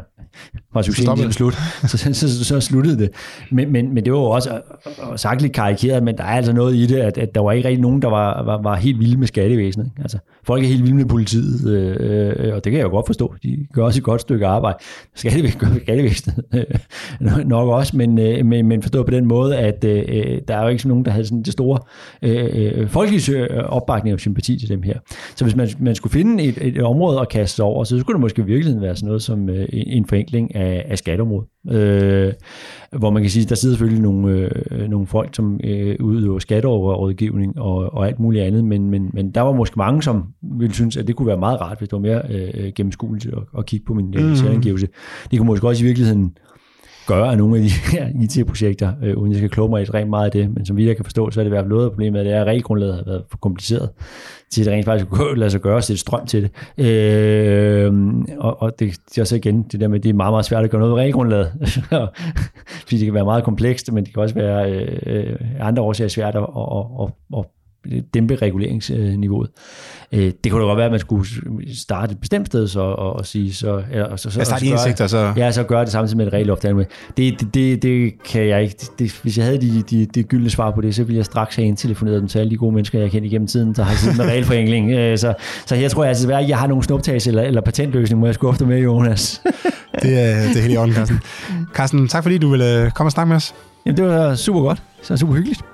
[0.73, 1.53] var succesen ligesom slut.
[1.88, 3.09] Så, så, så, så sluttede det.
[3.51, 6.27] Men, men, men det var jo også øh, øh, sagt lidt karikeret, men der er
[6.27, 8.75] altså noget i det, at, at der var ikke rigtig nogen, der var, var, var
[8.75, 9.86] helt vilde med skattevæsenet.
[9.86, 10.01] ikke?
[10.01, 13.05] Altså, folk er helt vilde med politiet, øh, øh, og det kan jeg jo godt
[13.05, 13.36] forstå.
[13.43, 14.77] De gør også et godt stykke arbejde.
[15.15, 19.84] Skattevæsenet gør skattevæsenet øh, nok også, men, øh, men, men forstå på den måde, at
[19.84, 21.79] øh, der er jo ikke nogen, der havde sådan det store
[22.21, 24.99] øh, øh, folkelige øh, opbakning og sympati til dem her.
[25.36, 28.15] Så hvis man, man skulle finde et, et område at kaste sig over, så skulle
[28.15, 30.22] det måske i virkeligheden være sådan noget som øh, en forenkling
[30.55, 31.47] af, af skatteområdet.
[31.71, 32.34] Øh,
[32.91, 37.59] hvor man kan sige, der sidder selvfølgelig nogle, øh, nogle folk, som øh, udøver skatteoverrådgivning
[37.59, 40.97] og, og alt muligt andet, men, men, men der var måske mange, som ville synes,
[40.97, 43.86] at det kunne være meget rart, hvis det var mere øh, gennemskueligt at, at kigge
[43.86, 44.24] på min mm.
[44.24, 44.36] Mhm.
[44.36, 44.88] selvangivelse.
[45.32, 46.38] Det kunne måske også i virkeligheden
[47.08, 50.26] gøre af nogle af de her IT-projekter, øh, uden jeg skal kloge mig ekstremt meget
[50.26, 51.86] af det, men som vi der kan forstå, så er det i hvert fald noget
[51.86, 53.89] af problemet, at det er, at regelgrundlaget har været for kompliceret
[54.51, 56.41] til at det rent faktisk kunne lade sig gøre og sætte strøm til
[56.78, 56.86] det.
[56.86, 57.93] Øh,
[58.38, 60.45] og, og det, det er så igen det der med, at det er meget, meget
[60.45, 61.51] svært at gøre noget ved regelgrundlaget.
[62.84, 66.08] Fordi det kan være meget komplekst, men det kan også være øh, øh, andre årsager
[66.08, 67.45] svært at, at, at, at
[68.13, 69.49] dæmpe reguleringsniveauet.
[70.11, 71.25] Øh, det kunne da godt være, at man skulle
[71.75, 73.81] starte et bestemt sted så, og, og sige så...
[73.91, 75.34] Eller, så, så Jeg starter og en gøre- så...
[75.38, 76.63] Ja, så gør det samtidig med et regelloft.
[76.63, 78.75] Det, det, det, det kan jeg ikke.
[78.99, 81.55] Det, hvis jeg havde de, de, de gyldne svar på det, så ville jeg straks
[81.55, 84.17] have indtelefoneret dem til alle de gode mennesker, jeg kendt igennem tiden, der har siddet
[84.17, 84.91] med regelforenkling.
[84.97, 85.34] Øh, Så,
[85.65, 88.59] så jeg tror altså, at jeg har nogle snuptags eller, eller patentløsning, må jeg skuffe
[88.59, 89.41] dig med, Jonas.
[90.01, 91.19] Det er, det er helt i orden, Carsten.
[91.73, 93.53] Carsten, tak fordi du ville øh, komme og snakke med os.
[93.86, 94.84] Jamen, det var super godt.
[95.01, 95.72] Så super hyggeligt.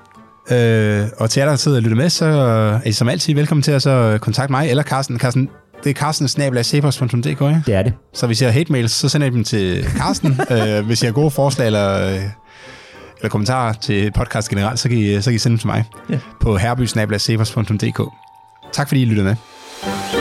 [0.52, 3.62] Øh, og til jer, der sidder og lytter med, så er I som altid velkommen
[3.62, 5.18] til at så kontakte mig eller Carsten.
[5.18, 5.48] Carsten
[5.84, 7.62] det er carsten.dk, ikke?
[7.66, 7.92] Det er det.
[8.14, 10.40] Så hvis I har hate mails, så sender I dem til Carsten.
[10.50, 12.14] øh, hvis I har gode forslag eller, øh,
[13.18, 15.84] eller kommentarer til podcast generelt, så kan I, så kan I sende dem til mig
[16.10, 16.18] Ja.
[16.40, 18.00] på herbysnabla.cepos.dk.
[18.72, 20.19] Tak fordi I lyttede med.